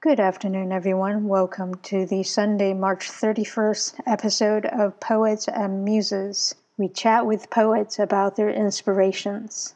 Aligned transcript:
Good 0.00 0.20
afternoon, 0.20 0.70
everyone. 0.70 1.26
Welcome 1.26 1.74
to 1.82 2.06
the 2.06 2.22
Sunday, 2.22 2.72
March 2.72 3.10
31st 3.10 3.98
episode 4.06 4.64
of 4.66 5.00
Poets 5.00 5.48
and 5.48 5.84
Muses. 5.84 6.54
We 6.76 6.88
chat 6.88 7.26
with 7.26 7.50
poets 7.50 7.98
about 7.98 8.36
their 8.36 8.48
inspirations. 8.48 9.74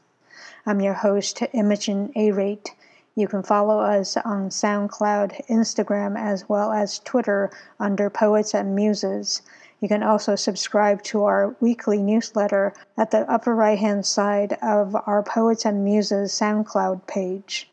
I'm 0.64 0.80
your 0.80 0.94
host, 0.94 1.42
Imogen 1.52 2.12
A. 2.14 2.30
Rate. 2.30 2.72
You 3.16 3.26
can 3.26 3.42
follow 3.42 3.80
us 3.80 4.16
on 4.16 4.50
SoundCloud, 4.50 5.44
Instagram, 5.48 6.16
as 6.16 6.48
well 6.48 6.70
as 6.70 7.00
Twitter 7.00 7.50
under 7.80 8.08
Poets 8.08 8.54
and 8.54 8.76
Muses. 8.76 9.42
You 9.80 9.88
can 9.88 10.04
also 10.04 10.36
subscribe 10.36 11.02
to 11.02 11.24
our 11.24 11.56
weekly 11.58 12.00
newsletter 12.00 12.74
at 12.96 13.10
the 13.10 13.28
upper 13.28 13.56
right 13.56 13.76
hand 13.76 14.06
side 14.06 14.56
of 14.62 14.94
our 15.04 15.24
Poets 15.24 15.64
and 15.64 15.82
Muses 15.82 16.30
SoundCloud 16.30 17.08
page. 17.08 17.71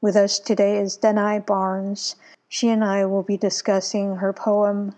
With 0.00 0.14
us 0.14 0.38
today 0.38 0.78
is 0.78 0.96
Danai 0.96 1.44
Barnes. 1.44 2.14
She 2.48 2.68
and 2.68 2.84
I 2.84 3.04
will 3.04 3.24
be 3.24 3.36
discussing 3.36 4.18
her 4.18 4.32
poem, 4.32 4.94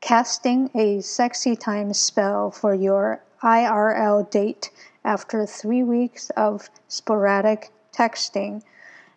Casting 0.00 0.70
a 0.74 1.02
Sexy 1.02 1.54
Time 1.54 1.92
Spell 1.92 2.50
for 2.50 2.72
Your 2.72 3.20
IRL 3.42 4.30
Date 4.30 4.70
After 5.04 5.44
Three 5.44 5.82
Weeks 5.82 6.30
of 6.30 6.70
Sporadic 6.88 7.70
Texting, 7.92 8.62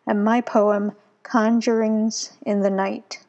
and 0.06 0.26
my 0.26 0.42
poem, 0.42 0.98
Conjurings 1.24 2.34
in 2.42 2.60
the 2.60 2.70
Night. 2.70 3.24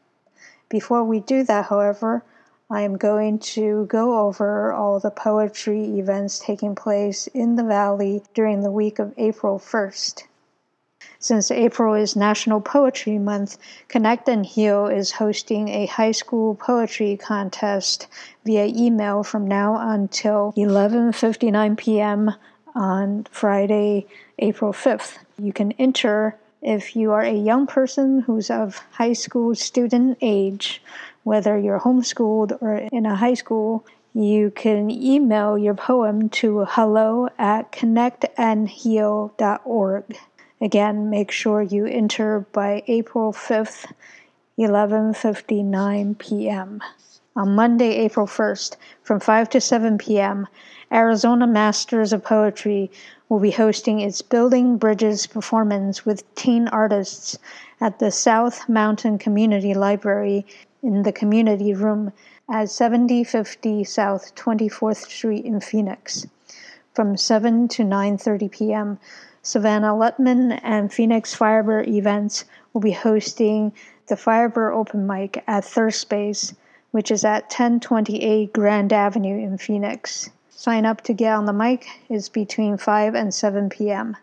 Before 0.68 1.04
we 1.04 1.20
do 1.20 1.44
that, 1.44 1.66
however, 1.66 2.24
I 2.68 2.80
am 2.80 2.98
going 2.98 3.38
to 3.54 3.86
go 3.86 4.26
over 4.26 4.72
all 4.72 4.98
the 4.98 5.12
poetry 5.12 5.84
events 6.00 6.40
taking 6.40 6.74
place 6.74 7.28
in 7.28 7.54
the 7.54 7.62
Valley 7.62 8.24
during 8.34 8.62
the 8.62 8.72
week 8.72 8.98
of 8.98 9.14
April 9.16 9.60
1st. 9.60 10.24
Since 11.22 11.50
April 11.52 11.94
is 11.94 12.16
National 12.16 12.60
Poetry 12.60 13.16
Month, 13.16 13.56
Connect 13.86 14.28
and 14.28 14.44
Heal 14.44 14.88
is 14.88 15.12
hosting 15.12 15.68
a 15.68 15.86
high 15.86 16.10
school 16.10 16.56
poetry 16.56 17.16
contest 17.16 18.08
via 18.44 18.66
email 18.66 19.22
from 19.22 19.46
now 19.46 19.76
until 19.76 20.52
11:59 20.56 21.78
p.m. 21.78 22.34
on 22.74 23.24
Friday, 23.30 24.08
April 24.40 24.72
5th. 24.72 25.18
You 25.38 25.52
can 25.52 25.70
enter 25.78 26.36
if 26.60 26.96
you 26.96 27.12
are 27.12 27.22
a 27.22 27.32
young 27.32 27.68
person 27.68 28.22
who's 28.22 28.50
of 28.50 28.82
high 28.90 29.12
school 29.12 29.54
student 29.54 30.18
age, 30.20 30.82
whether 31.22 31.56
you're 31.56 31.78
homeschooled 31.78 32.60
or 32.60 32.88
in 32.90 33.06
a 33.06 33.14
high 33.14 33.34
school, 33.34 33.86
you 34.12 34.50
can 34.50 34.90
email 34.90 35.56
your 35.56 35.74
poem 35.74 36.30
to 36.30 36.64
hello 36.68 37.28
at 37.38 37.70
connectandheal.org. 37.70 40.18
Again, 40.62 41.10
make 41.10 41.32
sure 41.32 41.60
you 41.60 41.86
enter 41.86 42.46
by 42.52 42.84
April 42.86 43.32
5th, 43.32 43.90
11:59 44.56 46.16
p.m. 46.18 46.80
On 47.34 47.56
Monday, 47.56 47.96
April 47.96 48.28
1st, 48.28 48.76
from 49.02 49.18
5 49.18 49.50
to 49.50 49.60
7 49.60 49.98
p.m., 49.98 50.46
Arizona 50.92 51.48
Masters 51.48 52.12
of 52.12 52.22
Poetry 52.22 52.92
will 53.28 53.40
be 53.40 53.50
hosting 53.50 53.98
its 53.98 54.22
Building 54.22 54.76
Bridges 54.76 55.26
performance 55.26 56.06
with 56.06 56.32
teen 56.36 56.68
artists 56.68 57.36
at 57.80 57.98
the 57.98 58.12
South 58.12 58.68
Mountain 58.68 59.18
Community 59.18 59.74
Library 59.74 60.46
in 60.80 61.02
the 61.02 61.10
community 61.10 61.74
room 61.74 62.12
at 62.48 62.70
7050 62.70 63.82
South 63.82 64.32
24th 64.36 65.08
Street 65.08 65.44
in 65.44 65.58
Phoenix 65.58 66.24
from 66.94 67.16
7 67.16 67.66
to 67.66 67.82
9:30 67.82 68.48
p.m. 68.52 68.98
Savannah 69.44 69.98
Lutman 69.98 70.52
and 70.52 70.92
Phoenix 70.92 71.34
Firebird 71.34 71.88
Events 71.88 72.44
will 72.72 72.80
be 72.80 72.92
hosting 72.92 73.72
the 74.06 74.16
Firebird 74.16 74.72
Open 74.72 75.04
Mic 75.04 75.42
at 75.48 75.64
Third 75.64 75.94
Space, 75.94 76.54
which 76.92 77.10
is 77.10 77.24
at 77.24 77.46
1028 77.46 78.52
Grand 78.52 78.92
Avenue 78.92 79.36
in 79.36 79.58
Phoenix. 79.58 80.30
Sign 80.48 80.86
up 80.86 81.00
to 81.00 81.12
get 81.12 81.34
on 81.34 81.46
the 81.46 81.52
mic 81.52 81.88
is 82.08 82.28
between 82.28 82.76
5 82.76 83.16
and 83.16 83.34
7 83.34 83.68
p.m. 83.68 84.16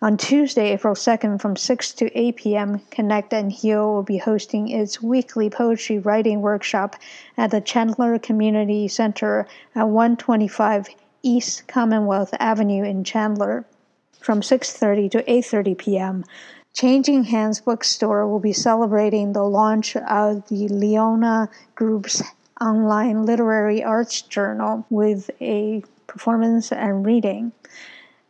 On 0.00 0.16
Tuesday, 0.16 0.70
April 0.70 0.94
2nd, 0.94 1.40
from 1.40 1.56
6 1.56 1.92
to 1.94 2.16
8 2.16 2.36
p.m., 2.36 2.80
Connect 2.92 3.32
and 3.32 3.50
Heal 3.50 3.92
will 3.92 4.04
be 4.04 4.18
hosting 4.18 4.68
its 4.68 5.02
weekly 5.02 5.50
poetry 5.50 5.98
writing 5.98 6.42
workshop 6.42 6.94
at 7.36 7.50
the 7.50 7.60
Chandler 7.60 8.20
Community 8.20 8.86
Center 8.86 9.48
at 9.74 9.88
125 9.88 10.90
East 11.24 11.66
Commonwealth 11.66 12.32
Avenue 12.38 12.84
in 12.84 13.02
Chandler 13.02 13.64
from 14.24 14.40
6:30 14.40 15.10
to 15.10 15.22
8:30 15.22 15.76
p.m. 15.76 16.24
Changing 16.72 17.24
Hands 17.24 17.60
Bookstore 17.60 18.26
will 18.26 18.40
be 18.40 18.54
celebrating 18.54 19.34
the 19.34 19.44
launch 19.44 19.96
of 19.96 20.48
the 20.48 20.66
Leona 20.68 21.50
Group's 21.74 22.22
online 22.58 23.26
literary 23.26 23.84
arts 23.84 24.22
journal 24.22 24.86
with 24.88 25.30
a 25.42 25.84
performance 26.06 26.72
and 26.72 27.04
reading 27.04 27.52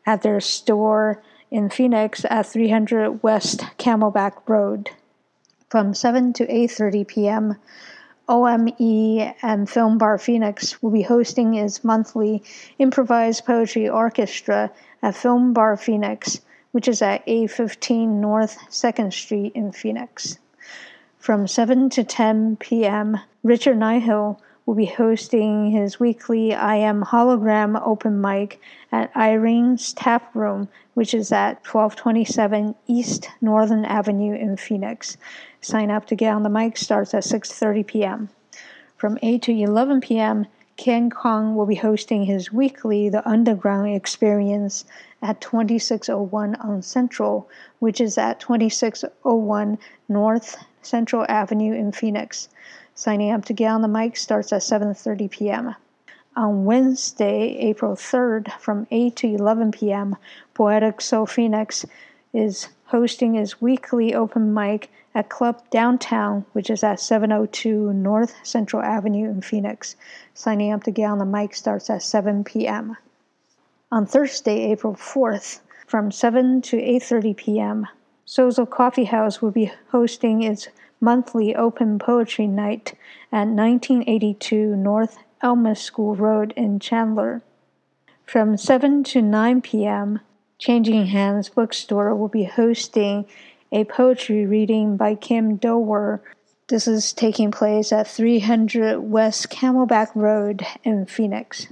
at 0.04 0.22
their 0.22 0.40
store 0.40 1.22
in 1.52 1.70
Phoenix 1.70 2.26
at 2.28 2.46
300 2.46 3.22
West 3.22 3.60
Camelback 3.78 4.32
Road 4.48 4.90
from 5.70 5.94
7 5.94 6.32
to 6.32 6.46
8:30 6.46 7.06
p.m. 7.06 7.56
OME 8.28 9.34
and 9.42 9.70
Film 9.70 9.98
Bar 9.98 10.18
Phoenix 10.18 10.82
will 10.82 10.90
be 10.90 11.02
hosting 11.02 11.54
its 11.54 11.84
monthly 11.84 12.42
improvised 12.78 13.44
poetry 13.44 13.88
orchestra 13.88 14.72
at 15.04 15.14
Film 15.14 15.52
Bar 15.52 15.76
Phoenix, 15.76 16.40
which 16.72 16.88
is 16.88 17.02
at 17.02 17.22
815 17.26 18.22
North 18.22 18.56
2nd 18.70 19.12
Street 19.12 19.52
in 19.54 19.70
Phoenix. 19.70 20.38
From 21.18 21.46
7 21.46 21.90
to 21.90 22.04
10 22.04 22.56
p.m., 22.56 23.20
Richard 23.42 23.76
Nihill 23.76 24.38
will 24.64 24.74
be 24.74 24.86
hosting 24.86 25.70
his 25.70 26.00
weekly 26.00 26.54
I 26.54 26.76
Am 26.76 27.02
Hologram 27.02 27.78
open 27.84 28.18
mic 28.18 28.58
at 28.92 29.14
Irene's 29.14 29.92
Tap 29.92 30.34
Room, 30.34 30.68
which 30.94 31.12
is 31.12 31.30
at 31.32 31.56
1227 31.66 32.74
East 32.86 33.28
Northern 33.42 33.84
Avenue 33.84 34.34
in 34.34 34.56
Phoenix. 34.56 35.18
Sign 35.60 35.90
up 35.90 36.06
to 36.06 36.16
get 36.16 36.34
on 36.34 36.44
the 36.44 36.48
mic 36.48 36.78
starts 36.78 37.12
at 37.12 37.24
6:30 37.24 37.86
p.m. 37.86 38.30
From 38.96 39.18
8 39.20 39.42
to 39.42 39.52
11 39.52 40.00
p.m., 40.00 40.46
Ken 40.76 41.08
Kong 41.08 41.54
will 41.54 41.66
be 41.66 41.76
hosting 41.76 42.24
his 42.24 42.52
weekly 42.52 43.08
The 43.08 43.26
Underground 43.28 43.94
Experience 43.94 44.84
at 45.22 45.40
2601 45.40 46.56
on 46.56 46.82
Central, 46.82 47.48
which 47.78 48.00
is 48.00 48.18
at 48.18 48.40
2601 48.40 49.78
North 50.08 50.56
Central 50.82 51.24
Avenue 51.28 51.72
in 51.72 51.92
Phoenix. 51.92 52.48
Signing 52.92 53.30
up 53.30 53.44
to 53.44 53.52
get 53.52 53.70
on 53.70 53.82
the 53.82 53.88
mic 53.88 54.16
starts 54.16 54.52
at 54.52 54.62
7:30 54.62 55.30
p.m. 55.30 55.74
On 56.36 56.64
Wednesday, 56.64 57.56
April 57.58 57.94
3rd, 57.94 58.50
from 58.58 58.88
8 58.90 59.14
to 59.14 59.28
11 59.28 59.70
p.m., 59.70 60.16
Poetic 60.54 61.00
Soul 61.00 61.26
Phoenix 61.26 61.86
is 62.32 62.66
hosting 62.86 63.34
his 63.34 63.60
weekly 63.60 64.12
open 64.12 64.52
mic 64.52 64.90
at 65.14 65.28
Club 65.28 65.62
Downtown, 65.70 66.44
which 66.52 66.68
is 66.68 66.82
at 66.82 66.98
702 66.98 67.92
North 67.92 68.34
Central 68.42 68.82
Avenue 68.82 69.30
in 69.30 69.40
Phoenix. 69.40 69.96
Signing 70.34 70.72
up 70.72 70.82
to 70.84 70.90
get 70.90 71.04
on 71.04 71.18
the 71.18 71.24
mic 71.24 71.54
starts 71.54 71.88
at 71.88 72.02
7 72.02 72.42
p.m. 72.44 72.96
On 73.92 74.06
Thursday, 74.06 74.72
April 74.72 74.94
4th, 74.94 75.60
from 75.86 76.10
7 76.10 76.62
to 76.62 76.76
8:30 76.76 77.36
p.m., 77.36 77.86
Sozo 78.26 78.68
Coffee 78.68 79.04
House 79.04 79.40
will 79.40 79.50
be 79.50 79.70
hosting 79.90 80.42
its 80.42 80.68
monthly 81.00 81.54
open 81.54 81.98
poetry 81.98 82.46
night 82.46 82.94
at 83.30 83.46
1982 83.48 84.74
North 84.74 85.18
Alma 85.42 85.76
School 85.76 86.16
Road 86.16 86.52
in 86.56 86.80
Chandler. 86.80 87.42
From 88.24 88.56
7 88.56 89.04
to 89.04 89.20
9 89.20 89.60
p.m., 89.60 90.20
Changing 90.58 91.06
Hands 91.06 91.46
Bookstore 91.50 92.14
will 92.14 92.28
be 92.28 92.44
hosting 92.44 93.26
a 93.74 93.82
poetry 93.82 94.46
reading 94.46 94.96
by 94.96 95.16
Kim 95.16 95.56
Dower. 95.56 96.22
This 96.68 96.86
is 96.86 97.12
taking 97.12 97.50
place 97.50 97.90
at 97.92 98.06
300 98.06 99.00
West 99.00 99.50
Camelback 99.50 100.14
Road 100.14 100.64
in 100.84 101.06
Phoenix. 101.06 101.66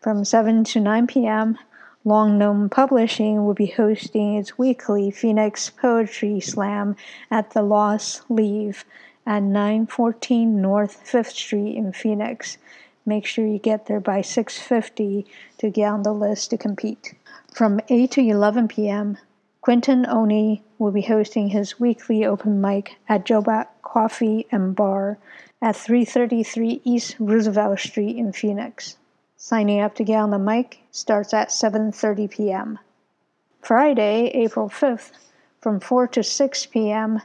From 0.00 0.24
7 0.24 0.62
to 0.62 0.78
9 0.78 1.08
p.m., 1.08 1.58
Lawn 2.04 2.38
Gnome 2.38 2.68
Publishing 2.68 3.44
will 3.44 3.54
be 3.54 3.66
hosting 3.66 4.36
its 4.36 4.56
weekly 4.56 5.10
Phoenix 5.10 5.68
Poetry 5.68 6.38
Slam 6.38 6.94
at 7.28 7.50
the 7.50 7.62
Lost 7.62 8.22
Leaf 8.30 8.84
at 9.26 9.42
914 9.42 10.62
North 10.62 11.02
5th 11.04 11.32
Street 11.32 11.74
in 11.76 11.92
Phoenix. 11.92 12.56
Make 13.04 13.26
sure 13.26 13.44
you 13.44 13.58
get 13.58 13.86
there 13.86 13.98
by 13.98 14.20
6:50 14.20 15.26
to 15.58 15.70
get 15.70 15.88
on 15.88 16.04
the 16.04 16.14
list 16.14 16.50
to 16.50 16.56
compete. 16.56 17.14
From 17.52 17.80
8 17.88 18.12
to 18.12 18.20
11 18.20 18.68
p.m., 18.68 19.18
Quentin 19.62 20.04
Oni 20.08 20.60
will 20.76 20.90
be 20.90 21.02
hosting 21.02 21.50
his 21.50 21.78
weekly 21.78 22.24
open 22.24 22.60
mic 22.60 22.96
at 23.08 23.24
Jobot 23.24 23.68
Coffee 23.82 24.44
and 24.50 24.74
Bar 24.74 25.18
at 25.62 25.76
333 25.76 26.80
East 26.82 27.14
Roosevelt 27.20 27.78
Street 27.78 28.16
in 28.16 28.32
Phoenix. 28.32 28.96
Signing 29.36 29.80
up 29.80 29.94
to 29.94 30.02
get 30.02 30.16
on 30.16 30.30
the 30.32 30.38
mic 30.38 30.80
starts 30.90 31.32
at 31.32 31.50
7:30 31.50 32.28
p.m. 32.28 32.80
Friday, 33.60 34.32
April 34.34 34.68
5th, 34.68 35.12
from 35.60 35.78
4 35.78 36.08
to 36.08 36.24
6 36.24 36.66
p.m., 36.66 37.22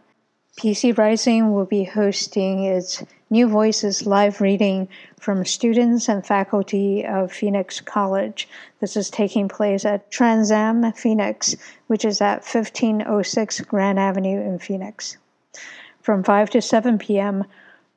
PC 0.60 0.95
Rising 0.95 1.51
will 1.54 1.66
be 1.66 1.86
hosting 1.86 2.63
its 2.63 3.04
New 3.29 3.50
Voices 3.50 4.06
live 4.06 4.39
reading 4.39 4.88
from 5.19 5.44
students 5.44 6.07
and 6.07 6.25
faculty 6.25 7.06
of 7.06 7.29
Phoenix 7.29 7.81
College. 7.81 8.47
This 8.79 8.95
is 8.95 9.09
taking 9.09 9.50
place 9.50 9.83
at 9.83 10.09
Transam 10.09 10.95
Phoenix, 10.95 11.53
which 11.88 12.06
is 12.06 12.21
at 12.21 12.45
1506 12.45 13.59
Grand 13.62 14.00
Avenue 14.00 14.39
in 14.39 14.59
Phoenix. 14.59 15.18
From 16.01 16.24
5 16.24 16.51
to 16.51 16.62
7 16.62 16.97
p.m., 16.97 17.44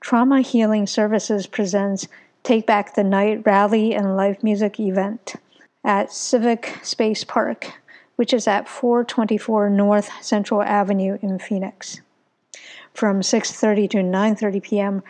Trauma 0.00 0.40
Healing 0.40 0.88
Services 0.88 1.46
presents 1.46 2.08
Take 2.42 2.66
Back 2.66 2.96
the 2.96 3.04
Night 3.04 3.46
rally 3.46 3.94
and 3.94 4.16
live 4.16 4.42
music 4.42 4.80
event 4.80 5.36
at 5.84 6.12
Civic 6.12 6.80
Space 6.82 7.22
Park, 7.22 7.72
which 8.16 8.34
is 8.34 8.48
at 8.48 8.68
424 8.68 9.70
North 9.70 10.10
Central 10.24 10.60
Avenue 10.60 11.18
in 11.22 11.38
Phoenix 11.38 12.00
from 12.94 13.20
6.30 13.20 13.90
to 13.90 13.96
9.30 13.98 14.62
p.m., 14.62 15.02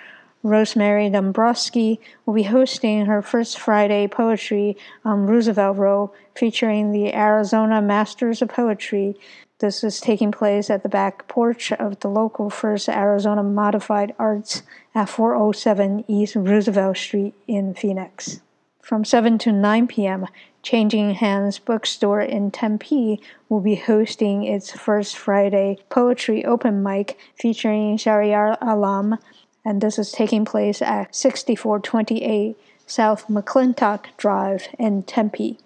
Rosemarie 0.42 1.12
Dombrowski 1.12 2.00
will 2.24 2.32
be 2.32 2.44
hosting 2.44 3.04
her 3.04 3.20
first 3.20 3.58
Friday 3.58 4.08
poetry 4.08 4.76
on 5.04 5.26
Roosevelt 5.26 5.76
Row 5.76 6.12
featuring 6.34 6.92
the 6.92 7.14
Arizona 7.14 7.82
Masters 7.82 8.40
of 8.40 8.48
Poetry. 8.48 9.16
This 9.58 9.84
is 9.84 10.00
taking 10.00 10.32
place 10.32 10.70
at 10.70 10.82
the 10.82 10.88
back 10.88 11.28
porch 11.28 11.72
of 11.72 12.00
the 12.00 12.08
local 12.08 12.48
First 12.48 12.88
Arizona 12.88 13.42
Modified 13.42 14.14
Arts 14.18 14.62
at 14.94 15.10
407 15.10 16.06
East 16.08 16.34
Roosevelt 16.34 16.96
Street 16.96 17.34
in 17.46 17.74
Phoenix. 17.74 18.40
From 18.80 19.04
7 19.04 19.36
to 19.38 19.52
9 19.52 19.86
p.m., 19.88 20.26
Changing 20.62 21.14
Hands 21.14 21.58
Bookstore 21.58 22.20
in 22.20 22.50
Tempe 22.50 23.20
will 23.48 23.60
be 23.60 23.76
hosting 23.76 24.44
its 24.44 24.70
first 24.70 25.16
Friday 25.16 25.78
poetry 25.88 26.44
open 26.44 26.82
mic 26.82 27.18
featuring 27.34 27.96
Shahryar 27.96 28.58
Alam, 28.60 29.18
and 29.64 29.80
this 29.80 29.98
is 29.98 30.12
taking 30.12 30.44
place 30.44 30.82
at 30.82 31.14
6428 31.14 32.56
South 32.86 33.26
McClintock 33.28 34.06
Drive 34.16 34.68
in 34.78 35.02
Tempe. 35.02 35.58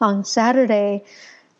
On 0.00 0.24
Saturday, 0.24 1.04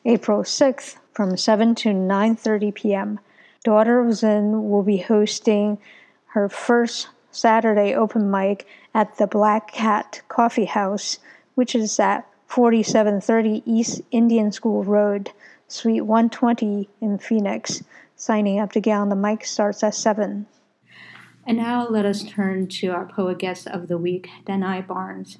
April 0.04 0.42
6th, 0.42 0.96
from 1.12 1.36
7 1.36 1.74
to 1.74 1.90
9:30 1.90 2.74
p.m., 2.74 3.20
Daughter 3.64 4.00
of 4.00 4.14
Zen 4.14 4.70
will 4.70 4.82
be 4.82 4.98
hosting 4.98 5.78
her 6.28 6.48
first 6.48 7.08
Saturday 7.30 7.94
open 7.94 8.30
mic 8.30 8.66
at 8.94 9.18
the 9.18 9.26
Black 9.26 9.72
Cat 9.72 10.22
Coffee 10.28 10.64
House, 10.64 11.18
which 11.54 11.74
is 11.74 12.00
at 12.00 12.26
4730 12.48 13.62
East 13.66 14.00
Indian 14.10 14.50
School 14.50 14.82
Road, 14.82 15.30
Suite 15.68 16.04
120 16.04 16.88
in 17.00 17.18
Phoenix. 17.18 17.84
Signing 18.16 18.58
up 18.58 18.72
to 18.72 18.80
get 18.80 18.96
on 18.96 19.10
the 19.10 19.16
mic 19.16 19.44
starts 19.44 19.82
at 19.84 19.94
7. 19.94 20.46
And 21.46 21.56
now 21.56 21.86
let 21.88 22.04
us 22.04 22.24
turn 22.24 22.66
to 22.66 22.88
our 22.88 23.06
poet 23.06 23.38
guest 23.38 23.66
of 23.68 23.88
the 23.88 23.96
week, 23.96 24.28
Danai 24.44 24.86
Barnes. 24.86 25.38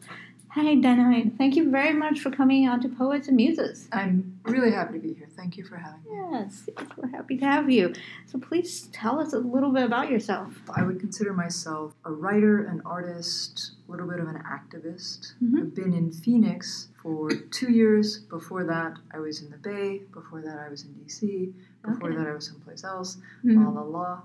Hi, 0.59 0.75
Danai. 0.75 1.39
Thank 1.39 1.55
you 1.55 1.71
very 1.71 1.93
much 1.93 2.19
for 2.19 2.31
coming 2.33 2.69
on 2.69 2.81
to 2.81 2.89
Poets 2.89 3.29
and 3.29 3.37
Muses. 3.37 3.87
I'm 3.93 4.41
really 4.43 4.73
happy 4.73 4.95
to 4.95 4.99
be 4.99 5.15
here. 5.15 5.29
Thank 5.37 5.57
you 5.57 5.63
for 5.63 5.77
having 5.77 6.01
me. 6.03 6.17
Yes, 6.33 6.69
yes, 6.77 6.89
we're 6.97 7.11
happy 7.11 7.39
to 7.39 7.45
have 7.45 7.71
you. 7.71 7.95
So 8.27 8.41
please 8.41 8.89
tell 8.93 9.21
us 9.21 9.33
a 9.35 9.39
little 9.39 9.71
bit 9.71 9.85
about 9.85 10.11
yourself. 10.11 10.61
I 10.75 10.83
would 10.83 10.99
consider 10.99 11.33
myself 11.33 11.95
a 12.05 12.11
writer, 12.11 12.65
an 12.65 12.83
artist, 12.85 13.75
a 13.87 13.93
little 13.93 14.09
bit 14.09 14.19
of 14.19 14.27
an 14.27 14.43
activist. 14.43 15.35
Mhm. 15.41 15.61
I've 15.61 15.75
been 15.77 15.93
in 15.95 16.11
Phoenix 16.11 16.89
for 17.01 17.31
two 17.31 17.71
years. 17.71 18.19
Before 18.19 18.65
that, 18.65 18.95
I 19.15 19.21
was 19.21 19.41
in 19.41 19.51
the 19.53 19.59
Bay. 19.59 20.03
Before 20.13 20.43
that, 20.43 20.59
I 20.59 20.69
was 20.69 20.83
in 20.85 20.93
DC. 20.95 21.55
Before 21.85 22.09
Okay. 22.09 22.17
that, 22.19 22.27
I 22.27 22.35
was 22.35 22.47
someplace 22.47 22.83
else. 22.83 23.19
Mhm. 23.45 23.65
La 23.65 23.71
la 23.71 23.83
la. 23.83 24.23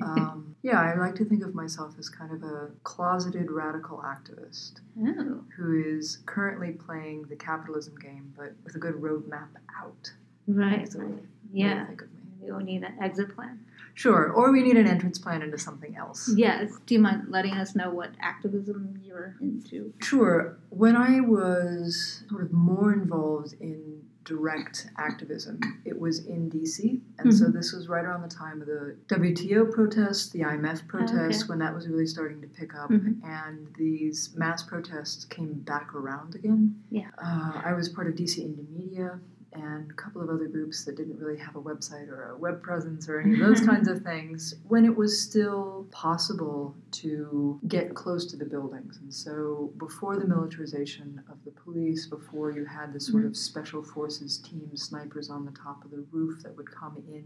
Um, 0.00 0.54
yeah, 0.62 0.80
I 0.80 0.94
like 0.96 1.14
to 1.16 1.24
think 1.24 1.44
of 1.44 1.54
myself 1.54 1.94
as 1.98 2.08
kind 2.08 2.32
of 2.32 2.42
a 2.42 2.70
closeted 2.84 3.50
radical 3.50 3.98
activist 3.98 4.74
Oh, 4.98 5.40
who 5.56 5.82
is 5.98 6.18
currently 6.26 6.72
playing 6.72 7.24
the 7.28 7.36
capitalism 7.36 7.96
game, 7.96 8.32
but 8.36 8.52
with 8.64 8.74
a 8.76 8.78
good 8.78 8.94
roadmap 8.94 9.48
out. 9.80 10.12
right, 10.46 10.78
That's 10.78 10.94
the 10.94 11.00
way- 11.00 11.04
right. 11.06 11.24
Yeah, 11.52 11.86
think 11.86 12.02
of 12.02 12.08
me. 12.14 12.20
we 12.46 12.52
will 12.52 12.60
need 12.60 12.82
an 12.82 12.94
exit 13.02 13.34
plan. 13.34 13.60
Sure, 13.94 14.32
or 14.32 14.50
we 14.52 14.62
need 14.62 14.78
an 14.78 14.86
entrance 14.86 15.18
plan 15.18 15.42
into 15.42 15.58
something 15.58 15.94
else. 15.96 16.32
Yes. 16.34 16.72
Do 16.86 16.94
you 16.94 17.00
mind 17.00 17.24
letting 17.28 17.52
us 17.54 17.74
know 17.74 17.90
what 17.90 18.12
activism 18.20 18.98
you're 19.04 19.36
into? 19.42 19.92
Sure. 20.00 20.56
When 20.70 20.96
I 20.96 21.20
was 21.20 22.24
sort 22.30 22.42
of 22.42 22.52
more 22.52 22.92
involved 22.94 23.54
in 23.60 24.02
direct 24.24 24.88
activism, 24.98 25.60
it 25.84 25.98
was 25.98 26.26
in 26.26 26.50
DC. 26.50 27.00
And 27.18 27.34
so 27.34 27.46
this 27.46 27.72
was 27.72 27.88
right 27.88 28.04
around 28.04 28.22
the 28.22 28.34
time 28.34 28.60
of 28.60 28.66
the 28.66 28.96
WTO 29.08 29.72
protests, 29.72 30.30
the 30.30 30.40
IMF 30.40 30.86
protests, 30.86 31.48
when 31.48 31.58
that 31.58 31.74
was 31.74 31.88
really 31.88 32.06
starting 32.06 32.40
to 32.40 32.46
pick 32.46 32.74
up. 32.74 32.90
Mhm. 32.90 33.22
And 33.24 33.68
these 33.76 34.34
mass 34.36 34.62
protests 34.62 35.24
came 35.24 35.54
back 35.60 35.94
around 35.94 36.34
again. 36.34 36.76
Yeah. 36.90 37.10
Uh, 37.18 37.60
I 37.64 37.72
was 37.74 37.88
part 37.88 38.06
of 38.06 38.14
DC 38.14 38.42
Indymedia 38.42 39.20
and 39.54 39.90
a 39.90 39.94
couple 39.94 40.22
of 40.22 40.28
other 40.28 40.46
groups 40.46 40.84
that 40.84 40.96
didn't 40.96 41.18
really 41.18 41.38
have 41.38 41.56
a 41.56 41.60
website 41.60 42.08
or 42.08 42.30
a 42.30 42.36
web 42.36 42.62
presence 42.62 43.08
or 43.08 43.20
any 43.20 43.34
of 43.34 43.40
those 43.40 43.60
kinds 43.60 43.88
of 43.88 44.02
things 44.04 44.54
when 44.68 44.84
it 44.84 44.96
was 44.96 45.20
still 45.20 45.86
possible 45.90 46.74
to 46.90 47.60
get 47.68 47.94
close 47.94 48.26
to 48.26 48.36
the 48.36 48.44
buildings. 48.44 48.98
And 48.98 49.12
so 49.12 49.72
before 49.78 50.16
the 50.16 50.26
militarization 50.26 51.22
of 51.30 51.36
the 51.44 51.50
police, 51.50 52.06
before 52.06 52.50
you 52.50 52.64
had 52.64 52.92
the 52.92 53.00
sort 53.00 53.24
of 53.24 53.32
mm-hmm. 53.32 53.36
special 53.36 53.82
forces 53.82 54.38
team 54.38 54.70
snipers 54.74 55.30
on 55.30 55.44
the 55.44 55.52
top 55.52 55.84
of 55.84 55.90
the 55.90 56.04
roof 56.10 56.42
that 56.42 56.56
would 56.56 56.70
come 56.70 57.02
in, 57.08 57.24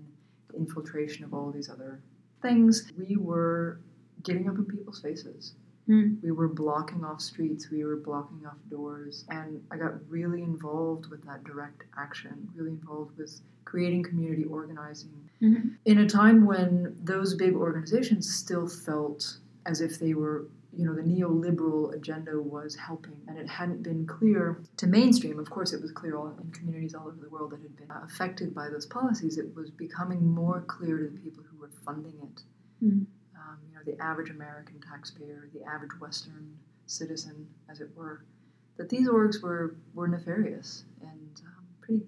the 0.49 0.57
infiltration 0.57 1.25
of 1.25 1.33
all 1.33 1.51
these 1.51 1.71
other 1.71 2.01
things, 2.43 2.93
we 2.99 3.17
were 3.17 3.81
getting 4.23 4.49
up 4.49 4.57
in 4.57 4.65
people's 4.65 5.01
faces. 5.01 5.55
Mm. 5.89 6.21
We 6.23 6.33
were 6.33 6.49
blocking 6.49 7.05
off 7.05 7.21
streets, 7.21 7.71
we 7.71 7.85
were 7.85 7.97
blocking 7.97 8.45
off 8.47 8.57
doors, 8.69 9.25
and 9.29 9.63
I 9.71 9.77
got 9.77 9.93
really 10.09 10.43
involved 10.43 11.07
with 11.11 11.25
that 11.27 11.45
direct 11.45 11.85
action, 11.97 12.49
really 12.57 12.71
involved 12.73 13.17
with 13.17 13.41
creating 13.65 14.03
community 14.03 14.45
organizing 14.45 15.29
Mhm. 15.43 15.77
in 15.85 15.99
a 15.99 16.09
time 16.09 16.45
when 16.45 16.97
those 17.05 17.35
big 17.35 17.55
organizations 17.55 18.33
still 18.35 18.67
felt 18.69 19.39
as 19.65 19.81
if 19.81 19.99
they 19.99 20.15
were 20.15 20.47
you 20.73 20.85
know 20.85 20.95
the 20.95 21.03
neoliberal 21.03 21.95
agenda 21.95 22.39
was 22.41 22.75
helping 22.77 23.17
and 23.27 23.39
it 23.39 23.49
hadn't 23.49 23.83
been 23.83 24.07
clear 24.07 24.59
to 24.77 24.87
mainstream 24.87 25.39
of 25.39 25.49
course 25.49 25.73
it 25.73 25.81
was 25.81 25.91
clear 25.91 26.17
all 26.17 26.29
in 26.39 26.51
communities 26.51 26.95
all 26.95 27.09
over 27.09 27.17
the 27.19 27.31
world 27.31 27.51
that 27.51 27.61
had 27.63 27.75
been 27.77 27.91
affected 27.91 28.55
by 28.55 28.69
those 28.69 28.85
policies 28.85 29.39
it 29.39 29.55
was 29.57 29.71
becoming 29.71 30.27
more 30.27 30.61
clear 30.63 30.99
to 30.99 31.05
the 31.09 31.19
people 31.19 31.43
who 31.45 31.57
were 31.59 31.71
funding 31.87 32.13
it 32.23 32.43
Mhm. 32.85 33.07
The 33.87 33.97
average 34.03 34.31
american 34.31 34.79
taxpayer 34.81 35.49
the 35.55 35.63
average 35.65 35.93
western 36.01 36.57
citizen 36.87 37.47
as 37.71 37.81
it 37.81 37.89
were 37.97 38.25
that 38.77 38.89
these 38.89 39.09
orgs 39.09 39.43
were 39.43 39.75
were 39.95 40.09
nefarious 40.09 40.85
and 41.01 41.43
um, 41.47 41.65
pretty 41.81 42.03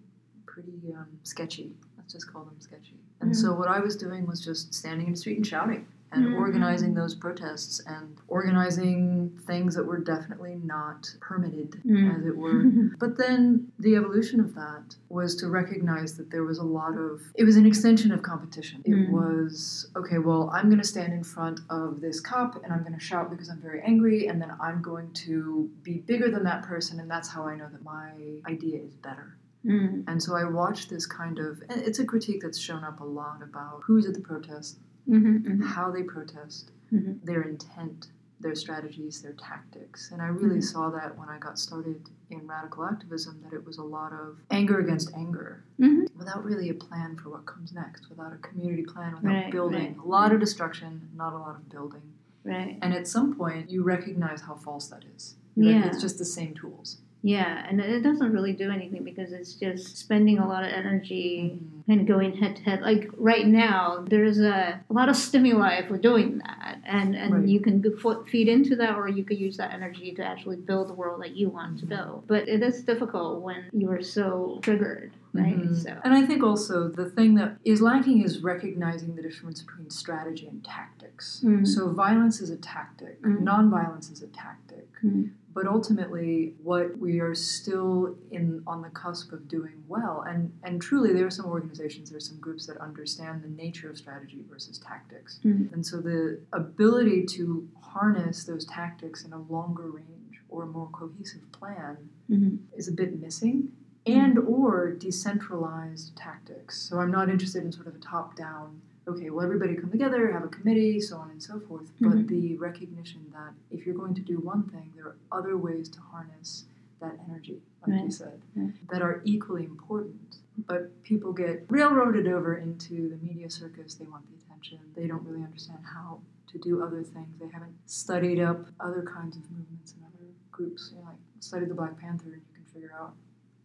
pretty 0.47 0.95
um, 0.95 1.07
sketchy. 1.23 1.73
Let's 1.97 2.13
just 2.13 2.33
call 2.33 2.45
them 2.45 2.57
sketchy. 2.59 2.95
And 3.21 3.37
so 3.37 3.53
what 3.53 3.69
i 3.69 3.81
was 3.81 3.97
doing 3.97 4.27
was 4.27 4.41
just 4.41 4.73
standing 4.73 5.07
in 5.07 5.13
the 5.13 5.19
street 5.19 5.37
and 5.37 5.47
shouting 5.47 5.87
and 6.13 6.25
Mhm. 6.27 6.39
organizing 6.39 6.95
those 6.95 7.15
protests 7.15 7.81
and 7.87 8.17
organizing 8.29 9.31
things 9.47 9.75
that 9.75 9.85
were 9.87 9.99
definitely 9.99 10.57
not 10.65 11.15
permitted 11.21 11.81
Mm. 11.85 12.19
as 12.19 12.27
it 12.27 12.37
were 12.37 12.63
but 12.99 13.17
then 13.19 13.71
the 13.79 13.95
evolution 13.97 14.41
of 14.41 14.55
that 14.55 14.97
was 15.09 15.37
to 15.37 15.49
recognize 15.49 16.17
that 16.17 16.31
there 16.31 16.45
was 16.45 16.59
a 16.59 16.65
lot 16.65 16.97
of 16.97 17.23
it 17.35 17.45
was 17.45 17.57
an 17.57 17.67
extension 17.67 18.11
of 18.11 18.23
competition 18.23 18.81
it 18.85 18.93
Mm. 18.95 19.11
was 19.11 19.89
okay 19.97 20.19
well 20.19 20.51
i'm 20.55 20.67
going 20.69 20.79
to 20.81 20.85
stand 20.95 21.13
in 21.13 21.23
front 21.23 21.61
of 21.71 22.01
this 22.01 22.21
cop 22.21 22.63
and 22.65 22.73
i'm 22.73 22.81
going 22.81 22.95
to 22.95 23.01
shout 23.01 23.31
because 23.31 23.49
i'm 23.51 23.61
very 23.61 23.81
angry 23.83 24.27
and 24.29 24.41
then 24.41 24.53
i'm 24.61 24.81
going 24.83 25.11
to 25.13 25.71
be 25.83 25.99
bigger 26.07 26.31
than 26.31 26.43
that 26.45 26.63
person 26.63 27.01
and 27.01 27.11
that's 27.11 27.29
how 27.29 27.45
i 27.45 27.55
know 27.55 27.69
that 27.71 27.83
my 27.85 28.13
idea 28.47 28.81
is 28.83 28.95
better 28.97 29.35
Mm. 29.67 30.05
and 30.07 30.23
so 30.23 30.37
I 30.37 30.45
watched 30.45 30.89
this 30.89 31.05
kind 31.05 31.41
of, 31.41 31.61
and 31.69 31.81
it's 31.83 31.99
a 31.99 32.05
critique 32.05 32.41
that's 32.43 32.57
shown 32.59 32.85
up 32.85 33.01
a 33.01 33.05
lot 33.05 33.43
about 33.43 33.83
who's 33.85 34.07
at 34.07 34.15
the 34.15 34.21
protest, 34.21 34.79
Mhm, 35.09 35.43
mhm, 35.45 35.63
how 35.65 35.91
they 35.91 36.03
protest, 36.03 36.71
mhm. 36.93 37.23
their 37.25 37.43
intent, 37.43 38.09
their 38.41 38.55
strategies, 38.55 39.21
their 39.23 39.33
tactics. 39.33 40.13
And 40.13 40.21
I 40.23 40.27
really 40.29 40.59
Mhm. 40.59 40.65
saw 40.65 40.91
that 40.91 41.19
when 41.19 41.29
I 41.29 41.39
got 41.39 41.59
started 41.59 42.09
in 42.31 42.47
radical 42.47 42.85
activism, 42.85 43.41
that 43.43 43.53
it 43.53 43.65
was 43.67 43.79
a 43.79 43.83
lot 43.83 44.13
of 44.13 44.39
anger 44.51 44.79
against 44.79 45.13
anger 45.15 45.65
Mhm. 45.79 46.15
without 46.17 46.45
really 46.45 46.69
a 46.69 46.75
plan 46.75 47.17
for 47.17 47.31
what 47.31 47.47
comes 47.47 47.73
next, 47.73 48.09
without 48.11 48.33
a 48.33 48.37
community 48.39 48.85
plan, 48.85 49.15
without 49.15 49.29
Right, 49.33 49.51
building. 49.53 49.97
right. 49.97 49.97
A 49.97 50.07
lot 50.07 50.33
of 50.33 50.41
destruction, 50.41 51.09
not 51.17 51.33
a 51.33 51.39
lot 51.39 51.57
of 51.57 51.69
building. 51.69 52.03
Right. 52.45 52.79
And 52.81 52.95
at 52.95 53.07
some 53.09 53.35
point, 53.35 53.71
you 53.71 53.83
recognize 53.83 54.43
how 54.43 54.55
false 54.55 54.89
that 54.89 55.05
is. 55.17 55.37
Like, 55.57 55.67
Yeah. 55.75 55.87
It's 55.87 56.01
just 56.01 56.19
the 56.19 56.25
same 56.25 56.55
tools. 56.55 57.01
Yeah, 57.23 57.67
and 57.69 57.81
it 57.81 58.03
doesn't 58.03 58.33
really 58.33 58.53
do 58.53 58.71
anything 58.71 59.03
because 59.03 59.33
it's 59.33 59.55
just 59.55 59.97
spending 59.97 60.39
a 60.39 60.47
lot 60.47 60.63
of 60.63 60.71
energy 60.71 61.59
and 61.89 62.07
going 62.07 62.37
head 62.37 62.57
to 62.57 62.63
head. 62.63 62.81
Like 62.83 63.11
right 63.17 63.47
now, 63.47 64.05
there's 64.09 64.39
a, 64.39 64.81
a 64.89 64.93
lot 64.93 65.09
of 65.09 65.17
stimuli 65.17 65.87
for 65.89 65.99
doing 65.99 66.39
that, 66.39 66.79
and 66.85 67.17
and 67.17 67.35
Right. 67.35 67.49
you 67.49 67.61
can 67.61 67.83
feed 68.27 68.49
into 68.49 68.77
that, 68.77 68.95
or 68.95 69.09
you 69.09 69.25
could 69.25 69.39
use 69.39 69.57
that 69.57 69.73
energy 69.73 70.13
to 70.13 70.23
actually 70.25 70.57
build 70.57 70.89
the 70.89 70.95
world 70.95 71.21
that 71.23 71.35
you 71.37 71.49
want 71.49 71.79
to 71.81 71.87
build. 71.87 72.25
But 72.29 72.49
it 72.49 72.63
is 72.63 72.83
difficult 72.85 73.43
when 73.43 73.65
you 73.73 73.91
are 73.91 74.03
so 74.03 74.61
triggered, 74.63 75.11
right? 75.33 75.57
Mhm. 75.59 75.77
So. 75.77 75.97
And 76.05 76.15
I 76.15 76.25
think 76.25 76.45
also 76.45 76.89
the 76.89 77.11
thing 77.11 77.35
that 77.35 77.57
is 77.65 77.83
lacking 77.83 78.23
is 78.23 78.43
recognizing 78.45 79.17
the 79.17 79.23
difference 79.23 79.61
between 79.63 79.91
strategy 79.91 80.47
and 80.47 80.63
tactics. 80.63 81.43
Mhm. 81.45 81.67
So 81.67 81.91
violence 81.91 82.41
is 82.41 82.51
a 82.51 82.57
tactic, 82.57 83.21
Mhm. 83.23 83.43
nonviolence 83.43 84.13
is 84.13 84.23
a 84.23 84.29
tactic. 84.29 84.89
Mhm. 85.03 85.31
But 85.55 85.67
ultimately, 85.67 86.55
what 86.63 86.99
we 86.99 87.21
are 87.21 87.35
still 87.35 88.17
in 88.31 88.63
on 88.67 88.83
the 88.83 88.91
cusp 88.91 89.33
of 89.33 89.49
doing 89.49 89.83
well, 89.89 90.23
and, 90.29 90.53
and 90.63 90.81
truly, 90.81 91.13
there 91.13 91.27
are 91.27 91.31
some 91.31 91.47
organizations, 91.47 92.11
there 92.11 92.19
are 92.19 92.21
some 92.21 92.39
groups 92.39 92.67
that 92.67 92.77
understand 92.79 93.43
the 93.43 93.49
nature 93.49 93.91
of 93.91 93.97
strategy 93.99 94.45
versus 94.49 94.79
tactics. 94.79 95.41
Mhm. 95.45 95.73
And 95.73 95.85
so 95.85 96.01
the 96.01 96.41
ability 96.53 97.25
to 97.37 97.69
harness 97.81 98.45
those 98.45 98.65
tactics 98.67 99.25
in 99.25 99.33
a 99.33 99.41
longer 99.41 99.91
range 99.91 100.43
or 100.49 100.63
a 100.65 100.67
more 100.67 100.89
cohesive 100.93 101.51
plan 101.53 101.97
Mhm. 102.31 102.59
is 102.77 102.87
a 102.89 102.93
bit 102.93 103.19
missing 103.21 103.73
and 104.07 104.39
or 104.39 104.91
decentralized 104.93 106.17
tactics 106.17 106.81
so 106.81 106.99
i'm 106.99 107.11
not 107.11 107.29
interested 107.29 107.63
in 107.63 107.71
sort 107.73 107.87
of 107.87 107.95
a 107.95 107.99
top 107.99 108.35
down 108.37 108.81
okay 109.09 109.31
well 109.31 109.45
everybody 109.45 109.75
come 109.75 109.91
together 109.91 110.31
have 110.33 110.45
a 110.45 110.49
committee 110.49 111.01
so 111.01 111.17
on 111.17 111.31
and 111.31 111.43
so 111.43 111.59
forth. 111.61 111.91
But 112.01 112.17
Mhm. 112.19 112.29
the 112.29 112.57
recognition 112.59 113.23
that 113.33 113.53
if 113.71 113.85
you're 113.87 113.95
going 114.03 114.15
to 114.15 114.23
do 114.23 114.39
one 114.39 114.65
thing 114.71 114.93
there 114.97 115.07
are 115.07 115.17
other 115.33 115.57
ways 115.57 115.89
to 115.91 116.01
harness 116.01 116.67
that 117.01 117.17
energy 117.29 117.63
like 117.87 118.03
you 118.05 118.11
said 118.11 118.41
Right. 118.57 118.75
that 118.91 119.03
are 119.03 119.21
equally 119.25 119.65
important. 119.65 120.39
But 120.67 120.83
people 121.05 121.33
get 121.33 121.65
railroaded 121.69 122.27
over 122.27 122.57
into 122.57 123.09
the 123.09 123.17
media 123.25 123.49
circus. 123.49 123.95
They 123.95 124.07
want 124.07 124.25
the 124.29 124.35
attention. 124.43 124.81
They 124.97 125.07
don't 125.07 125.25
really 125.25 125.45
understand 125.45 125.79
how 125.85 126.21
to 126.49 126.59
do 126.59 126.83
other 126.83 127.03
things. 127.05 127.39
They 127.39 127.47
haven't 127.49 127.77
studied 127.87 128.41
up 128.41 128.67
other 128.81 129.03
kinds 129.03 129.37
of 129.37 129.49
movements 129.53 129.95
and 129.95 130.03
other 130.05 130.27
groups. 130.51 130.91
You 130.93 130.99
know, 130.99 131.05
like 131.11 131.17
study 131.39 131.67
the 131.67 131.75
black 131.75 131.97
panther 131.97 132.33
and 132.33 132.43
you 132.49 132.55
can 132.57 132.65
figure 132.75 132.93
out 133.01 133.15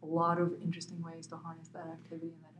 a 0.03 0.05
lot 0.05 0.39
of 0.39 0.53
interesting 0.61 1.01
ways 1.01 1.25
to 1.27 1.35
harness 1.37 1.69
that 1.69 1.87
activity 1.87 2.27
and 2.35 2.43
that 2.43 2.52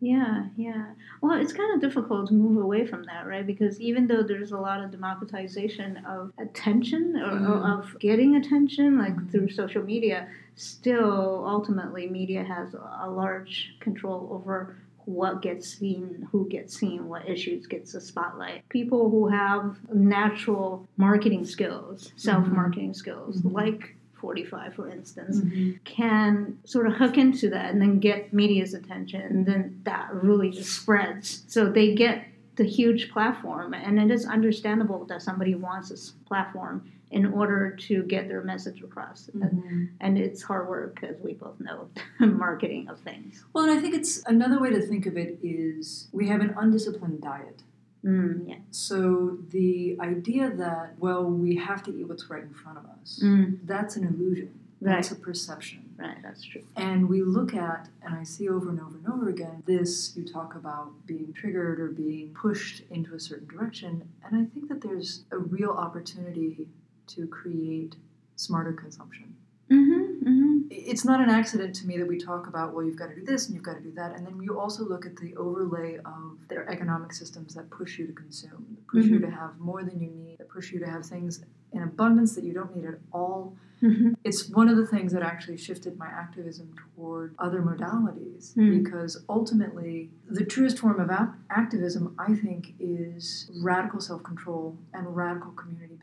Yeah, 0.00 0.46
yeah. 0.56 0.86
Well, 1.22 1.40
it's 1.40 1.52
kind 1.52 1.72
of 1.74 1.80
difficult 1.80 2.28
to 2.28 2.34
move 2.34 2.62
away 2.62 2.86
from 2.86 3.04
that, 3.04 3.26
right? 3.26 3.46
Because 3.46 3.80
even 3.80 4.06
though 4.06 4.22
there's 4.22 4.52
a 4.52 4.58
lot 4.58 4.82
of 4.82 4.90
democratization 4.90 6.04
of 6.04 6.32
attention 6.38 7.16
or, 7.16 7.30
or 7.30 7.60
Mhm. 7.60 7.78
of 7.78 7.98
getting 8.00 8.36
attention, 8.36 8.98
like 8.98 9.14
Mhm. 9.16 9.30
through 9.30 9.48
social 9.48 9.82
media, 9.82 10.28
still 10.56 11.44
ultimately 11.46 12.08
media 12.08 12.42
has 12.44 12.74
a 12.74 13.08
large 13.10 13.76
control 13.80 14.28
over 14.30 14.76
what 15.06 15.42
gets 15.42 15.68
seen, 15.68 16.26
who 16.32 16.48
gets 16.48 16.74
seen, 16.78 17.08
what 17.08 17.28
issues 17.28 17.66
gets 17.66 17.92
the 17.92 18.00
spotlight. 18.00 18.66
People 18.70 19.10
who 19.10 19.26
have 19.28 19.78
natural 19.92 20.86
marketing 20.96 21.44
skills, 21.44 22.12
self-marketing 22.16 22.94
skills, 22.94 23.42
Mhm. 23.42 23.52
like 23.52 23.96
45 24.24 24.74
for 24.74 24.88
instance, 24.88 25.36
mm-hmm. 25.36 25.72
can 25.84 26.58
sort 26.64 26.86
of 26.86 26.94
hook 26.94 27.18
into 27.18 27.50
that 27.50 27.70
and 27.70 27.80
then 27.80 28.00
get 28.00 28.32
media's 28.32 28.72
attention 28.72 29.20
and 29.20 29.44
then 29.44 29.80
that 29.84 30.08
really 30.14 30.48
just 30.48 30.70
spreads. 30.70 31.44
So 31.46 31.68
they 31.70 31.94
get 31.94 32.24
the 32.56 32.64
huge 32.64 33.12
platform 33.12 33.74
and 33.74 34.00
it 34.00 34.10
is 34.10 34.24
understandable 34.24 35.04
that 35.06 35.20
somebody 35.20 35.54
wants 35.54 35.90
this 35.90 36.14
platform 36.26 36.90
in 37.10 37.26
order 37.26 37.76
to 37.88 38.02
get 38.04 38.28
their 38.28 38.42
message 38.42 38.82
across. 38.82 39.28
And, 39.34 39.42
mm-hmm. 39.42 39.84
and 40.00 40.16
it's 40.16 40.42
hard 40.42 40.66
work 40.66 41.00
as 41.02 41.20
we 41.20 41.34
both 41.34 41.60
know 41.60 41.90
marketing 42.18 42.88
of 42.88 42.98
things. 43.00 43.44
Well 43.52 43.64
and 43.64 43.78
i 43.78 43.80
think 43.80 43.94
it's 43.94 44.22
another 44.24 44.58
way 44.58 44.70
to 44.70 44.80
think 44.80 45.04
of 45.04 45.18
it 45.18 45.38
is 45.42 46.08
we 46.12 46.28
have 46.28 46.40
an 46.40 46.54
undisciplined 46.56 47.20
diet 47.20 47.62
mm, 48.04 48.48
yeah. 48.48 48.56
So 48.70 49.38
the 49.50 49.96
idea 50.00 50.50
that 50.50 50.94
well 50.98 51.24
we 51.24 51.56
have 51.56 51.82
to 51.84 51.96
eat 51.96 52.06
what's 52.08 52.28
right 52.30 52.42
in 52.42 52.54
front 52.54 52.78
of 52.78 52.84
us 53.00 53.20
mm, 53.22 53.58
that's 53.64 53.96
an 53.96 54.04
illusion. 54.06 54.58
That's 54.80 55.10
a 55.12 55.16
perception. 55.16 55.80
Right 55.96 56.16
that's 56.22 56.42
true. 56.44 56.62
And 56.76 57.08
we 57.08 57.22
look 57.22 57.54
at, 57.54 57.88
and 58.02 58.14
I 58.16 58.24
see 58.24 58.48
over 58.48 58.68
and 58.68 58.80
over 58.80 58.96
and 58.98 59.08
over 59.08 59.28
again, 59.28 59.62
this 59.66 60.14
you 60.16 60.24
talk 60.26 60.54
about 60.56 61.06
being 61.06 61.32
triggered 61.32 61.80
or 61.80 61.88
being 61.88 62.34
pushed 62.34 62.82
into 62.90 63.14
a 63.14 63.20
certain 63.20 63.46
direction. 63.46 64.08
And 64.24 64.40
I 64.40 64.44
think 64.52 64.68
that 64.68 64.80
there's 64.82 65.24
a 65.30 65.38
real 65.38 65.70
opportunity 65.70 66.66
to 67.08 67.26
create 67.28 67.96
smarter 68.36 68.72
consumption. 68.72 69.34
mm-hmm, 69.70 70.03
mm-hmm. 70.24 70.58
It's 70.70 71.04
not 71.04 71.20
an 71.20 71.30
accident 71.30 71.74
to 71.76 71.86
me 71.86 71.98
that 71.98 72.06
we 72.06 72.18
talk 72.18 72.46
about, 72.46 72.74
well, 72.74 72.84
you've 72.84 72.96
got 72.96 73.08
to 73.08 73.14
do 73.14 73.24
this 73.24 73.46
and 73.46 73.54
you've 73.54 73.64
got 73.64 73.74
to 73.74 73.80
do 73.80 73.92
that. 73.92 74.16
And 74.16 74.26
then 74.26 74.40
you 74.42 74.58
also 74.58 74.84
look 74.84 75.06
at 75.06 75.16
the 75.16 75.34
overlay 75.36 75.98
of 75.98 76.38
their 76.48 76.68
economic 76.68 77.12
systems 77.12 77.54
that 77.54 77.70
push 77.70 77.98
you 77.98 78.06
to 78.06 78.12
consume, 78.12 78.66
that 78.76 78.86
push 78.88 79.06
you 79.06 79.18
to 79.20 79.30
have 79.30 79.58
more 79.58 79.82
than 79.82 80.00
you 80.00 80.10
need, 80.10 80.38
that 80.38 80.48
push 80.48 80.72
you 80.72 80.78
to 80.80 80.86
have 80.86 81.04
things 81.06 81.44
in 81.72 81.82
abundance 81.82 82.34
that 82.34 82.44
you 82.44 82.52
don't 82.52 82.74
need 82.76 82.86
at 82.86 82.98
all 83.12 83.56
Mm-hmm. 83.82 84.12
it's 84.22 84.48
one 84.48 84.68
of 84.68 84.76
the 84.78 84.86
things 84.86 85.12
that 85.12 85.22
actually 85.22 85.58
shifted 85.58 85.98
my 85.98 86.06
activism 86.06 86.72
toward 86.94 87.34
other 87.38 87.60
modalities 87.60 88.54
Mm. 88.54 88.82
because 88.82 89.22
ultimately 89.28 90.10
the 90.26 90.44
truest 90.44 90.78
form 90.78 90.98
of 91.00 91.10
ap- 91.10 91.36
activism 91.50 92.14
i 92.18 92.32
think 92.34 92.72
is 92.78 93.50
radical 93.62 94.00
self-control 94.00 94.78
and 94.94 95.14
radical 95.14 95.50
community 95.52 95.93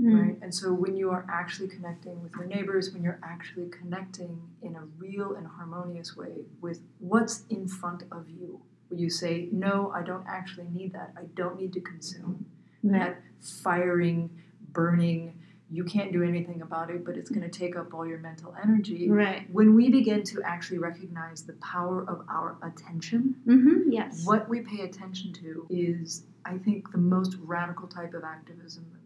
Mm. 0.00 0.22
right? 0.22 0.38
And 0.42 0.54
so 0.54 0.72
when 0.72 0.96
you 0.96 1.10
are 1.10 1.26
actually 1.30 1.68
connecting 1.68 2.22
with 2.22 2.32
your 2.34 2.44
neighbors 2.44 2.92
when 2.92 3.02
you're 3.02 3.20
actually 3.22 3.68
connecting 3.68 4.40
in 4.62 4.76
a 4.76 4.82
real 4.98 5.34
and 5.34 5.46
harmonious 5.46 6.16
way 6.16 6.44
with 6.60 6.80
what's 6.98 7.44
in 7.48 7.66
front 7.66 8.02
of 8.12 8.28
you 8.28 8.60
when 8.88 9.00
you 9.00 9.08
say 9.08 9.48
no 9.52 9.90
i 9.94 10.02
don't 10.02 10.26
actually 10.28 10.66
need 10.72 10.92
that. 10.92 11.12
I 11.16 11.24
don't 11.34 11.58
need 11.58 11.72
to 11.74 11.80
consume 11.80 12.46
right. 12.82 12.98
that 12.98 13.22
firing 13.40 14.30
burning. 14.72 15.38
You 15.70 15.84
can't 15.84 16.12
do 16.12 16.22
anything 16.22 16.60
about 16.62 16.90
it 16.90 17.04
but 17.04 17.16
it's 17.16 17.30
going 17.30 17.48
to 17.50 17.58
take 17.58 17.74
up 17.74 17.94
all 17.94 18.06
your 18.06 18.18
mental 18.18 18.54
energy. 18.62 19.10
Right. 19.10 19.48
When 19.50 19.74
we 19.74 19.88
begin 19.88 20.22
to 20.24 20.42
actually 20.42 20.78
recognize 20.78 21.42
the 21.42 21.54
power 21.54 22.02
of 22.08 22.24
our 22.28 22.56
attention 22.62 23.36
mm-hmm. 23.46 23.90
yes. 23.90 24.24
what 24.24 24.48
we 24.48 24.60
pay 24.60 24.82
attention 24.82 25.32
to 25.34 25.66
is 25.70 26.24
i 26.44 26.58
think 26.58 26.92
the 26.92 26.98
most 26.98 27.36
radical 27.40 27.88
type 27.88 28.14
of 28.14 28.24
activism 28.24 28.84
that 28.92 29.00
we 29.00 29.05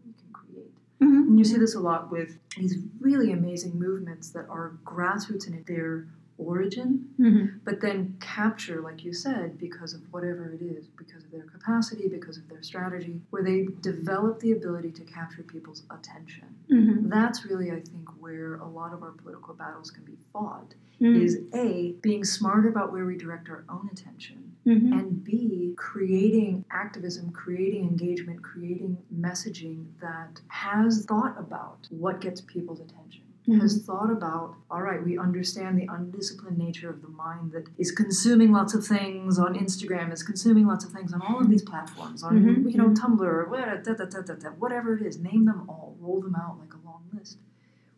mm-hmm. 1.01 1.29
and 1.29 1.39
you 1.39 1.45
see 1.45 1.57
this 1.57 1.75
a 1.75 1.79
lot 1.79 2.11
with 2.11 2.37
these 2.57 2.77
really 2.99 3.31
amazing 3.31 3.77
movements 3.77 4.29
that 4.31 4.45
are 4.49 4.77
grassroots 4.85 5.47
in 5.47 5.63
their 5.67 6.07
origin 6.37 7.07
Mm-hmm. 7.19 7.57
but 7.63 7.81
then 7.81 8.17
capture, 8.19 8.81
like 8.81 9.03
you 9.03 9.13
said, 9.13 9.59
because 9.59 9.93
of 9.93 10.01
whatever 10.09 10.51
it 10.53 10.63
is, 10.63 10.87
because 10.87 11.23
of 11.23 11.29
their 11.29 11.43
capacity, 11.43 12.07
because 12.07 12.37
of 12.37 12.49
their 12.49 12.63
strategy, 12.63 13.21
where 13.29 13.43
they 13.43 13.67
develop 13.81 14.39
the 14.39 14.53
ability 14.53 14.91
to 14.93 15.03
capture 15.03 15.43
people's 15.43 15.83
attention. 15.91 16.47
Mm-hmm. 16.71 17.09
That's 17.09 17.45
really, 17.45 17.69
I 17.69 17.81
think, 17.81 18.09
where 18.19 18.55
a 18.55 18.67
lot 18.67 18.91
of 18.91 19.03
our 19.03 19.11
political 19.11 19.53
battles 19.53 19.91
can 19.91 20.03
be 20.03 20.17
fought. 20.33 20.73
Mm-hmm. 21.01 21.21
Is 21.23 21.39
A, 21.55 21.95
being 22.01 22.23
smart 22.23 22.67
about 22.67 22.91
where 22.91 23.05
we 23.05 23.17
direct 23.17 23.49
our 23.49 23.65
own 23.69 23.89
attention, 23.91 24.37
Mm-hmm. 24.67 24.93
and 24.93 25.23
B, 25.23 25.73
creating 25.75 26.63
activism, 26.69 27.31
creating 27.31 27.81
engagement, 27.83 28.43
creating 28.43 28.95
messaging 29.19 29.85
that 29.99 30.39
has 30.49 31.03
thought 31.05 31.35
about 31.39 31.87
what 31.89 32.21
gets 32.21 32.41
people's 32.41 32.79
attention. 32.79 33.23
Has 33.59 33.83
thought 33.83 34.11
about, 34.11 34.55
all 34.69 34.81
right, 34.83 35.03
we 35.03 35.17
understand 35.17 35.77
the 35.77 35.87
undisciplined 35.91 36.59
nature 36.59 36.89
of 36.91 37.01
the 37.01 37.07
mind 37.09 37.51
that 37.53 37.65
is 37.77 37.91
consuming 37.91 38.51
lots 38.53 38.73
of 38.75 38.85
things 38.85 39.39
on 39.39 39.55
Instagram, 39.55 40.13
is 40.13 40.21
consuming 40.23 40.67
lots 40.67 40.85
of 40.85 40.91
things 40.91 41.11
on 41.11 41.21
all 41.23 41.41
of 41.41 41.49
these 41.49 41.63
platforms, 41.63 42.21
on 42.23 42.39
Mhm, 42.39 42.71
you 42.71 42.77
know 42.77 42.89
Tumblr, 42.89 43.83
da, 43.83 43.93
da, 44.35 44.49
whatever 44.51 44.95
it 44.95 45.01
is, 45.01 45.17
name 45.19 45.45
them 45.45 45.67
all, 45.67 45.97
roll 45.99 46.21
them 46.21 46.35
out 46.35 46.59
like 46.59 46.73
a 46.75 46.85
long 46.85 47.01
list. 47.13 47.39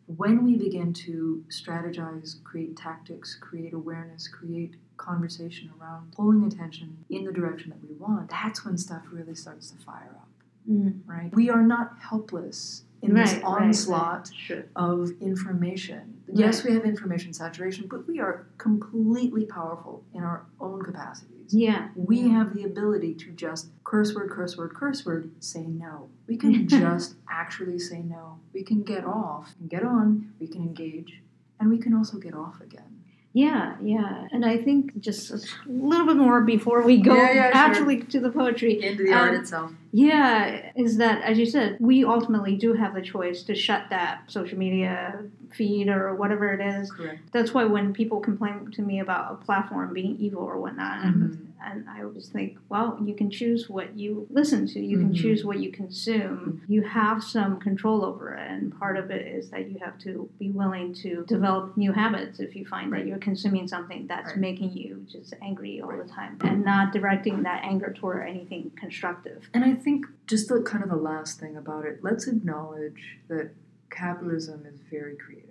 When 0.06 0.44
we 0.44 0.56
begin 0.56 0.92
to 1.06 1.44
strategize, 1.48 2.42
create 2.44 2.76
tactics, 2.76 3.36
create 3.40 3.72
awareness, 3.72 4.28
create 4.28 4.76
conversation 4.96 5.70
around 5.80 6.12
pulling 6.12 6.44
attention 6.44 7.04
in 7.08 7.24
the 7.24 7.32
direction 7.32 7.70
that 7.70 7.82
we 7.82 7.94
want, 7.96 8.30
that's 8.30 8.64
when 8.64 8.76
stuff 8.76 9.02
really 9.10 9.34
starts 9.34 9.70
to 9.70 9.78
fire 9.84 10.16
up, 10.16 10.28
Mm-hmm. 10.70 11.10
right? 11.10 11.34
We 11.34 11.50
are 11.50 11.62
not 11.62 11.92
helpless 12.00 12.82
in 13.04 13.14
this 13.14 13.32
Right, 13.34 13.42
right, 13.42 13.62
onslaught 13.62 14.28
right. 14.30 14.30
Sure. 14.34 14.64
of 14.76 15.10
information. 15.20 16.22
Yes, 16.32 16.64
we 16.64 16.72
have 16.72 16.84
information 16.84 17.32
saturation, 17.32 17.86
but 17.88 18.06
we 18.08 18.18
are 18.18 18.46
completely 18.58 19.44
powerful 19.44 20.02
in 20.14 20.22
our 20.22 20.46
own 20.60 20.82
capacities. 20.82 21.52
Yeah. 21.52 21.88
We 21.94 22.28
have 22.30 22.54
the 22.54 22.64
ability 22.64 23.14
to 23.16 23.30
just 23.32 23.68
curse 23.84 24.14
word, 24.14 24.30
curse 24.30 24.56
word, 24.56 24.74
curse 24.74 25.04
word, 25.04 25.30
say 25.40 25.62
no. 25.64 26.08
We 26.26 26.36
can 26.36 26.66
just 26.80 27.16
actually 27.30 27.78
say 27.78 28.00
no. 28.00 28.38
We 28.52 28.62
can 28.62 28.82
get 28.82 29.04
off, 29.04 29.54
and 29.60 29.68
get 29.68 29.84
on, 29.84 30.32
we 30.40 30.46
can 30.48 30.62
engage, 30.62 31.20
and 31.60 31.68
we 31.70 31.78
can 31.78 31.92
also 31.94 32.18
get 32.18 32.34
off 32.34 32.60
again. 32.60 32.90
Yeah, 33.34 33.74
yeah. 33.82 34.28
And 34.30 34.44
I 34.44 34.56
think 34.58 34.98
just 35.00 35.30
a 35.32 35.40
little 35.66 36.06
bit 36.06 36.16
more 36.16 36.40
before 36.42 36.82
we 36.82 36.98
go 36.98 37.14
Yeah, 37.16 37.32
yeah, 37.32 37.46
sure. 37.50 37.56
actually 37.56 38.00
to 38.04 38.20
the 38.20 38.30
poetry. 38.30 38.80
Into 38.82 39.02
the 39.04 39.12
Um, 39.12 39.18
art 39.18 39.34
itself. 39.34 39.72
Yeah, 39.96 40.72
is 40.74 40.96
that 40.96 41.22
as 41.22 41.38
you 41.38 41.46
said, 41.46 41.76
we 41.78 42.04
ultimately 42.04 42.56
do 42.56 42.72
have 42.72 42.94
the 42.94 43.00
choice 43.00 43.44
to 43.44 43.54
shut 43.54 43.84
that 43.90 44.22
social 44.26 44.58
media, 44.58 45.22
feed 45.52 45.86
or 45.88 46.16
whatever 46.16 46.52
it 46.52 46.60
is. 46.60 46.90
Correct. 46.90 47.20
That's 47.32 47.54
why 47.54 47.64
when 47.64 47.92
people 47.92 48.18
complain 48.18 48.72
to 48.72 48.82
me 48.82 48.98
about 48.98 49.32
a 49.32 49.36
platform 49.44 49.94
being 49.94 50.16
evil 50.18 50.42
or 50.42 50.58
whatnot, 50.60 51.04
Mhm. 51.04 51.14
and, 51.14 51.52
and 51.64 51.84
I 51.88 52.02
always 52.02 52.28
think, 52.28 52.58
well, 52.68 52.98
you 53.04 53.14
can 53.14 53.30
choose 53.30 53.70
what 53.70 53.96
you 53.96 54.26
listen 54.30 54.66
to, 54.66 54.80
you 54.80 54.98
can 54.98 55.10
Mhm. 55.10 55.14
choose 55.14 55.44
what 55.44 55.60
you 55.60 55.70
consume. 55.70 56.60
You 56.66 56.82
have 56.82 57.22
some 57.22 57.60
control 57.60 58.04
over 58.04 58.34
it, 58.34 58.50
and 58.50 58.76
part 58.76 58.96
of 58.96 59.12
it 59.12 59.28
is 59.28 59.48
that 59.50 59.70
you 59.70 59.78
have 59.78 59.96
to 60.00 60.28
be 60.40 60.50
willing 60.50 60.92
to 60.94 61.24
develop 61.28 61.76
new 61.76 61.92
habits 61.92 62.40
if 62.40 62.56
you 62.56 62.64
find 62.66 62.90
Right. 62.90 63.02
that 63.04 63.08
you're 63.08 63.18
consuming 63.18 63.68
something 63.68 64.08
that's 64.08 64.30
Right. 64.32 64.40
making 64.40 64.72
you 64.72 65.06
just 65.08 65.34
angry 65.40 65.80
all 65.80 65.90
Right. 65.90 66.02
the 66.04 66.08
time, 66.12 66.36
and 66.40 66.64
not 66.64 66.92
directing 66.92 67.44
that 67.44 67.62
anger 67.64 67.92
toward 67.96 68.26
anything 68.28 68.72
constructive. 68.74 69.48
And 69.54 69.64
I 69.64 69.74
think 69.84 70.06
just 70.26 70.48
the 70.48 70.62
kind 70.62 70.82
of 70.82 70.90
the 70.90 70.96
last 70.96 71.38
thing 71.38 71.56
about 71.56 71.84
it, 71.84 72.00
let's 72.02 72.26
acknowledge 72.26 73.18
that 73.28 73.50
capitalism 73.90 74.64
is 74.66 74.80
very 74.90 75.16
creative. 75.16 75.50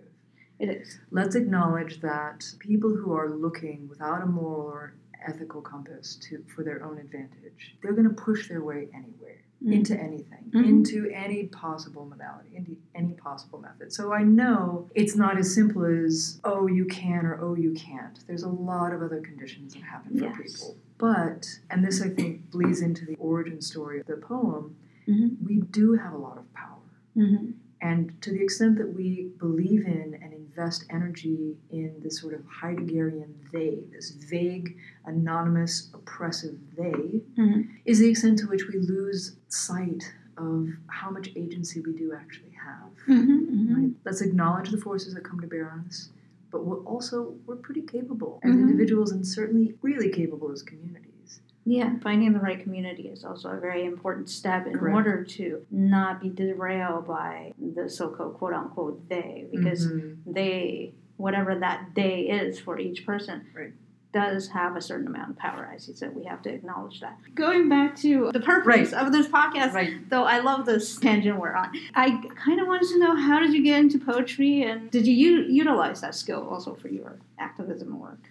It 0.60 0.70
is. 0.70 1.00
Let's 1.12 1.36
acknowledge 1.36 2.02
that 2.02 2.46
people 2.60 2.96
who 2.96 3.14
are 3.14 3.30
looking 3.30 3.88
without 3.88 4.22
a 4.22 4.26
moral 4.26 4.66
or 4.68 4.94
ethical 5.26 5.62
compass 5.62 6.16
to 6.24 6.44
for 6.54 6.64
their 6.64 6.84
own 6.84 6.98
advantage, 6.98 7.76
they're 7.82 7.94
going 7.94 8.10
to 8.10 8.14
push 8.14 8.50
their 8.50 8.62
way 8.64 8.90
anywhere 8.94 9.38
Mm. 9.64 9.72
into 9.76 9.98
anything, 9.98 10.44
Mhm. 10.54 10.66
into 10.68 11.10
any 11.12 11.46
possible 11.48 12.06
modality, 12.06 12.54
into 12.54 12.76
any 12.94 13.14
possible 13.14 13.60
method. 13.62 13.94
So 13.94 14.12
I 14.12 14.22
know 14.22 14.90
it's 14.94 15.16
not 15.16 15.38
as 15.38 15.54
simple 15.56 15.86
as 15.86 16.42
oh 16.44 16.68
you 16.68 16.84
can 16.86 17.26
or 17.26 17.40
oh 17.40 17.56
you 17.56 17.72
can't. 17.72 18.20
There's 18.28 18.44
a 18.44 18.50
lot 18.50 18.92
of 18.94 19.02
other 19.02 19.22
conditions 19.22 19.74
that 19.74 19.84
happen 19.84 20.18
for 20.18 20.26
Yes. 20.26 20.36
people. 20.54 20.76
But 20.98 21.60
and 21.70 21.84
this 21.86 22.02
I 22.02 22.10
think 22.10 22.50
bleeds 22.52 22.82
into 22.82 23.06
the 23.06 23.16
origin 23.16 23.62
story 23.62 24.00
of 24.00 24.06
the 24.08 24.18
poem. 24.18 24.76
Mhm. 25.08 25.42
We 25.44 25.60
do 25.62 25.94
have 25.94 26.14
a 26.14 26.18
lot 26.18 26.38
of 26.38 26.52
power. 26.54 26.80
Mm-hmm. 27.18 27.52
And 27.82 28.22
to 28.22 28.32
the 28.32 28.42
extent 28.42 28.78
that 28.78 28.94
we 28.94 29.32
believe 29.40 29.86
in 29.86 30.18
and 30.22 30.32
invest 30.34 30.86
energy 30.90 31.58
in 31.70 32.00
this 32.02 32.18
sort 32.22 32.34
of 32.34 32.42
Heideggerian 32.46 33.34
they, 33.52 33.84
this 33.92 34.12
vague, 34.12 34.78
anonymous, 35.06 35.90
oppressive 35.94 36.58
they, 36.78 37.22
Mhm. 37.38 37.68
is 37.84 38.00
the 38.00 38.08
extent 38.10 38.40
to 38.40 38.48
which 38.48 38.68
we 38.70 38.80
lose 38.80 39.36
sight 39.50 40.14
of 40.38 40.70
how 40.88 41.10
much 41.12 41.32
agency 41.36 41.82
we 41.82 41.92
do 41.94 42.14
actually 42.14 42.52
have. 42.52 42.92
Mm-hmm. 43.08 43.74
Right? 43.76 43.92
Let's 44.06 44.22
acknowledge 44.22 44.72
the 44.72 44.78
forces 44.78 45.14
that 45.16 45.24
come 45.26 45.42
to 45.42 45.48
bear 45.48 45.70
on 45.70 45.82
us, 45.82 46.10
but 46.54 46.64
we're 46.66 46.84
also 46.86 47.34
we're 47.46 47.56
pretty 47.58 47.82
capable 47.82 48.40
as 48.44 48.52
Mhm. 48.52 48.62
individuals 48.62 49.12
and 49.12 49.26
certainly 49.28 49.76
really 49.82 50.10
capable 50.10 50.52
as 50.52 50.62
communities. 50.62 51.42
Yeah, 51.66 51.98
finding 52.00 52.32
the 52.34 52.40
right 52.40 52.60
community 52.62 53.08
is 53.08 53.26
also 53.26 53.50
a 53.50 53.60
very 53.60 53.84
important 53.86 54.30
step 54.30 54.68
in 54.68 54.74
Correct. 54.78 54.96
order 54.96 55.24
to 55.38 55.66
not 55.72 56.22
be 56.22 56.30
derailed 56.30 57.08
by 57.08 57.54
the 57.76 57.90
so-called 57.90 58.36
quote 58.36 58.54
unquote 58.54 59.10
they, 59.10 59.48
because 59.52 59.88
Mhm. 59.88 60.18
they, 60.28 60.94
whatever 61.18 61.56
that 61.56 61.90
they 61.96 62.30
is 62.30 62.60
for 62.60 62.78
each 62.80 63.06
person, 63.06 63.42
Right. 63.56 63.74
Does 64.14 64.48
have 64.50 64.76
a 64.78 64.82
certain 64.82 65.08
amount 65.08 65.32
of 65.32 65.38
power. 65.38 65.70
As 65.76 65.88
you 65.88 65.94
said, 65.96 66.16
we 66.16 66.24
have 66.26 66.42
to 66.44 66.50
acknowledge 66.54 67.02
that. 67.02 67.18
Going 67.36 67.68
back 67.68 67.96
to 67.98 68.30
the 68.32 68.40
purpose 68.40 68.94
Right. 68.94 69.06
of 69.06 69.12
this 69.12 69.28
podcast, 69.28 69.74
Right. 69.74 70.08
though 70.10 70.24
I 70.24 70.40
love 70.40 70.66
this 70.66 70.98
tangent 70.98 71.40
we're 71.40 71.54
on. 71.54 71.72
I 71.96 72.22
kind 72.36 72.62
of 72.62 72.68
wanted 72.68 72.88
to 72.90 73.00
know 73.00 73.16
how 73.16 73.40
did 73.40 73.54
you 73.54 73.64
get 73.64 73.80
into 73.80 73.98
poetry, 74.00 74.62
and 74.64 74.90
did 74.92 75.06
you 75.08 75.16
u- 75.16 75.48
utilize 75.52 76.02
that 76.02 76.16
skill 76.16 76.48
also 76.48 76.76
for 76.76 76.88
your 76.88 77.18
activism 77.40 78.00
work? 78.00 78.30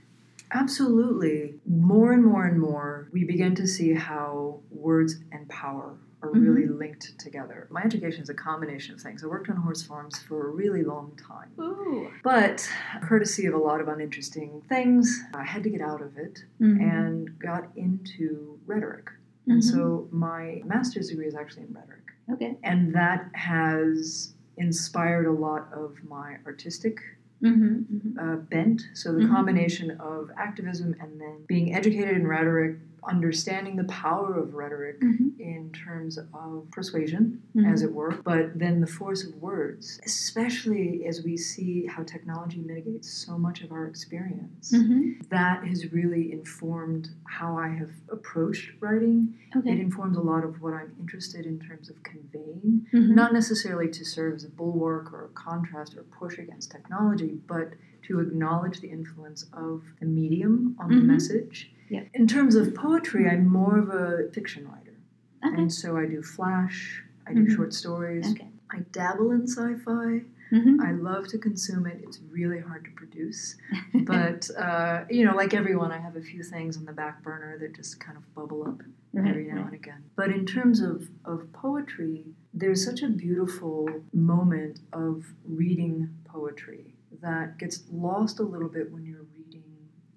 Absolutely. 0.53 1.55
More 1.67 2.13
and 2.13 2.25
more 2.25 2.45
and 2.45 2.61
more, 2.61 3.09
we 3.11 3.25
begin 3.25 3.55
to 3.57 3.67
see 3.67 3.95
how 3.95 4.61
words 4.71 5.17
and 5.33 5.49
power 5.49 5.95
are 6.23 6.31
really 6.31 6.67
linked 6.69 7.19
together. 7.19 7.67
My 7.71 7.83
education 7.83 8.23
is 8.23 8.29
a 8.29 8.35
combination 8.35 8.95
of 8.95 9.01
things. 9.01 9.25
I 9.25 9.27
worked 9.27 9.49
on 9.51 9.57
horse 9.57 9.83
farms 9.83 10.19
for 10.21 10.49
a 10.49 10.51
really 10.51 10.83
long 10.85 11.13
time. 11.29 11.51
Ooh. 11.61 12.11
But, 12.23 12.69
courtesy 13.03 13.47
of 13.47 13.55
a 13.55 13.59
lot 13.59 13.81
of 13.81 13.89
uninteresting 13.89 14.63
things, 14.69 15.21
I 15.35 15.43
had 15.45 15.63
to 15.65 15.71
get 15.71 15.81
out 15.81 16.01
of 16.01 16.17
it 16.19 16.45
Mm-hmm. 16.61 16.81
and 16.81 17.39
got 17.41 17.65
into 17.77 18.59
rhetoric. 18.67 19.09
And 19.49 19.63
so, 19.65 20.07
my 20.13 20.63
master's 20.65 21.09
degree 21.09 21.27
is 21.27 21.35
actually 21.35 21.65
in 21.65 21.73
rhetoric. 21.75 22.05
okay. 22.33 22.57
And 22.63 22.95
that 22.95 23.29
has 23.35 24.35
inspired 24.57 25.27
a 25.27 25.33
lot 25.33 25.69
of 25.73 25.97
my 26.09 26.37
artistic 26.47 27.01
Mm-hmm. 27.43 28.17
uh, 28.21 28.37
bent. 28.37 28.83
So 28.95 29.13
the 29.13 29.27
combination 29.27 29.91
of 29.99 30.31
activism 30.37 30.95
and 31.01 31.21
then 31.21 31.39
being 31.49 31.75
educated 31.75 32.17
in 32.17 32.25
rhetoric, 32.25 32.77
understanding 33.05 33.77
the 33.77 33.85
power 33.85 34.39
of 34.39 34.55
rhetoric 34.55 35.01
Mhm. 35.01 35.39
in 35.41 35.71
terms 35.73 36.19
of 36.19 36.71
persuasion, 36.71 37.43
Mhm. 37.55 37.67
as 37.73 37.83
it 37.83 37.93
were, 37.93 38.15
but 38.25 38.59
then 38.59 38.81
the 38.81 38.87
force 38.87 39.25
of 39.25 39.35
words, 39.43 40.01
especially 40.05 41.05
as 41.07 41.25
we 41.25 41.37
see 41.37 41.87
how 41.87 42.03
technology 42.05 42.61
mitigates 42.61 43.11
so 43.13 43.37
much 43.39 43.63
of 43.63 43.73
our 43.73 43.87
experience. 43.87 44.73
Mm-hmm. 44.73 45.23
That 45.31 45.65
has 45.67 45.93
really 45.93 46.33
informed 46.33 47.11
how 47.25 47.57
I 47.57 47.69
have 47.69 47.91
approached 48.09 48.73
writing. 48.81 49.35
It 49.55 49.79
informs 49.79 50.17
a 50.17 50.21
lot 50.23 50.45
of 50.45 50.63
what 50.63 50.73
I'm 50.75 50.93
interested 51.01 51.45
in 51.47 51.59
terms 51.59 51.91
of 51.91 52.03
conveying 52.03 52.87
Mhm. 52.93 53.15
not 53.15 53.33
necessarily 53.33 53.89
to 53.91 54.05
serve 54.05 54.35
as 54.37 54.45
a 54.45 54.49
bulwark 54.51 55.13
or 55.13 55.25
a 55.25 55.29
contrast 55.29 55.97
or 55.97 56.03
push 56.05 56.39
against 56.39 56.71
technology, 56.71 57.41
but 57.47 57.75
to 58.03 58.21
acknowledge 58.21 58.81
the 58.81 58.89
influence 58.89 59.47
of 59.53 59.83
the 60.01 60.07
medium 60.07 60.77
on 60.79 60.89
the 60.91 60.97
Mhm. 60.97 61.07
message. 61.07 61.73
Yeah. 61.89 62.05
In 62.15 62.27
terms 62.27 62.55
of 62.57 62.75
poetry, 62.75 63.29
I'm 63.29 63.47
more 63.47 63.79
of 63.79 63.89
a 63.91 64.29
fiction 64.33 64.67
writer. 64.67 64.97
Okay. 65.45 65.61
And 65.61 65.73
so 65.73 65.97
I 65.97 66.07
do 66.07 66.23
flash, 66.23 67.05
I 67.27 67.35
do 67.35 67.45
Mhm. 67.47 67.55
short 67.57 67.75
stories, 67.75 68.31
Okay. 68.33 68.49
I 68.71 68.81
dabble 68.93 69.31
in 69.33 69.47
sci 69.47 69.75
fi. 69.77 70.25
Mm-hmm. 70.53 70.83
I 70.83 70.93
love 70.93 71.29
to 71.29 71.39
consume 71.39 71.87
it. 71.87 72.01
It's 72.03 72.21
really 72.31 72.59
hard 72.61 72.85
to 72.85 72.91
produce. 72.91 73.57
But, 74.07 74.51
uh, 74.57 75.05
you 75.09 75.25
know, 75.25 75.35
like 75.35 75.55
everyone, 75.55 75.91
I 75.93 75.99
have 75.99 76.15
a 76.17 76.21
few 76.21 76.43
things 76.43 76.77
on 76.77 76.85
the 76.85 76.93
back 76.93 77.23
burner 77.23 77.57
that 77.59 77.73
just 77.75 77.99
kind 78.01 78.19
of 78.19 78.35
bubble 78.35 78.67
up 78.67 78.83
every 79.17 79.45
now 79.45 79.65
and 79.65 79.75
again. 79.75 80.03
But 80.15 80.31
in 80.31 80.45
terms 80.45 80.81
of, 80.81 81.09
of 81.25 81.51
poetry, 81.53 82.35
there's 82.53 82.85
such 82.85 83.03
a 83.03 83.09
beautiful 83.09 83.89
moment 84.13 84.81
of 84.93 85.33
reading 85.47 86.11
poetry 86.25 86.92
that 87.21 87.59
gets 87.59 87.83
lost 87.93 88.39
a 88.41 88.43
little 88.43 88.69
bit 88.69 88.91
when 88.93 89.05
you're 89.05 89.27
reading 89.37 89.65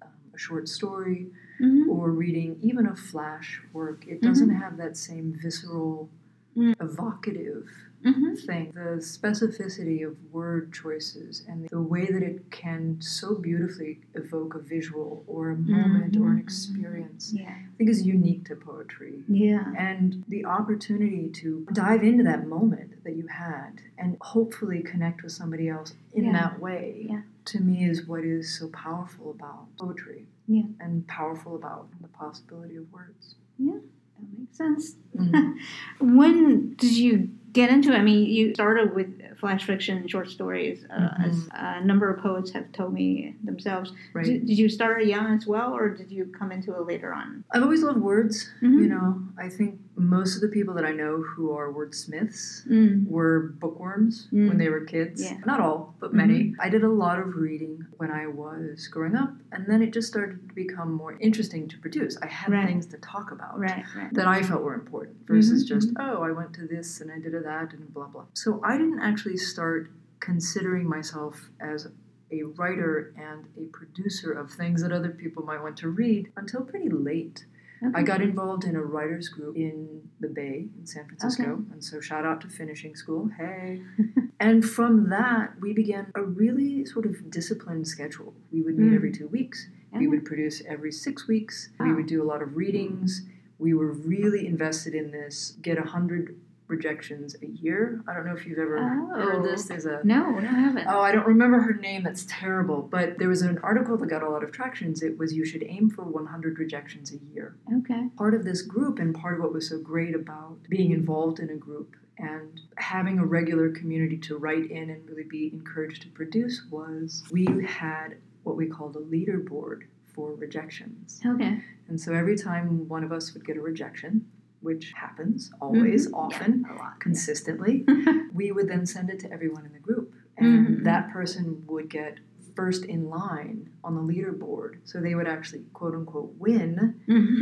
um, 0.02 0.08
a 0.34 0.38
short 0.38 0.68
story 0.68 1.26
Mm-hmm. 1.58 1.88
or 1.88 2.10
reading 2.10 2.58
even 2.60 2.86
a 2.86 2.94
flash 2.94 3.62
work. 3.72 4.04
It 4.06 4.20
doesn't 4.20 4.50
have 4.50 4.76
that 4.76 4.94
same 4.98 5.32
visceral, 5.42 6.10
Mm. 6.54 6.74
evocative 6.82 7.66
Mm-hmm. 8.04 8.34
thing. 8.46 8.72
The 8.74 9.00
specificity 9.00 10.06
of 10.06 10.16
word 10.32 10.72
choices 10.72 11.44
and 11.48 11.66
the 11.70 11.80
way 11.80 12.04
that 12.06 12.22
it 12.22 12.50
can 12.50 12.98
so 13.00 13.34
beautifully 13.34 14.00
evoke 14.14 14.54
a 14.54 14.58
visual 14.58 15.24
or 15.26 15.50
a 15.50 15.56
moment 15.56 16.16
or 16.16 16.28
an 16.28 16.36
Mhm. 16.36 16.40
experience, 16.40 17.32
Yeah. 17.34 17.48
I 17.48 17.76
think 17.78 17.88
is 17.90 18.06
unique 18.06 18.44
to 18.48 18.54
poetry. 18.56 19.24
Yeah. 19.28 19.72
And 19.76 20.24
the 20.28 20.44
opportunity 20.44 21.30
to 21.40 21.66
dive 21.72 22.04
into 22.04 22.22
that 22.24 22.46
moment 22.46 23.02
that 23.04 23.16
you 23.16 23.26
had 23.28 23.80
and 23.98 24.16
hopefully 24.20 24.82
connect 24.82 25.22
with 25.22 25.32
somebody 25.32 25.68
else 25.68 25.94
in 26.16 26.24
Yeah. 26.24 26.32
that 26.32 26.60
way, 26.60 27.06
Yeah. 27.10 27.22
to 27.52 27.60
me, 27.60 27.84
is 27.88 28.06
what 28.08 28.24
is 28.24 28.58
so 28.58 28.68
powerful 28.68 29.30
about 29.30 29.76
poetry. 29.78 30.26
Yeah. 30.48 30.64
And 30.80 31.06
powerful 31.06 31.54
about 31.54 31.88
the 32.00 32.08
possibility 32.08 32.76
of 32.76 32.90
words. 32.92 33.36
Yeah, 33.58 33.74
that 34.18 34.38
makes 34.38 34.56
sense. 34.56 34.96
Mhm. 35.16 35.56
When 36.00 36.74
did 36.74 36.96
you 36.96 37.30
get 37.52 37.70
into 37.70 37.92
it? 37.92 37.96
I 37.96 38.02
mean, 38.02 38.26
you 38.26 38.54
started 38.54 38.94
with 38.94 39.10
flash 39.38 39.64
fiction 39.66 39.98
and 39.98 40.10
short 40.10 40.28
stories, 40.30 40.86
uh, 40.90 40.94
Mhm. 40.98 41.26
as 41.26 41.48
a 41.52 41.84
number 41.84 42.08
of 42.10 42.20
poets 42.22 42.50
have 42.52 42.70
told 42.72 42.92
me 42.94 43.34
themselves. 43.44 43.92
right. 44.14 44.24
Did, 44.26 44.46
did 44.46 44.58
you 44.58 44.68
start 44.68 45.04
young 45.04 45.26
as 45.36 45.46
well, 45.46 45.72
or 45.74 45.88
did 45.90 46.10
you 46.10 46.26
come 46.38 46.50
into 46.52 46.74
it 46.74 46.86
later 46.86 47.12
on? 47.12 47.44
I've 47.52 47.62
always 47.62 47.82
loved 47.82 48.00
words. 48.00 48.50
Mhm. 48.62 48.78
You 48.82 48.88
know, 48.88 49.08
I 49.38 49.48
think 49.50 49.78
most 49.96 50.34
of 50.36 50.42
the 50.42 50.48
people 50.48 50.74
that 50.74 50.84
I 50.84 50.92
know 50.92 51.22
who 51.22 51.52
are 51.52 51.72
wordsmiths 51.72 52.66
Mm. 52.68 53.06
were 53.08 53.54
bookworms 53.58 54.28
Mm. 54.32 54.48
when 54.48 54.58
they 54.58 54.68
were 54.68 54.80
kids. 54.80 55.22
Yeah. 55.24 55.38
Not 55.46 55.58
all, 55.60 55.94
but 56.00 56.12
many. 56.12 56.54
I 56.60 56.68
did 56.68 56.84
a 56.84 56.88
lot 56.88 57.18
of 57.18 57.36
reading 57.36 57.86
when 57.96 58.10
I 58.10 58.26
was 58.26 58.88
growing 58.88 59.14
up, 59.14 59.34
and 59.52 59.66
then 59.66 59.80
it 59.82 59.92
just 59.92 60.08
started 60.08 60.48
to 60.48 60.54
become 60.54 60.92
more 60.92 61.16
interesting 61.20 61.66
to 61.68 61.78
produce. 61.78 62.16
I 62.18 62.26
had 62.26 62.52
Right. 62.52 62.66
things 62.66 62.86
to 62.86 62.98
talk 62.98 63.30
about 63.32 63.58
Right, 63.58 63.84
right. 63.96 64.12
that 64.12 64.26
I 64.26 64.42
felt 64.42 64.62
were 64.62 64.74
important 64.74 65.16
versus 65.26 65.64
Mhm, 65.64 65.68
just, 65.68 65.92
oh, 65.98 66.22
I 66.22 66.30
went 66.30 66.52
to 66.54 66.66
this 66.66 67.00
and 67.00 67.10
I 67.10 67.18
did 67.18 67.34
a 67.34 67.40
that 67.40 67.72
and 67.72 67.92
blah, 67.94 68.08
blah. 68.08 68.26
So 68.34 68.60
I 68.62 68.76
didn't 68.76 69.00
actually 69.00 69.38
start 69.38 69.88
considering 70.20 70.88
myself 70.88 71.50
as 71.60 71.88
a 72.32 72.42
writer 72.42 73.14
and 73.16 73.44
a 73.56 73.66
producer 73.66 74.32
of 74.32 74.50
things 74.50 74.82
that 74.82 74.90
other 74.92 75.10
people 75.10 75.44
might 75.44 75.62
want 75.62 75.76
to 75.78 75.88
read 75.88 76.30
until 76.36 76.62
pretty 76.62 76.88
late. 76.88 77.46
I 77.94 78.02
got 78.02 78.20
involved 78.22 78.64
in 78.64 78.74
a 78.76 78.82
writers 78.82 79.28
group 79.28 79.54
in 79.56 80.02
the 80.20 80.28
Bay 80.28 80.68
in 80.78 80.86
San 80.86 81.06
Francisco, 81.06 81.62
and 81.72 81.84
so 81.84 82.00
shout 82.00 82.24
out 82.24 82.40
to 82.42 82.48
finishing 82.48 82.94
school. 82.96 83.28
Hey. 83.36 83.82
and 84.40 84.64
from 84.64 85.10
that, 85.10 85.60
we 85.60 85.72
began 85.72 86.10
a 86.14 86.22
really 86.22 86.84
sort 86.86 87.04
of 87.06 87.30
disciplined 87.30 87.86
schedule. 87.86 88.34
We 88.52 88.62
would 88.62 88.78
meet 88.78 88.92
Mm. 88.92 88.96
every 88.96 89.12
two 89.12 89.28
weeks. 89.28 89.68
We 89.92 90.08
would 90.08 90.24
produce 90.26 90.62
every 90.68 90.92
six 90.92 91.26
weeks. 91.26 91.70
We 91.80 91.92
would 91.94 92.06
do 92.06 92.22
a 92.22 92.26
lot 92.32 92.42
of 92.42 92.54
readings. 92.56 93.22
We 93.58 93.72
were 93.72 93.92
really 93.92 94.46
invested 94.46 94.94
in 94.94 95.10
this 95.10 95.56
get 95.62 95.78
a 95.78 95.82
hundred 95.84 96.38
rejections 96.68 97.36
a 97.42 97.46
year. 97.46 98.02
I 98.08 98.14
don't 98.14 98.26
know 98.26 98.34
if 98.34 98.46
you've 98.46 98.58
ever 98.58 98.78
heard 98.78 99.44
this. 99.44 99.64
Oh. 99.64 99.68
There's 99.68 99.86
a 99.86 100.00
No, 100.04 100.30
no, 100.30 100.48
I 100.48 100.52
haven't. 100.52 100.86
Oh, 100.88 101.00
I 101.00 101.12
don't 101.12 101.26
remember 101.26 101.60
her 101.60 101.74
name. 101.74 102.02
That's 102.02 102.26
terrible. 102.28 102.82
But 102.82 103.18
there 103.18 103.28
was 103.28 103.42
an 103.42 103.58
article 103.62 103.96
that 103.96 104.06
got 104.06 104.22
a 104.22 104.28
lot 104.28 104.42
of 104.42 104.52
tractions. 104.52 105.02
It 105.02 105.18
was 105.18 105.32
you 105.32 105.44
should 105.44 105.64
aim 105.64 105.90
for 105.90 106.04
100 106.04 106.58
rejections 106.58 107.12
a 107.12 107.18
year. 107.32 107.56
Okay. 107.78 108.08
Part 108.16 108.34
of 108.34 108.44
this 108.44 108.62
group 108.62 108.98
and 108.98 109.14
part 109.14 109.34
of 109.34 109.40
what 109.40 109.52
was 109.52 109.68
so 109.68 109.78
great 109.78 110.14
about 110.14 110.58
being 110.68 110.90
involved 110.92 111.38
in 111.38 111.50
a 111.50 111.56
group 111.56 111.96
and 112.18 112.60
having 112.76 113.18
a 113.18 113.24
regular 113.24 113.70
community 113.70 114.16
to 114.16 114.36
write 114.38 114.70
in 114.70 114.90
and 114.90 115.08
really 115.08 115.24
be 115.24 115.50
encouraged 115.52 116.02
to 116.02 116.08
produce 116.08 116.62
was 116.70 117.24
we 117.30 117.46
had 117.66 118.16
what 118.42 118.56
we 118.56 118.66
called 118.66 118.96
a 118.96 119.00
leaderboard 119.00 119.82
for 120.14 120.34
rejections. 120.34 121.20
Okay. 121.24 121.60
And 121.88 122.00
so 122.00 122.14
every 122.14 122.36
time 122.36 122.88
one 122.88 123.04
of 123.04 123.12
us 123.12 123.34
would 123.34 123.44
get 123.44 123.56
a 123.56 123.60
rejection, 123.60 124.26
which 124.60 124.92
happens 124.96 125.50
always, 125.60 126.08
Mhm. 126.08 126.14
often, 126.14 126.64
Yeah, 126.66 126.74
a 126.74 126.78
lot. 126.78 127.00
consistently, 127.00 127.84
we 128.34 128.52
would 128.52 128.68
then 128.68 128.86
send 128.86 129.10
it 129.10 129.18
to 129.20 129.32
everyone 129.32 129.64
in 129.66 129.72
the 129.72 129.78
group. 129.78 130.12
And 130.38 130.78
Mhm. 130.78 130.84
that 130.84 131.10
person 131.10 131.62
would 131.66 131.88
get 131.88 132.18
first 132.54 132.84
in 132.86 133.08
line 133.10 133.68
on 133.84 133.94
the 133.94 134.00
leaderboard. 134.02 134.76
So 134.84 135.00
they 135.00 135.14
would 135.14 135.26
actually, 135.28 135.64
quote 135.74 135.94
unquote, 135.94 136.34
win 136.38 136.94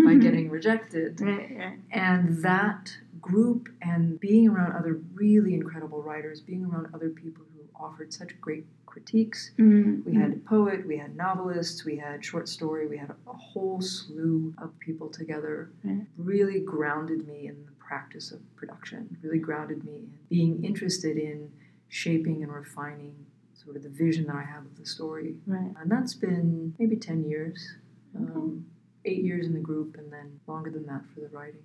by 0.05 0.16
getting 0.16 0.50
rejected. 0.50 1.20
right, 1.20 1.57
right. 1.57 1.79
And 1.92 2.38
that 2.42 2.98
group 3.20 3.68
and 3.81 4.18
being 4.20 4.48
around 4.48 4.72
other 4.72 5.00
really 5.14 5.55
incredible 5.55 6.03
writers, 6.03 6.40
being 6.40 6.64
around 6.64 6.88
other 6.92 7.11
people 7.11 7.44
who 7.54 7.54
offered 7.85 8.12
such 8.12 8.40
great 8.40 8.64
critiques. 8.87 9.51
Mm, 9.59 10.05
We 10.07 10.14
had 10.14 10.33
a 10.33 10.37
poet, 10.37 10.87
we 10.87 10.97
had 10.97 11.16
novelists, 11.16 11.85
we 11.85 11.97
had 11.97 12.25
short 12.25 12.49
story, 12.49 12.87
we 12.87 12.97
had 12.97 13.11
a 13.11 13.33
whole 13.33 13.81
slew 13.81 14.55
of 14.59 14.79
people 14.79 15.09
together. 15.09 15.70
Right. 15.83 16.07
Really 16.16 16.61
grounded 16.61 17.27
me 17.27 17.49
in 17.49 17.57
the 17.66 17.73
practice 17.79 18.33
of 18.33 18.40
production, 18.57 19.16
really 19.23 19.38
grounded 19.38 19.85
me 19.85 19.94
in 19.94 20.18
being 20.31 20.64
interested 20.64 21.16
in 21.16 21.51
shaping 21.88 22.42
and 22.42 22.53
refining 22.53 23.14
sort 23.53 23.77
of 23.77 23.83
the 23.83 23.88
vision 23.88 24.27
that 24.27 24.37
I 24.37 24.42
have 24.42 24.64
of 24.64 24.77
the 24.79 24.87
story. 24.87 25.37
right. 25.47 25.73
And 25.81 25.90
that's 25.90 26.14
been 26.14 26.75
maybe 26.79 26.97
10 26.97 27.25
years, 27.25 27.77
um, 28.16 28.64
eight 29.05 29.23
years 29.25 29.47
in 29.47 29.55
the 29.55 29.61
group, 29.61 29.97
and 29.99 30.12
then 30.12 30.40
longer 30.47 30.70
than 30.70 30.87
that 30.87 31.03
for 31.12 31.20
the 31.20 31.29
writing. 31.29 31.62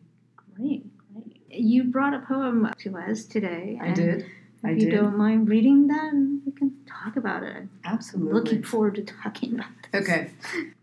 Great, 0.55 0.85
great. 1.13 1.41
You 1.49 1.85
brought 1.85 2.13
a 2.13 2.19
poem 2.19 2.69
to 2.79 2.97
us 2.97 3.25
today. 3.25 3.79
I 3.81 3.91
did. 3.91 4.25
I 4.63 4.71
If 4.71 4.79
you 4.81 4.89
did. 4.89 4.97
don't 4.97 5.17
mind 5.17 5.47
reading 5.49 5.87
that, 5.87 6.13
we 6.45 6.51
can 6.51 6.75
talk 6.85 7.15
about 7.15 7.43
it. 7.43 7.55
I'm 7.55 7.69
Absolutely. 7.85 8.33
looking 8.33 8.63
forward 8.63 8.95
to 8.95 9.03
talking 9.03 9.53
about 9.55 9.69
this. 9.91 10.01
Okay. 10.03 10.31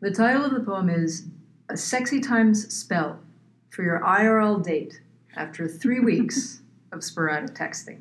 The 0.00 0.10
title 0.10 0.44
of 0.44 0.52
the 0.52 0.60
poem 0.60 0.88
is 0.88 1.26
A 1.68 1.76
Sexy 1.76 2.20
Times 2.20 2.72
Spell 2.74 3.18
for 3.68 3.82
Your 3.82 4.00
IRL 4.00 4.62
Date 4.62 5.00
After 5.36 5.68
Three 5.68 6.00
Weeks 6.00 6.60
of 6.92 7.04
Sporadic 7.04 7.54
Texting. 7.54 8.00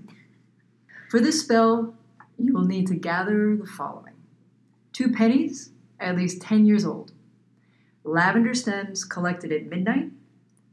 For 1.09 1.19
this 1.19 1.41
spell, 1.41 1.93
you 2.37 2.53
will 2.53 2.65
need 2.65 2.87
to 2.87 2.95
gather 2.95 3.55
the 3.55 3.65
following 3.65 4.13
two 4.93 5.11
pennies, 5.11 5.71
at 5.99 6.15
least 6.15 6.41
10 6.41 6.65
years 6.65 6.85
old, 6.85 7.11
lavender 8.05 8.53
stems 8.53 9.03
collected 9.03 9.51
at 9.51 9.65
midnight, 9.65 10.09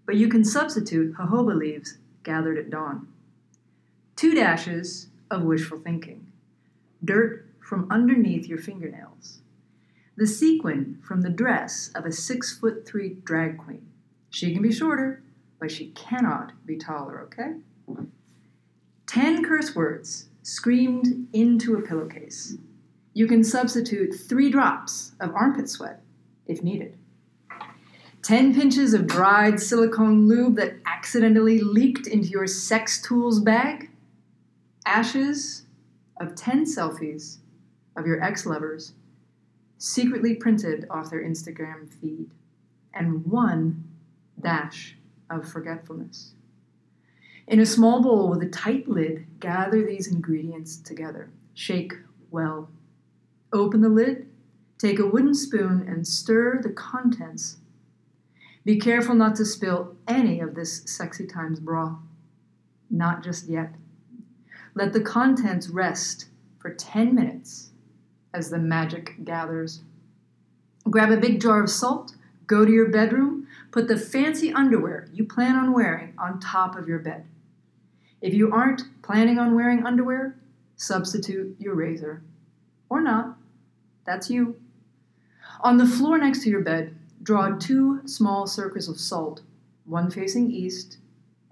but 0.06 0.14
you 0.14 0.28
can 0.28 0.44
substitute 0.44 1.12
jojoba 1.16 1.56
leaves 1.56 1.98
gathered 2.22 2.56
at 2.56 2.70
dawn, 2.70 3.08
two 4.16 4.34
dashes 4.34 5.08
of 5.30 5.42
wishful 5.42 5.78
thinking, 5.78 6.26
dirt 7.04 7.46
from 7.60 7.86
underneath 7.90 8.46
your 8.46 8.58
fingernails 8.58 9.42
the 10.16 10.26
sequin 10.26 10.98
from 11.02 11.22
the 11.22 11.30
dress 11.30 11.90
of 11.94 12.04
a 12.04 12.12
six 12.12 12.56
foot 12.56 12.86
three 12.86 13.16
drag 13.24 13.58
queen. 13.58 13.86
She 14.30 14.52
can 14.52 14.62
be 14.62 14.72
shorter, 14.72 15.22
but 15.58 15.70
she 15.70 15.88
cannot 15.90 16.52
be 16.66 16.76
taller, 16.76 17.20
okay? 17.22 17.54
Ten 19.06 19.44
curse 19.44 19.74
words 19.74 20.28
screamed 20.42 21.28
into 21.32 21.76
a 21.76 21.82
pillowcase. 21.82 22.56
You 23.14 23.26
can 23.26 23.44
substitute 23.44 24.14
three 24.14 24.50
drops 24.50 25.12
of 25.20 25.34
armpit 25.34 25.68
sweat 25.68 26.02
if 26.46 26.62
needed. 26.62 26.96
Ten 28.22 28.54
pinches 28.54 28.94
of 28.94 29.06
dried 29.06 29.60
silicone 29.60 30.28
lube 30.28 30.56
that 30.56 30.74
accidentally 30.86 31.60
leaked 31.60 32.06
into 32.06 32.28
your 32.28 32.46
sex 32.46 33.02
tools 33.02 33.40
bag. 33.40 33.90
Ashes 34.84 35.66
of 36.20 36.34
ten 36.34 36.64
selfies 36.64 37.38
of 37.96 38.06
your 38.06 38.22
ex 38.22 38.46
lovers 38.46 38.94
secretly 39.78 40.34
printed 40.34 40.86
off 40.90 41.10
their 41.10 41.22
Instagram 41.22 41.92
feed, 41.92 42.30
and 42.94 43.26
one 43.26 43.82
dash 44.40 44.96
of 45.28 45.48
forgetfulness. 45.48 46.34
In 47.48 47.58
a 47.58 47.66
small 47.66 48.00
bowl 48.00 48.28
with 48.28 48.42
a 48.42 48.48
tight 48.48 48.88
lid, 48.88 49.26
gather 49.40 49.84
these 49.84 50.06
ingredients 50.06 50.76
together. 50.76 51.30
Shake 51.54 51.94
well. 52.30 52.70
Open 53.52 53.80
the 53.80 53.88
lid, 53.88 54.28
take 54.78 54.98
a 54.98 55.06
wooden 55.06 55.34
spoon, 55.34 55.84
and 55.88 56.06
stir 56.06 56.60
the 56.62 56.70
contents. 56.70 57.56
Be 58.64 58.78
careful 58.78 59.16
not 59.16 59.34
to 59.36 59.44
spill 59.44 59.96
any 60.06 60.38
of 60.38 60.54
this 60.54 60.82
sexy 60.86 61.26
times 61.26 61.58
broth. 61.58 61.98
Not 62.88 63.24
just 63.24 63.48
yet. 63.48 63.74
Let 64.74 64.92
the 64.92 65.00
contents 65.00 65.68
rest 65.68 66.26
for 66.58 66.72
10 66.72 67.14
minutes 67.14 67.70
as 68.32 68.48
the 68.48 68.58
magic 68.58 69.24
gathers. 69.24 69.82
Grab 70.88 71.10
a 71.10 71.16
big 71.16 71.40
jar 71.40 71.62
of 71.62 71.70
salt, 71.70 72.16
go 72.46 72.64
to 72.64 72.72
your 72.72 72.88
bedroom, 72.88 73.46
put 73.70 73.86
the 73.86 73.98
fancy 73.98 74.52
underwear 74.52 75.08
you 75.12 75.24
plan 75.24 75.56
on 75.56 75.72
wearing 75.72 76.14
on 76.18 76.40
top 76.40 76.76
of 76.76 76.88
your 76.88 76.98
bed. 76.98 77.26
If 78.22 78.32
you 78.32 78.52
aren't 78.52 78.82
planning 79.02 79.38
on 79.38 79.54
wearing 79.54 79.84
underwear, 79.84 80.36
substitute 80.76 81.56
your 81.58 81.74
razor. 81.74 82.22
Or 82.88 83.00
not. 83.00 83.36
That's 84.04 84.30
you. 84.30 84.56
On 85.60 85.76
the 85.76 85.86
floor 85.86 86.18
next 86.18 86.42
to 86.44 86.50
your 86.50 86.60
bed, 86.60 86.96
draw 87.22 87.56
two 87.56 88.06
small 88.06 88.46
circles 88.46 88.88
of 88.88 88.98
salt, 88.98 89.42
one 89.84 90.10
facing 90.10 90.50
east 90.50 90.98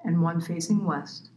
and 0.04 0.22
one 0.22 0.40
facing 0.40 0.84
west. 0.84 1.28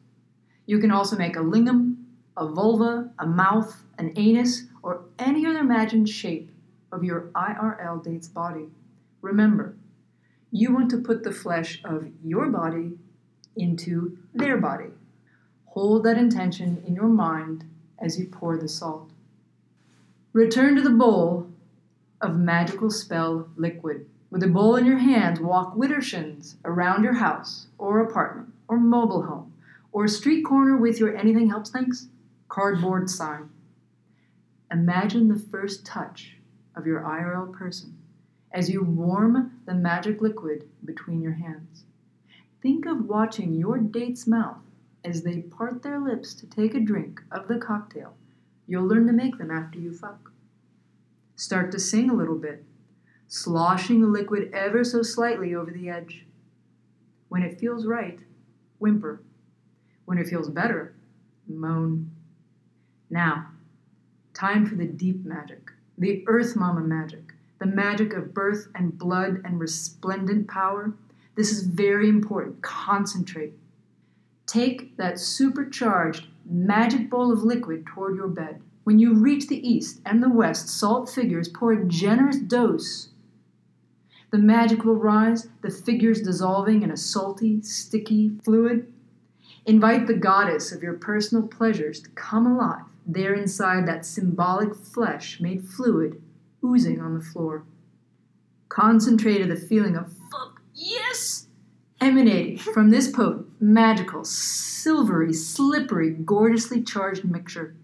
You 0.66 0.80
can 0.80 0.92
also 0.92 1.18
make 1.18 1.36
a 1.36 1.40
lingam, 1.40 1.98
a 2.38 2.48
vulva, 2.48 3.12
a 3.20 3.28
mouth, 3.28 3.84
an 3.98 4.14
anus, 4.16 4.64
or 4.82 5.06
any 5.20 5.46
other 5.46 5.60
imagined 5.60 6.08
shape 6.08 6.50
of 6.92 7.04
your 7.04 7.32
IRL 7.36 8.04
date's 8.04 8.28
body. 8.28 8.68
Remember, 9.22 9.76
you 10.52 10.74
want 10.74 10.90
to 10.92 11.02
put 11.02 11.24
the 11.24 11.32
flesh 11.32 11.82
of 11.84 12.08
your 12.24 12.48
body 12.48 12.94
into 13.56 14.18
their 14.34 14.58
body. 14.58 14.92
Hold 15.66 16.04
that 16.04 16.18
intention 16.18 16.84
in 16.86 16.96
your 16.96 17.08
mind 17.08 17.66
as 18.00 18.20
you 18.20 18.28
pour 18.28 18.58
the 18.58 18.68
salt. 18.68 19.10
Return 20.32 20.76
to 20.76 20.82
the 20.82 20.90
bowl 20.90 21.48
of 22.22 22.38
magical 22.38 22.90
spell 22.90 23.50
liquid. 23.56 24.08
With 24.30 24.42
the 24.42 24.48
bowl 24.48 24.76
in 24.76 24.86
your 24.86 24.98
hand, 24.98 25.40
walk 25.40 25.76
widdershins 25.76 26.56
around 26.66 27.04
your 27.04 27.14
house 27.14 27.68
or 27.78 28.00
apartment 28.00 28.54
or 28.68 28.78
mobile 28.78 29.24
home 29.24 29.53
or 29.94 30.04
a 30.04 30.10
street 30.10 30.44
corner 30.44 30.76
with 30.76 31.00
your 31.00 31.16
anything 31.16 31.50
helps 31.50 31.70
thanks 31.70 32.08
cardboard 32.50 33.10
sign. 33.10 33.50
Imagine 34.70 35.30
the 35.30 35.40
first 35.40 35.86
touch 35.86 36.36
of 36.76 36.86
your 36.86 37.02
IRL 37.02 37.54
person 37.54 37.98
as 38.52 38.70
you 38.70 38.84
warm 38.84 39.60
the 39.66 39.74
magic 39.74 40.22
liquid 40.22 40.68
between 40.84 41.22
your 41.22 41.34
hands. 41.34 41.86
Think 42.62 42.86
of 42.86 43.08
watching 43.08 43.54
your 43.54 43.78
date's 43.78 44.28
mouth 44.28 44.58
as 45.06 45.22
they 45.22 45.40
part 45.40 45.82
their 45.84 46.00
lips 46.00 46.34
to 46.34 46.46
take 46.48 46.76
a 46.76 46.80
drink 46.82 47.22
of 47.32 47.48
the 47.48 47.58
cocktail 47.58 48.16
you'll 48.68 48.88
learn 48.88 49.08
to 49.08 49.14
make 49.14 49.38
them 49.38 49.52
after 49.52 49.80
you 49.80 49.94
fuck. 49.94 50.32
Start 51.36 51.72
to 51.72 51.80
sing 51.80 52.10
a 52.10 52.14
little 52.14 52.38
bit, 52.38 52.64
sloshing 53.28 54.02
the 54.02 54.08
liquid 54.08 54.50
ever 54.54 54.84
so 54.84 55.02
slightly 55.02 55.54
over 55.54 55.72
the 55.72 55.90
edge. 55.90 56.26
When 57.30 57.44
it 57.44 57.60
feels 57.60 57.86
right, 57.86 58.20
whimper. 58.80 59.22
When 60.06 60.18
it 60.18 60.28
feels 60.28 60.50
better, 60.50 60.94
moan. 61.48 62.12
Now, 63.10 63.48
time 64.34 64.66
for 64.66 64.76
the 64.76 64.86
deep 64.86 65.24
magic, 65.26 65.72
the 65.98 66.24
Earth 66.28 66.56
Mama 66.56 66.82
magic, 66.82 67.34
the 67.60 67.66
magic 67.66 68.14
of 68.14 68.34
birth 68.34 68.68
and 68.76 68.98
blood 68.98 69.42
and 69.46 69.60
resplendent 69.60 70.48
power. 70.48 70.94
This 71.36 71.52
is 71.52 71.64
very 71.64 72.10
important. 72.10 72.62
Concentrate. 72.62 73.54
Take 74.46 74.98
that 74.98 75.20
supercharged 75.20 76.28
magic 76.46 77.10
bowl 77.10 77.32
of 77.32 77.44
liquid 77.44 77.86
toward 77.86 78.16
your 78.16 78.28
bed. 78.28 78.62
When 78.84 79.00
you 79.00 79.14
reach 79.14 79.48
the 79.48 79.68
east 79.68 80.02
and 80.06 80.22
the 80.22 80.30
west, 80.30 80.68
salt 80.68 81.10
figures 81.10 81.48
pour 81.48 81.72
a 81.72 81.86
generous 81.86 82.38
dose. 82.38 83.10
The 84.32 84.38
magic 84.38 84.84
will 84.84 84.96
rise, 84.96 85.48
the 85.62 85.70
figures 85.70 86.22
dissolving 86.22 86.84
in 86.84 86.92
a 86.92 86.98
salty, 86.98 87.62
sticky 87.62 88.34
fluid. 88.44 88.93
Invite 89.66 90.08
the 90.08 90.14
goddess 90.14 90.72
of 90.72 90.84
your 90.84 90.94
personal 90.94 91.48
pleasures 91.48 92.02
to 92.02 92.10
come 92.10 92.46
alive 92.46 92.86
there 93.06 93.34
inside 93.34 93.88
that 93.88 94.06
symbolic 94.06 94.76
flesh 94.76 95.40
made 95.40 95.66
fluid 95.66 96.22
oozing 96.64 97.02
on 97.02 97.14
the 97.14 97.24
floor. 97.24 97.64
Concentrate 98.70 99.46
the 99.48 99.56
feeling 99.56 99.96
of 99.96 100.12
fuck 100.32 100.62
yes 100.74 101.48
emanating 102.02 102.58
from 102.58 102.90
this 102.90 103.10
potent 103.10 103.48
magical, 103.62 104.26
silvery, 104.26 105.32
slippery, 105.32 106.10
gorgeously 106.10 106.82
charged 106.82 107.24
mixture. 107.24 107.76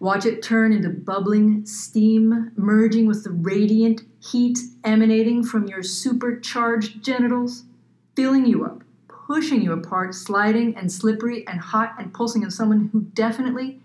Watch 0.00 0.24
it 0.24 0.42
turn 0.42 0.72
into 0.72 0.88
bubbling 0.88 1.66
steam, 1.66 2.52
merging 2.56 3.06
with 3.06 3.24
the 3.24 3.30
radiant 3.30 4.02
heat 4.18 4.58
emanating 4.82 5.44
from 5.44 5.68
your 5.68 5.82
supercharged 5.82 7.04
genitals, 7.04 7.64
filling 8.16 8.46
you 8.46 8.64
up, 8.64 8.82
pushing 9.32 9.62
you 9.62 9.72
apart, 9.72 10.14
sliding 10.14 10.76
and 10.76 10.92
slippery 10.92 11.46
and 11.48 11.58
hot 11.58 11.94
and 11.98 12.12
pulsing 12.12 12.42
in 12.42 12.50
someone 12.50 12.90
who 12.92 13.00
definitely, 13.14 13.80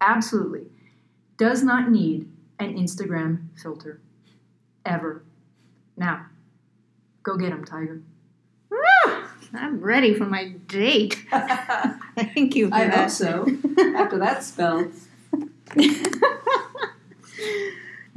absolutely, 0.00 0.66
does 1.36 1.62
not 1.62 1.88
need 1.88 2.28
an 2.58 2.74
Instagram 2.74 3.38
filter. 3.56 4.00
Ever. 4.84 5.22
Now, 5.96 6.26
go 7.22 7.36
get 7.36 7.52
him, 7.52 7.64
Tiger. 7.64 8.02
I'm 9.54 9.80
ready 9.80 10.12
for 10.12 10.26
my 10.26 10.54
date. 10.66 11.24
Thank 11.30 12.56
you 12.56 12.68
for 12.68 12.74
I 12.74 12.86
that. 12.86 12.94
hope 12.94 13.10
so. 13.10 13.46
After 13.94 14.18
that 14.18 14.42
spell. 14.42 14.90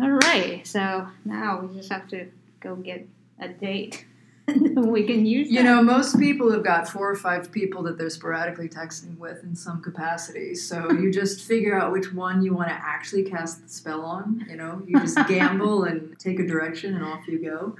All 0.01 0.09
right, 0.09 0.65
so 0.65 1.07
now 1.23 1.59
we 1.61 1.75
just 1.75 1.91
have 1.91 2.07
to 2.09 2.25
go 2.59 2.75
get 2.75 3.07
a 3.39 3.47
date. 3.47 4.05
we 4.75 5.03
can 5.03 5.25
use 5.25 5.49
You 5.49 5.57
that. 5.59 5.63
know, 5.63 5.81
most 5.81 6.19
people 6.19 6.51
have 6.51 6.63
got 6.63 6.87
four 6.87 7.09
or 7.09 7.15
five 7.15 7.51
people 7.51 7.81
that 7.83 7.97
they're 7.97 8.09
sporadically 8.09 8.67
texting 8.67 9.17
with 9.17 9.41
in 9.43 9.55
some 9.55 9.81
capacity. 9.81 10.53
So 10.55 10.91
you 10.91 11.11
just 11.11 11.41
figure 11.41 11.79
out 11.79 11.91
which 11.91 12.11
one 12.13 12.41
you 12.43 12.53
want 12.53 12.67
to 12.69 12.75
actually 12.75 13.23
cast 13.23 13.63
the 13.63 13.69
spell 13.69 14.01
on. 14.01 14.45
You 14.49 14.57
know, 14.57 14.81
you 14.85 14.99
just 14.99 15.17
gamble 15.27 15.83
and 15.85 16.17
take 16.19 16.39
a 16.39 16.45
direction 16.47 16.93
and 16.95 17.03
off 17.05 17.27
you 17.27 17.39
go. 17.39 17.75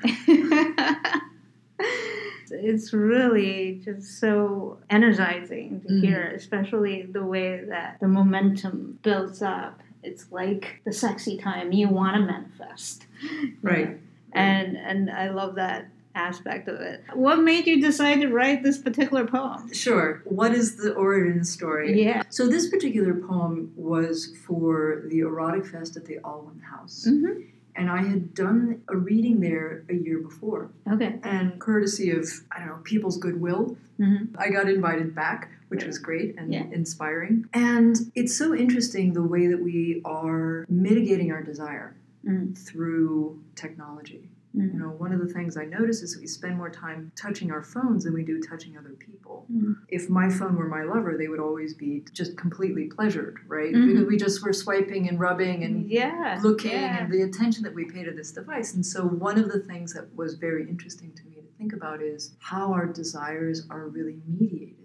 it's 2.49 2.93
really 2.93 3.81
just 3.83 4.19
so 4.19 4.77
energizing 4.89 5.81
to 5.81 5.87
Mhm. 5.93 6.01
hear, 6.01 6.31
especially 6.35 7.01
the 7.03 7.23
way 7.25 7.63
that 7.67 7.99
the 7.99 8.07
momentum 8.07 8.99
builds 9.01 9.41
up. 9.41 9.79
It's 10.03 10.31
like 10.31 10.81
the 10.85 10.93
sexy 10.93 11.37
time 11.37 11.71
you 11.71 11.87
want 11.89 12.15
to 12.17 12.21
manifest. 12.21 13.07
Right. 13.61 13.97
And 14.33 14.77
and 14.77 15.09
I 15.09 15.29
love 15.29 15.55
that 15.55 15.87
aspect 16.15 16.67
of 16.67 16.79
it. 16.79 17.03
What 17.13 17.39
made 17.39 17.65
you 17.67 17.81
decide 17.81 18.21
to 18.21 18.27
write 18.27 18.63
this 18.63 18.77
particular 18.77 19.25
poem? 19.25 19.73
Sure. 19.73 20.21
What 20.25 20.53
is 20.53 20.75
the 20.77 20.93
origin 20.93 21.43
story? 21.43 22.03
Yeah. 22.03 22.23
So 22.29 22.47
this 22.47 22.69
particular 22.69 23.13
poem 23.15 23.71
was 23.75 24.35
for 24.45 25.03
the 25.07 25.19
erotic 25.19 25.65
fest 25.65 25.97
at 25.97 26.05
the 26.05 26.19
Alwun 26.23 26.61
House. 26.61 27.05
hmm 27.07 27.41
And 27.75 27.89
I 27.89 28.03
had 28.03 28.35
done 28.35 28.81
a 28.87 28.95
reading 28.95 29.39
there 29.39 29.83
a 29.89 29.95
year 29.95 30.19
before. 30.19 30.69
Okay. 30.91 31.19
And 31.23 31.59
courtesy 31.59 32.11
of, 32.11 32.29
I 32.51 32.59
don't 32.59 32.67
know, 32.67 32.79
people's 32.83 33.17
goodwill, 33.17 33.75
hmm 33.97 34.25
I 34.37 34.49
got 34.49 34.69
invited 34.69 35.15
back, 35.15 35.49
which 35.69 35.83
was 35.85 35.97
great 35.97 36.35
and 36.37 36.53
Yeah. 36.53 36.65
inspiring. 36.71 37.47
And 37.53 37.95
it's 38.15 38.35
so 38.35 38.53
interesting 38.53 39.13
the 39.13 39.23
way 39.23 39.47
that 39.47 39.61
we 39.61 40.01
are 40.05 40.65
mitigating 40.69 41.31
our 41.31 41.41
desire 41.41 41.95
Mm. 42.25 42.57
through 42.57 43.41
technology. 43.55 44.29
Mm. 44.55 44.73
You 44.73 44.79
know, 44.79 44.89
one 44.89 45.11
of 45.11 45.19
the 45.19 45.27
things 45.33 45.57
I 45.57 45.65
notice 45.65 46.01
is 46.01 46.13
that 46.13 46.21
we 46.21 46.27
spend 46.27 46.57
more 46.57 46.69
time 46.69 47.11
touching 47.15 47.51
our 47.51 47.63
phones 47.63 48.03
than 48.03 48.13
we 48.13 48.23
do 48.23 48.39
touching 48.39 48.77
other 48.77 48.91
people. 48.91 49.47
Mm. 49.51 49.77
If 49.87 50.09
my 50.09 50.29
phone 50.29 50.55
were 50.55 50.67
my 50.67 50.83
lover, 50.83 51.15
they 51.17 51.27
would 51.27 51.39
always 51.39 51.73
be 51.73 52.05
just 52.13 52.37
completely 52.37 52.85
pleasured, 52.85 53.39
right? 53.47 53.73
Mhm. 53.73 53.87
Because 53.87 54.07
we 54.07 54.17
just 54.17 54.43
were 54.45 54.53
swiping 54.53 55.09
and 55.09 55.19
rubbing 55.19 55.63
and 55.63 55.89
Yeah. 55.89 56.39
looking 56.43 56.71
yeah. 56.71 57.03
and 57.03 57.11
the 57.11 57.23
attention 57.23 57.63
that 57.63 57.73
we 57.73 57.85
pay 57.85 58.03
to 58.03 58.11
this 58.11 58.31
device. 58.31 58.75
And 58.75 58.85
so, 58.85 59.07
one 59.07 59.39
of 59.39 59.51
the 59.51 59.59
things 59.59 59.93
that 59.93 60.15
was 60.15 60.35
very 60.35 60.69
interesting 60.69 61.13
to 61.13 61.25
me 61.25 61.35
to 61.37 61.47
think 61.57 61.73
about 61.73 62.01
is 62.03 62.35
how 62.39 62.73
our 62.73 62.85
desires 62.85 63.65
are 63.71 63.87
really 63.87 64.21
mediated. 64.27 64.77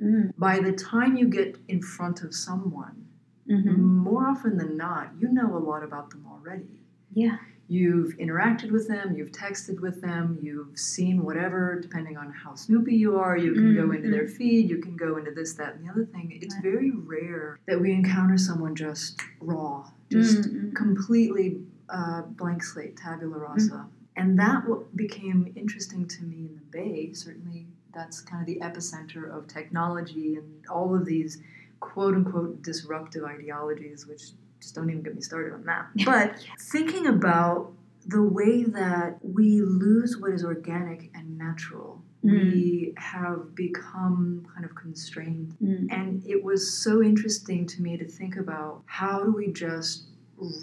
Mm. 0.00 0.32
By 0.38 0.58
the 0.58 0.72
time 0.72 1.16
you 1.16 1.28
get 1.28 1.58
in 1.68 1.82
front 1.82 2.22
of 2.22 2.34
someone, 2.34 3.06
Mhm. 3.48 3.76
more 3.78 4.26
often 4.26 4.56
than 4.56 4.76
not, 4.76 5.12
you 5.18 5.28
know 5.28 5.54
a 5.56 5.58
lot 5.58 5.82
about 5.82 6.10
them 6.10 6.24
already. 6.26 6.80
Yeah. 7.12 7.38
You've 7.76 8.18
interacted 8.18 8.70
with 8.70 8.86
them, 8.86 9.16
you've 9.16 9.32
texted 9.32 9.80
with 9.80 10.02
them, 10.02 10.38
you've 10.42 10.78
seen 10.78 11.22
whatever, 11.24 11.80
depending 11.80 12.18
on 12.18 12.30
how 12.30 12.54
snoopy 12.54 12.94
you 12.94 13.16
are. 13.18 13.38
You 13.38 13.54
can 13.54 13.74
go 13.74 13.92
into 13.92 14.10
their 14.10 14.28
feed, 14.28 14.68
you 14.68 14.76
can 14.76 14.94
go 14.94 15.16
into 15.16 15.30
this, 15.30 15.54
that, 15.54 15.76
and 15.76 15.86
the 15.86 15.90
other 15.90 16.04
thing. 16.04 16.38
It's 16.42 16.54
Right. 16.56 16.62
very 16.62 16.90
rare 16.90 17.58
that 17.66 17.80
we 17.80 17.92
encounter 17.92 18.36
someone 18.36 18.74
just 18.74 19.18
raw, 19.40 19.90
just 20.10 20.50
Mm, 20.50 20.54
mm. 20.72 20.74
completely 20.76 21.62
uh, 21.88 22.20
blank 22.22 22.62
slate, 22.62 22.94
tabula 22.98 23.38
rasa. 23.38 23.86
And 24.16 24.38
that 24.38 24.68
what 24.68 24.94
became 24.94 25.50
interesting 25.56 26.06
to 26.08 26.24
me 26.24 26.40
in 26.50 26.54
the 26.56 26.66
Bay. 26.70 27.14
Certainly, 27.14 27.68
that's 27.94 28.20
kind 28.20 28.40
of 28.42 28.46
the 28.46 28.60
epicenter 28.60 29.30
of 29.34 29.46
technology 29.46 30.36
and 30.36 30.66
all 30.68 30.94
of 30.94 31.06
these 31.06 31.40
quote 31.80 32.14
unquote 32.14 32.60
disruptive 32.62 33.24
ideologies, 33.24 34.06
which 34.06 34.32
just 34.62 34.74
don't 34.74 34.88
even 34.88 35.02
get 35.02 35.14
me 35.14 35.20
started 35.20 35.52
on 35.52 35.64
that. 35.64 35.86
But 36.06 36.38
thinking 36.70 37.06
about 37.08 37.72
the 38.06 38.22
way 38.22 38.64
that 38.64 39.18
we 39.22 39.60
lose 39.60 40.16
what 40.18 40.32
is 40.32 40.44
organic 40.44 41.10
and 41.14 41.36
natural, 41.36 42.02
we 42.22 42.94
have 42.98 43.54
become 43.56 44.46
kind 44.54 44.64
of 44.64 44.74
constrained 44.76 45.56
Mm. 45.60 45.88
and 45.90 46.22
it 46.24 46.42
was 46.44 46.72
so 46.84 47.02
interesting 47.02 47.66
to 47.66 47.82
me 47.82 47.96
to 47.96 48.04
think 48.06 48.36
about 48.36 48.82
how 48.86 49.24
do 49.24 49.32
we 49.32 49.48
just 49.52 50.04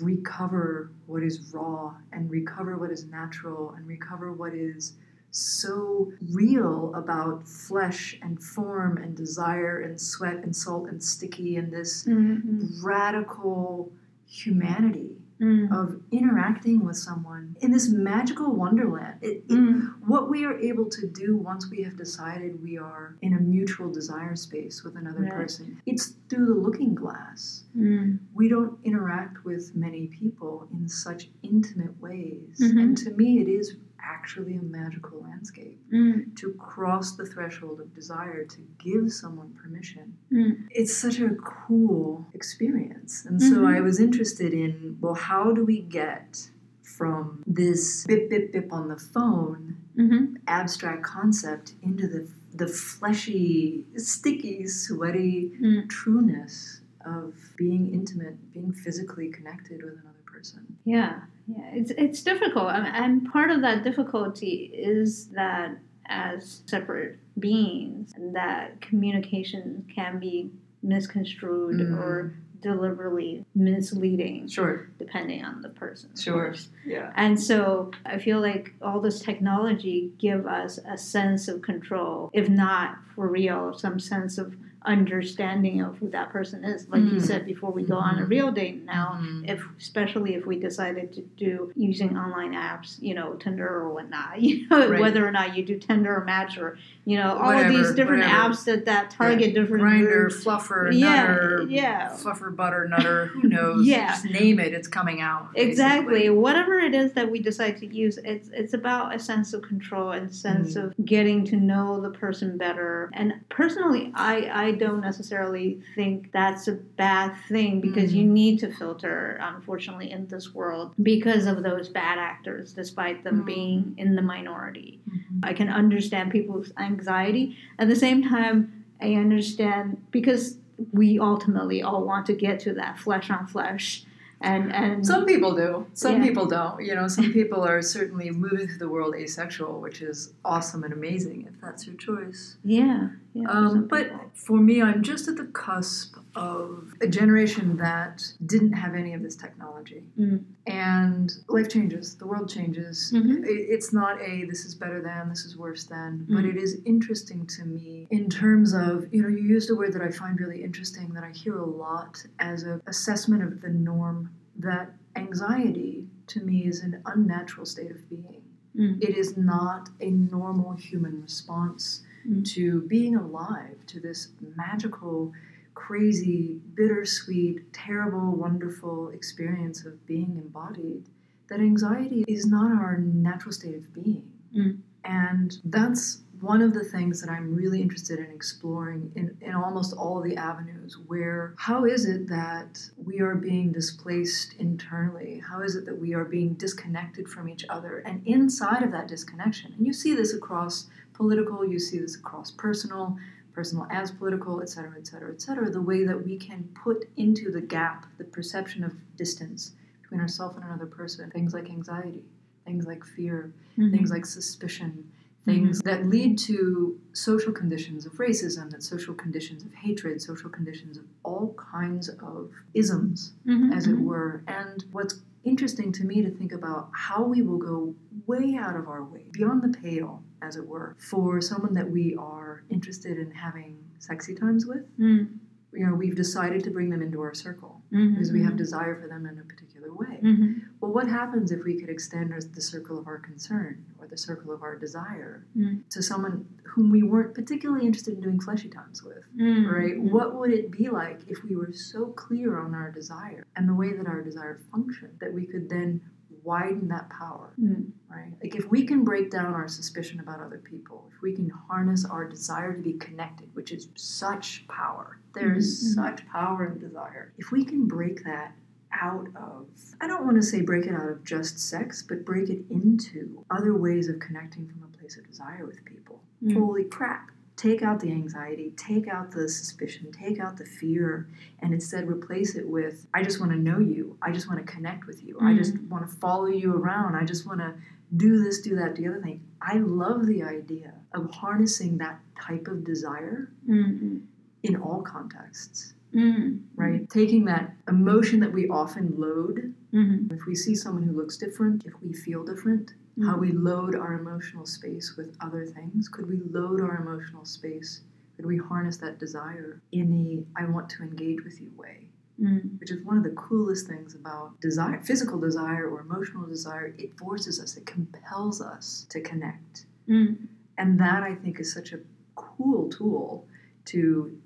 recover 0.02 0.92
what 1.06 1.22
is 1.24 1.54
raw 1.54 1.94
and 2.14 2.32
recover 2.32 2.78
what 2.78 2.92
is 2.92 3.06
natural 3.06 3.74
and 3.76 3.86
recover 3.88 4.32
what 4.32 4.54
is 4.54 4.94
so 5.32 6.12
real 6.32 6.92
about 6.96 7.48
flesh 7.48 8.18
and 8.22 8.42
form 8.42 8.98
and 8.98 9.16
desire 9.16 9.80
and 9.82 10.00
sweat 10.00 10.38
and 10.44 10.56
salt 10.56 10.88
and 10.90 11.04
sticky 11.04 11.56
and 11.56 11.72
this 11.72 12.06
Mm, 12.06 12.84
radical 12.84 13.92
humanity 14.26 15.18
mm, 15.42 15.72
of 15.72 16.02
interacting 16.12 16.86
with 16.86 16.98
someone 16.98 17.56
in 17.62 17.72
this 17.72 17.90
magical 17.90 18.52
wonderland. 18.54 19.18
It, 19.22 19.44
it, 19.48 19.50
mm. 19.50 19.94
what 20.06 20.30
we 20.30 20.46
are 20.46 20.58
able 20.60 20.86
to 20.90 21.08
do 21.08 21.36
once 21.38 21.70
we 21.70 21.82
have 21.84 21.98
decided 21.98 22.62
we 22.62 22.78
are 22.78 23.16
in 23.22 23.34
a 23.34 23.40
mutual 23.40 23.92
desire 23.92 24.36
space 24.36 24.84
with 24.84 24.96
another 24.98 25.22
Right. 25.24 25.32
person, 25.34 25.82
it's 25.86 26.14
through 26.30 26.46
the 26.48 26.54
looking 26.54 26.94
glass. 26.96 27.64
Mm. 27.78 28.20
We 28.34 28.50
don't 28.50 28.78
interact 28.84 29.44
with 29.46 29.76
many 29.76 30.08
people 30.08 30.68
in 30.74 30.88
such 30.88 31.30
intimate 31.42 32.00
ways. 32.02 32.58
Mhm. 32.62 32.82
And 32.82 32.98
to 33.00 33.12
me, 33.12 33.40
it 33.42 33.48
is 33.48 33.76
actually 34.04 34.56
a 34.56 34.62
magical 34.62 35.22
landscape 35.22 35.80
Mm. 35.92 36.36
to 36.36 36.54
cross 36.54 37.16
the 37.16 37.26
threshold 37.26 37.80
of 37.80 37.94
desire 37.94 38.46
to 38.46 38.60
give 38.78 39.12
someone 39.12 39.50
permission. 39.62 40.14
Mm. 40.32 40.68
It's 40.72 40.96
such 40.96 41.20
a 41.20 41.30
cool 41.36 42.28
experience. 42.34 43.26
And 43.26 43.42
so 43.42 43.62
Mhm. 43.62 43.76
I 43.76 43.82
was 43.82 44.00
interested 44.00 44.54
in 44.54 44.98
well, 45.02 45.16
how 45.16 45.52
do 45.52 45.64
we 45.66 45.82
get 45.82 46.52
from 46.84 47.44
this 47.48 48.06
bip, 48.06 48.30
bip, 48.30 48.52
bip 48.52 48.74
on 48.74 48.88
the 48.90 48.98
phone 48.98 49.78
Mhm. 49.96 50.38
abstract 50.48 51.04
concept 51.04 51.76
into 51.82 52.08
the 52.08 52.28
the 52.52 52.68
fleshy, 52.68 53.86
sticky, 53.96 54.66
sweaty 54.66 55.56
Mm. 55.62 55.88
trueness 55.88 56.82
of 57.06 57.54
being 57.56 57.94
intimate, 57.94 58.38
being 58.52 58.74
physically 58.74 59.30
connected 59.30 59.84
with 59.84 59.94
another 59.94 60.19
person. 60.40 60.78
Yeah, 60.86 61.20
yeah, 61.48 61.70
it's 61.74 61.92
it's 61.92 62.22
difficult, 62.24 62.70
and, 62.72 62.88
and 62.88 63.32
part 63.32 63.52
of 63.52 63.62
that 63.62 63.84
difficulty 63.84 64.72
is 64.74 65.28
that 65.30 65.78
as 66.08 66.64
separate 66.66 67.20
beings, 67.38 68.14
that 68.34 68.82
communication 68.82 69.86
can 69.94 70.20
be 70.20 70.50
misconstrued 70.82 71.80
Mm. 71.80 71.98
or 71.98 72.34
deliberately 72.62 73.46
misleading, 73.56 74.48
Sure. 74.48 74.90
depending 74.98 75.46
on 75.46 75.62
the 75.62 75.70
person. 75.70 76.10
Sure. 76.18 76.54
Yeah. 76.86 77.14
And 77.16 77.40
so 77.40 77.92
I 78.06 78.18
feel 78.18 78.42
like 78.42 78.74
all 78.82 79.00
this 79.00 79.20
technology 79.22 80.12
give 80.18 80.46
us 80.46 80.78
a 80.86 80.98
sense 80.98 81.48
of 81.48 81.62
control, 81.62 82.30
if 82.34 82.50
not 82.50 82.98
for 83.16 83.28
real, 83.30 83.74
some 83.78 83.98
sense 84.00 84.38
of 84.38 84.56
understanding 84.86 85.82
of 85.82 85.98
who 85.98 86.10
that 86.10 86.30
person 86.32 86.64
is. 86.64 86.88
Like 86.90 87.02
you 87.04 87.18
Mm. 87.18 87.22
said 87.22 87.46
before, 87.46 87.72
we 87.72 87.84
go 87.84 87.98
on 87.98 88.20
a 88.20 88.24
Mhm. 88.24 88.30
real 88.30 88.52
date 88.52 88.86
now 88.86 89.20
Mhm. 89.22 89.50
if 89.50 89.64
especially 89.78 90.36
if 90.36 90.46
we 90.46 90.58
decided 90.60 91.12
to 91.14 91.22
do 91.38 91.72
using 91.76 92.18
online 92.18 92.54
apps, 92.54 93.02
you 93.02 93.14
know, 93.14 93.34
Tinder 93.34 93.68
or 93.68 93.94
whatnot, 93.94 94.42
you 94.42 94.68
know, 94.70 94.90
Right. 94.90 95.00
whether 95.02 95.26
or 95.28 95.32
not 95.32 95.58
you 95.58 95.66
do 95.66 95.78
Tinder 95.78 96.16
or 96.16 96.24
Match 96.24 96.58
or 96.58 96.78
you 97.10 97.18
know 97.18 97.38
all 97.38 97.52
of 97.58 97.68
these 97.70 97.92
different 97.94 98.24
whatever. 98.24 98.54
apps 98.54 98.64
that 98.66 98.86
that 98.86 99.10
target 99.10 99.54
different 99.56 99.84
Grindr, 99.84 100.28
groups. 100.30 100.44
fluffer, 100.44 100.90
Yeah, 100.94 101.24
nutter, 101.26 101.66
yeah. 101.70 102.10
fluffer, 102.10 102.56
butter, 102.56 102.88
nutter. 102.88 103.28
Who 103.28 103.48
knows? 103.56 103.86
Yeah. 103.88 104.10
Just 104.10 104.26
name 104.26 104.60
it. 104.60 104.74
It's 104.74 104.88
coming 104.88 105.20
out. 105.20 105.50
Exactly. 105.56 106.14
basically. 106.14 106.30
Whatever 106.30 106.76
it 106.80 106.94
is 106.94 107.14
that 107.14 107.32
we 107.32 107.40
decide 107.40 107.78
to 107.78 107.88
use, 107.88 108.20
it's 108.24 108.50
it's 108.54 108.74
about 108.74 109.16
a 109.16 109.20
sense 109.20 109.54
of 109.54 109.62
control 109.64 110.12
and 110.12 110.34
sense 110.34 110.76
Mm. 110.76 110.84
of 110.84 111.06
getting 111.06 111.44
to 111.46 111.56
know 111.56 112.00
the 112.00 112.12
person 112.12 112.58
better. 112.58 113.10
And 113.14 113.34
personally, 113.50 114.12
I 114.14 114.36
I 114.66 114.72
don't 114.74 115.02
necessarily 115.02 115.82
think 115.96 116.32
that's 116.32 116.68
a 116.68 116.74
bad 116.74 117.34
thing 117.48 117.82
because 117.82 118.14
you 118.14 118.26
Mhm. 118.26 118.38
need 118.42 118.60
to 118.60 118.72
filter, 118.72 119.40
unfortunately, 119.42 120.12
in 120.12 120.28
this 120.28 120.54
world 120.54 120.94
because 121.02 121.46
of 121.48 121.64
those 121.64 121.90
bad 121.90 122.18
actors, 122.20 122.74
despite 122.74 123.24
them 123.24 123.42
Mhm. 123.42 123.46
being 123.46 123.94
in 123.98 124.16
the 124.16 124.22
minority. 124.22 124.99
I 125.44 125.54
can 125.54 125.70
understand 125.70 126.32
people's 126.32 126.72
anxiety. 126.78 127.58
At 127.78 127.88
the 127.88 127.96
same 127.96 128.24
time, 128.24 128.86
I 129.02 129.14
understand 129.16 130.06
because 130.12 130.58
we 130.92 131.20
ultimately 131.20 131.82
all 131.84 132.04
want 132.04 132.26
to 132.28 132.34
get 132.34 132.60
to 132.62 132.74
that 132.76 132.98
flesh 133.00 133.30
on 133.30 133.48
flesh. 133.48 134.04
And, 134.42 134.74
and 134.74 135.06
Some 135.06 135.26
people 135.26 135.54
do. 135.54 135.86
Some 135.94 136.22
Yeah. 136.22 136.28
people 136.28 136.46
don't. 136.46 136.82
You 136.82 136.96
know, 136.96 137.10
some 137.10 137.34
people 137.34 137.62
are 137.62 137.82
certainly 137.82 138.30
moving 138.32 138.68
through 138.68 138.78
the 138.78 138.88
world 138.88 139.14
asexual, 139.16 139.82
which 139.82 140.02
is 140.02 140.32
awesome 140.46 140.86
and 140.86 140.94
amazing 140.94 141.46
if 141.52 141.60
that's 141.60 141.86
your 141.86 141.96
choice. 141.98 142.56
yeah, 142.64 143.10
yeah. 143.34 143.50
Um, 143.50 143.88
but 143.88 144.10
for 144.34 144.58
me, 144.58 144.82
I'm 144.82 145.04
just 145.04 145.28
at 145.28 145.36
the 145.36 145.44
cusp 145.46 146.16
of 146.50 146.94
a 147.02 147.08
generation 147.08 147.76
that 147.78 148.24
didn't 148.46 148.74
have 148.74 148.96
any 148.96 149.14
of 149.14 149.22
this 149.22 149.36
technology. 149.36 150.04
Mm. 150.18 150.44
And 150.68 151.32
life 151.50 151.70
changes, 151.70 152.16
the 152.16 152.26
world 152.28 152.50
changes. 152.50 153.12
Mhm. 153.14 153.42
It's 153.46 153.92
not 153.94 154.22
a 154.22 154.46
this 154.46 154.64
is 154.66 154.74
better 154.76 155.02
than, 155.02 155.28
this 155.30 155.44
is 155.46 155.58
worse 155.58 155.84
than, 155.84 156.26
but 156.30 156.44
Mm. 156.46 156.50
it 156.52 156.58
is 156.58 156.82
interesting 156.86 157.46
to 157.48 157.66
me 157.66 158.08
in 158.10 158.30
terms 158.30 158.74
of, 158.74 158.94
you 159.14 159.22
know, 159.22 159.28
you 159.28 159.44
used 159.58 159.70
a 159.70 159.76
word 159.76 159.94
that 159.94 160.02
I 160.02 160.12
find 160.12 160.40
really 160.40 160.64
interesting 160.64 161.10
that 161.14 161.24
I 161.24 161.32
hear 161.32 161.58
a 161.58 161.66
lot 161.66 162.26
as 162.40 162.64
an 162.64 162.82
assessment 162.88 163.44
of 163.44 163.62
the 163.62 163.70
norm 163.70 164.30
that 164.58 164.94
anxiety 165.16 166.08
to 166.28 166.44
me 166.44 166.66
is 166.66 166.82
an 166.82 167.02
unnatural 167.06 167.66
state 167.66 167.92
of 167.92 168.08
being. 168.10 168.42
Mm. 168.76 169.02
It 169.02 169.18
is 169.18 169.36
not 169.36 169.90
a 170.00 170.10
normal 170.12 170.74
human 170.74 171.22
response 171.22 172.04
Mm. 172.28 172.44
to 172.54 172.82
being 172.82 173.16
alive, 173.16 173.78
to 173.88 174.00
this 174.02 174.28
magical, 174.58 175.32
crazy, 175.80 176.60
bittersweet, 176.74 177.72
terrible, 177.72 178.36
wonderful 178.36 179.10
experience 179.10 179.86
of 179.86 180.06
being 180.06 180.38
embodied. 180.38 181.08
That 181.48 181.62
anxiety 181.62 182.26
is 182.28 182.46
not 182.46 182.72
our 182.72 182.98
natural 182.98 183.54
state 183.54 183.76
of 183.76 183.94
being. 183.94 184.30
Mm. 184.56 184.80
And 185.06 185.58
that's 185.64 186.22
one 186.42 186.62
of 186.62 186.74
the 186.74 186.84
things 186.84 187.22
that 187.22 187.30
I'm 187.30 187.56
really 187.56 187.82
interested 187.82 188.20
in 188.20 188.30
exploring 188.32 189.12
in, 189.16 189.38
in 189.42 189.54
almost 189.54 189.96
all 189.96 190.22
the 190.22 190.38
avenues 190.38 190.98
where 191.08 191.54
how 191.58 191.86
is 191.86 192.06
it 192.06 192.28
that 192.28 192.80
we 192.98 193.20
are 193.20 193.36
being 193.36 193.72
displaced 193.72 194.56
internally? 194.60 195.42
How 195.50 195.62
is 195.62 195.76
it 195.76 195.86
that 195.86 195.98
we 195.98 196.14
are 196.14 196.26
being 196.26 196.54
disconnected 196.54 197.28
from 197.28 197.50
each 197.50 197.66
other? 197.70 198.00
And 198.00 198.22
inside 198.26 198.84
of 198.84 198.92
that 198.92 199.08
disconnection, 199.08 199.74
and 199.78 199.86
you 199.88 199.94
see 199.94 200.14
this 200.14 200.34
across 200.34 200.88
political, 201.24 201.66
you 201.68 201.78
see 201.78 202.00
this 202.00 202.16
across 202.16 202.50
personal, 202.50 203.18
personal 203.54 203.86
as 203.92 204.10
political, 204.10 204.62
et 204.62 204.70
cetera, 204.70 204.94
et 204.98 205.06
cetera, 205.06 205.30
et 205.34 205.42
cetera, 205.42 205.70
the 205.70 205.82
way 205.82 206.06
that 206.06 206.26
we 206.26 206.38
can 206.38 206.64
put 206.74 207.10
into 207.18 207.52
the 207.52 207.60
gap 207.62 208.06
the 208.18 208.24
perception 208.24 208.84
of 208.86 208.94
distance 209.18 209.74
between 210.02 210.22
ourselves 210.22 210.56
and 210.56 210.64
another 210.66 210.86
person, 210.86 211.30
things 211.32 211.54
like 211.54 211.70
anxiety, 211.70 212.24
things 212.66 212.88
like 212.88 213.04
fear, 213.04 213.52
Mhm. 213.78 213.92
things 213.92 214.10
like 214.12 214.26
suspicion, 214.26 215.12
things 215.46 215.82
that 215.82 216.06
lead 216.08 216.38
to 216.38 216.98
social 217.12 217.52
conditions 217.52 218.06
of 218.06 218.14
racism, 218.14 218.70
that 218.70 218.82
social 218.84 219.14
conditions 219.16 219.64
of 219.66 219.74
hatred, 219.74 220.22
social 220.22 220.50
conditions 220.50 220.98
of 220.98 221.04
all 221.24 221.54
kinds 221.56 222.08
of 222.08 222.52
isms, 222.74 223.34
Mhm, 223.46 223.74
as 223.76 223.88
it 223.88 223.98
mhm. 223.98 224.04
were. 224.06 224.42
And 224.48 224.86
what's 224.94 225.16
interesting 225.44 225.92
to 225.94 226.04
me 226.06 226.22
to 226.22 226.30
think 226.30 226.52
about 226.54 226.90
how 226.94 227.24
we 227.26 227.42
will 227.42 227.58
go 227.58 227.96
way 228.26 228.56
out 228.56 228.76
of 228.78 228.88
our 228.88 229.04
way, 229.04 229.26
beyond 229.32 229.64
the 229.64 229.70
pale, 229.70 230.24
as 230.42 230.56
it 230.56 230.68
were, 230.68 230.96
for 231.00 231.42
someone 231.42 231.74
that 231.74 231.90
we 231.90 232.16
are 232.18 232.64
interested 232.70 233.18
in 233.18 233.32
having 233.32 233.78
sexy 234.00 234.36
times 234.36 234.66
with. 234.66 234.86
Mm. 235.00 235.38
You 235.72 235.86
know, 235.86 235.94
we've 235.94 236.16
decided 236.16 236.64
to 236.64 236.72
bring 236.72 236.90
them 236.90 237.02
into 237.04 237.22
our 237.22 237.34
circle 237.36 237.82
Mhm, 237.92 238.14
because 238.14 238.32
we 238.32 238.42
have 238.42 238.54
mhm. 238.54 238.58
desire 238.58 239.00
for 239.00 239.08
them 239.08 239.28
in 239.28 239.38
a 239.38 239.44
particular 239.44 239.94
way. 239.94 240.20
Mhm. 240.24 240.62
Well, 240.80 240.92
what 240.92 241.08
happens 241.08 241.52
if 241.52 241.64
we 241.64 241.80
could 241.80 241.90
extend 241.90 242.32
the 242.34 242.62
circle 242.62 242.98
of 242.98 243.06
our 243.06 243.20
concern 243.20 243.86
or 244.00 244.08
the 244.08 244.18
circle 244.18 244.52
of 244.52 244.64
our 244.64 244.76
desire 244.76 245.46
Mm. 245.56 245.88
to 245.90 246.02
someone 246.02 246.46
whom 246.64 246.90
we 246.90 247.04
weren't 247.04 247.36
particularly 247.36 247.86
interested 247.86 248.16
in 248.16 248.22
doing 248.22 248.40
fleshy 248.40 248.70
times 248.70 249.04
with? 249.04 249.24
Mm. 249.38 249.72
Right? 249.72 249.96
Mm. 249.96 250.10
What 250.12 250.36
would 250.40 250.52
it 250.52 250.72
be 250.72 250.90
like 250.90 251.22
if 251.28 251.44
we 251.44 251.56
were 251.56 251.72
so 251.72 252.08
clear 252.14 252.58
on 252.58 252.74
our 252.74 252.90
desire 252.92 253.46
and 253.56 253.70
the 253.70 253.76
way 253.76 253.94
that 253.94 254.08
our 254.08 254.22
desire 254.24 254.58
functioned 254.72 255.20
that 255.20 255.34
we 255.34 255.46
could 255.46 255.70
then 255.70 256.02
widen 256.44 256.88
that 256.90 257.10
power? 257.10 257.54
Mm. 257.60 257.92
Right? 258.10 258.32
Like 258.42 258.56
if 258.56 258.70
we 258.70 258.86
can 258.86 259.04
break 259.04 259.30
down 259.32 259.54
our 259.54 259.68
suspicion 259.68 260.20
about 260.20 260.40
other 260.42 260.58
people, 260.58 261.10
if 261.16 261.22
we 261.22 261.34
can 261.34 261.50
harness 261.50 262.06
our 262.06 262.28
desire 262.28 262.74
to 262.76 262.82
be 262.82 262.94
connected, 262.94 263.50
which 263.54 263.72
is 263.72 263.90
such 263.96 264.68
power, 264.68 265.20
there 265.34 265.54
is 265.54 265.68
Mhm, 265.84 265.90
mhm. 265.92 265.96
such 265.96 266.28
power 266.28 266.66
in 266.66 266.80
desire. 266.80 267.34
If 267.38 267.52
we 267.52 267.64
can 267.66 267.88
break 267.88 268.24
that 268.26 268.54
out 268.92 269.28
of, 269.36 269.68
I 270.02 270.08
don't 270.08 270.26
want 270.26 270.38
to 270.38 270.42
say 270.42 270.62
break 270.62 270.86
it 270.88 270.94
out 270.96 271.08
of 271.10 271.24
just 271.24 271.60
sex, 271.60 272.02
but 272.02 272.26
break 272.26 272.50
it 272.50 272.66
into 272.70 273.46
other 273.52 273.76
ways 273.78 274.10
of 274.10 274.20
connecting 274.20 274.68
from 274.68 274.84
a 274.84 274.98
place 274.98 275.16
of 275.18 275.28
desire 275.28 275.66
with 275.66 275.84
people. 275.86 276.24
Mm. 276.44 276.54
Holy 276.56 276.86
crap. 276.86 277.30
Take 277.60 277.84
out 277.84 278.00
the 278.00 278.10
anxiety, 278.10 278.72
take 278.78 279.10
out 279.10 279.32
the 279.32 279.50
suspicion, 279.50 280.14
take 280.14 280.40
out 280.40 280.56
the 280.56 280.64
fear, 280.64 281.28
and 281.62 281.74
instead 281.74 282.08
replace 282.08 282.56
it 282.56 282.66
with 282.66 283.06
I 283.14 283.22
just 283.22 283.42
want 283.42 283.52
to 283.52 283.58
know 283.58 283.80
you. 283.80 284.16
I 284.22 284.32
just 284.32 284.48
want 284.48 284.66
to 284.66 284.72
connect 284.74 285.08
with 285.08 285.22
you. 285.26 285.38
I 285.42 285.54
just 285.58 285.78
want 285.82 286.10
to 286.10 286.16
follow 286.20 286.46
you 286.46 286.74
around. 286.74 287.16
I 287.18 287.26
just 287.26 287.46
want 287.46 287.60
to 287.60 287.74
do 288.16 288.42
this, 288.42 288.62
do 288.62 288.78
that, 288.78 288.96
do 288.96 289.02
the 289.02 289.10
other 289.10 289.22
thing. 289.22 289.42
I 289.62 289.76
love 289.80 290.26
the 290.26 290.42
idea 290.42 290.94
of 291.14 291.32
harnessing 291.32 291.98
that 291.98 292.22
type 292.42 292.70
of 292.70 292.86
desire 292.86 293.52
Mm. 293.68 294.22
in 294.64 294.76
all 294.78 295.02
contexts, 295.02 295.96
Mm. 296.14 296.62
right? 296.78 297.10
Taking 297.10 297.44
that 297.46 297.76
emotion 297.90 298.40
that 298.40 298.54
we 298.54 298.70
often 298.70 299.16
load. 299.20 299.74
Mhm. 299.94 300.32
If 300.32 300.46
we 300.46 300.56
see 300.56 300.76
someone 300.76 301.04
who 301.04 301.12
looks 301.12 301.36
different, 301.36 301.86
if 301.86 302.02
we 302.02 302.14
feel 302.14 302.46
different, 302.46 302.94
how 303.26 303.38
we 303.38 303.52
load 303.52 303.96
our 303.96 304.14
emotional 304.14 304.66
space 304.66 305.16
with 305.18 305.36
other 305.42 305.66
things. 305.66 306.08
Could 306.08 306.28
we 306.28 306.40
load 306.52 306.82
our 306.82 306.98
emotional 306.98 307.46
space? 307.46 308.02
Could 308.36 308.46
we 308.46 308.58
harness 308.58 308.98
that 308.98 309.20
desire 309.20 309.82
in 309.92 310.12
the 310.12 310.46
I 310.62 310.66
want 310.66 310.90
to 310.92 311.04
engage 311.04 311.44
with 311.44 311.60
you 311.60 311.72
way? 311.76 312.08
Mm. 312.42 312.80
Which 312.80 312.92
is 312.92 313.04
one 313.04 313.18
of 313.18 313.24
the 313.24 313.32
coolest 313.32 313.88
things 313.88 314.16
about 314.16 314.60
desire, 314.62 315.02
physical 315.04 315.40
desire 315.40 315.90
or 315.90 316.00
emotional 316.00 316.46
desire. 316.48 316.94
It 316.98 317.18
forces 317.18 317.60
us, 317.60 317.76
it 317.76 317.86
compels 317.86 318.62
us 318.62 319.06
to 319.10 319.20
connect. 319.20 319.86
Mm. 320.08 320.48
And 320.78 321.00
that 321.00 321.24
I 321.24 321.36
think 321.36 321.60
is 321.60 321.74
such 321.74 321.92
a 321.92 322.00
cool 322.36 322.90
tool 322.90 323.46
to 323.86 324.40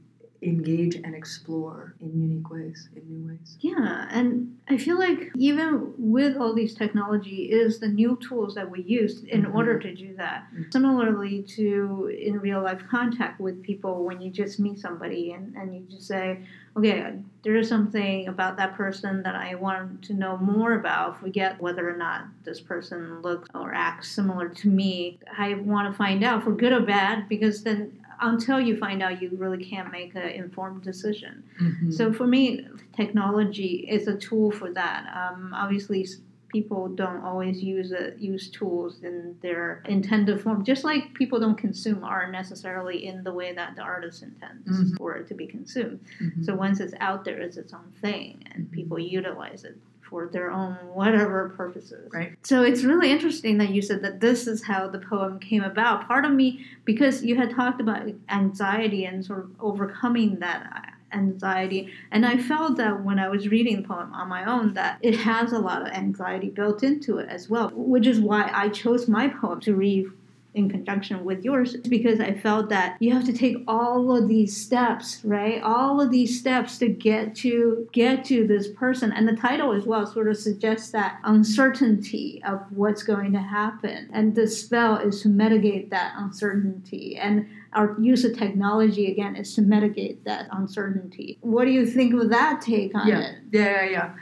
engage 0.44 0.96
and 0.96 1.16
explore 1.16 1.96
in 2.00 2.10
unique 2.22 2.50
ways, 2.50 2.90
in 2.96 3.04
new 3.10 3.28
ways. 3.30 3.58
Yeah, 3.60 4.08
and 4.12 4.58
I 4.68 4.78
feel 4.78 4.98
like 4.98 5.32
even 5.38 5.94
with 5.98 6.38
all 6.38 6.54
these 6.54 6.74
technology 6.74 7.52
is 7.52 7.80
the 7.80 7.88
new 7.88 8.18
tools 8.28 8.56
that 8.56 8.70
we 8.70 8.82
use 8.84 9.24
in 9.24 9.44
Mhm. 9.44 9.56
order 9.56 9.80
to 9.80 9.94
do 9.94 10.16
that. 10.18 10.48
Mhm. 10.54 10.72
Similarly 10.74 11.44
to 11.56 12.08
in 12.20 12.40
real 12.40 12.62
life 12.62 12.84
contact 12.90 13.40
with 13.40 13.62
people 13.64 14.04
when 14.06 14.22
you 14.22 14.32
just 14.32 14.60
meet 14.60 14.80
somebody 14.80 15.32
and, 15.32 15.56
and 15.56 15.74
you 15.76 15.82
just 15.90 16.08
say, 16.08 16.40
okay, 16.76 17.14
there 17.44 17.56
is 17.56 17.68
something 17.70 18.28
about 18.28 18.58
that 18.58 18.74
person 18.76 19.22
that 19.24 19.36
I 19.36 19.56
want 19.56 20.02
to 20.04 20.14
know 20.14 20.38
more 20.38 20.74
about. 20.74 21.20
Forget 21.20 21.62
whether 21.62 21.88
or 21.88 21.98
not 21.98 22.26
this 22.44 22.60
person 22.60 23.22
looks 23.22 23.48
or 23.54 23.74
acts 23.74 24.10
similar 24.12 24.50
to 24.50 24.70
me. 24.70 25.20
I 25.38 25.54
want 25.56 25.92
to 25.92 25.98
find 25.98 26.24
out 26.24 26.44
for 26.44 26.52
good 26.52 26.74
or 26.74 26.82
bad 26.82 27.30
because 27.30 27.64
then 27.64 28.00
until 28.24 28.60
you 28.60 28.78
find 28.78 29.02
out, 29.04 29.22
you 29.22 29.30
really 29.34 29.64
can't 29.64 29.92
make 29.92 30.16
an 30.16 30.30
informed 30.30 30.82
decision. 30.84 31.44
So 31.92 32.12
for 32.14 32.26
me, 32.28 32.68
technology 32.96 33.88
is 33.90 34.08
a 34.08 34.16
tool 34.18 34.52
for 34.52 34.72
that. 34.74 35.02
Um, 35.16 35.54
obviously, 35.54 36.08
people 36.50 36.88
don't 36.88 37.24
always 37.24 37.64
use 37.64 37.92
it, 37.92 38.18
use 38.20 38.50
tools 38.52 39.02
in 39.04 39.36
their 39.42 39.82
intended 39.88 40.40
form. 40.42 40.64
Just 40.64 40.84
like 40.84 41.14
people 41.16 41.40
don't 41.40 41.58
consume 41.58 42.04
art 42.04 42.32
necessarily 42.32 43.06
in 43.08 43.24
the 43.24 43.34
way 43.34 43.54
that 43.54 43.76
the 43.76 43.82
artist 43.82 44.22
intends 44.22 44.70
Mhm. 44.70 44.98
for 44.98 45.16
it 45.16 45.28
to 45.30 45.34
be 45.34 45.48
consumed. 45.48 46.00
Mhm. 46.22 46.46
So 46.46 46.56
once 46.56 46.80
it's 46.80 46.94
out 47.00 47.26
there, 47.26 47.40
it's 47.40 47.58
its 47.58 47.74
own 47.74 47.92
thing, 48.02 48.44
and 48.54 48.68
Mhm. 48.68 48.72
people 48.72 49.00
utilize 49.00 49.64
it 49.64 49.78
for 50.14 50.28
their 50.28 50.52
own 50.52 50.76
whatever 50.94 51.50
purposes. 51.58 52.08
Right. 52.14 52.38
So 52.44 52.62
it's 52.62 52.84
really 52.84 53.12
interesting 53.12 53.58
that 53.58 53.72
you 53.72 53.82
said 53.82 54.04
that 54.04 54.20
this 54.20 54.46
is 54.46 54.64
how 54.64 54.88
the 54.88 55.00
poem 55.00 55.40
came 55.40 55.64
about. 55.64 56.08
Part 56.08 56.24
of 56.24 56.32
me, 56.32 56.68
because 56.86 57.24
you 57.24 57.36
had 57.36 57.50
talked 57.50 57.82
about 57.82 58.08
anxiety 58.30 59.06
and 59.06 59.26
sort 59.26 59.40
of 59.40 59.50
overcoming 59.60 60.38
that 60.40 60.70
uh, 60.72 61.18
anxiety, 61.18 61.92
and 62.12 62.28
I 62.28 62.38
felt 62.38 62.78
that 62.78 63.04
when 63.04 63.18
I 63.18 63.28
was 63.28 63.48
reading 63.48 63.82
the 63.82 63.88
poem 63.88 64.14
on 64.14 64.30
my 64.30 64.46
own, 64.46 64.76
that 64.76 65.00
it 65.02 65.18
has 65.18 65.52
a 65.52 65.58
lot 65.58 65.82
of 65.82 65.88
anxiety 65.88 66.50
built 66.50 66.84
into 66.84 67.18
it 67.18 67.28
as 67.28 67.50
well, 67.50 67.72
which 67.74 68.06
is 68.06 68.20
why 68.20 68.52
I 68.54 68.70
chose 68.70 69.08
my 69.08 69.30
poem 69.30 69.62
to 69.62 69.74
read 69.74 70.12
in 70.56 70.70
conjunction 70.70 71.24
with 71.26 71.44
yours 71.44 71.76
because 71.78 72.20
I 72.20 72.34
felt 72.34 72.70
that 72.70 72.98
you 73.00 73.12
have 73.14 73.26
to 73.26 73.34
take 73.34 73.58
all 73.68 74.16
of 74.16 74.28
these 74.28 74.56
steps, 74.56 75.20
right? 75.24 75.62
All 75.64 76.00
of 76.00 76.12
these 76.12 76.40
steps 76.40 76.78
to 76.80 76.90
get 76.90 77.36
to 77.38 77.88
get 77.92 78.24
to 78.26 78.46
this 78.46 78.68
person. 78.68 79.12
And 79.12 79.28
the 79.28 79.36
title 79.36 79.72
as 79.72 79.86
well 79.86 80.06
sort 80.06 80.30
of 80.30 80.38
suggests 80.38 80.92
that 80.92 81.20
uncertainty 81.24 82.42
of 82.46 82.62
what's 82.72 83.04
going 83.04 83.34
to 83.34 83.40
happen. 83.40 84.10
And 84.14 84.36
the 84.36 84.48
spell 84.48 84.98
is 84.98 85.22
to 85.22 85.30
mitigate 85.30 85.90
that 85.90 86.14
uncertainty. 86.18 87.18
And 87.18 87.48
our 87.74 87.96
use 88.00 88.24
of 88.24 88.38
technology 88.38 89.12
again 89.12 89.36
is 89.36 89.56
to 89.56 89.62
mitigate 89.62 90.24
that 90.26 90.48
uncertainty. 90.52 91.38
What 91.42 91.66
do 91.66 91.72
you 91.72 91.86
think 91.88 92.14
of 92.14 92.30
that 92.30 92.62
take 92.62 92.96
on 92.96 93.08
yeah. 93.08 93.20
it? 93.20 93.36
Yeah, 93.52 93.64
yeah, 93.64 93.90
yeah. 93.90 94.14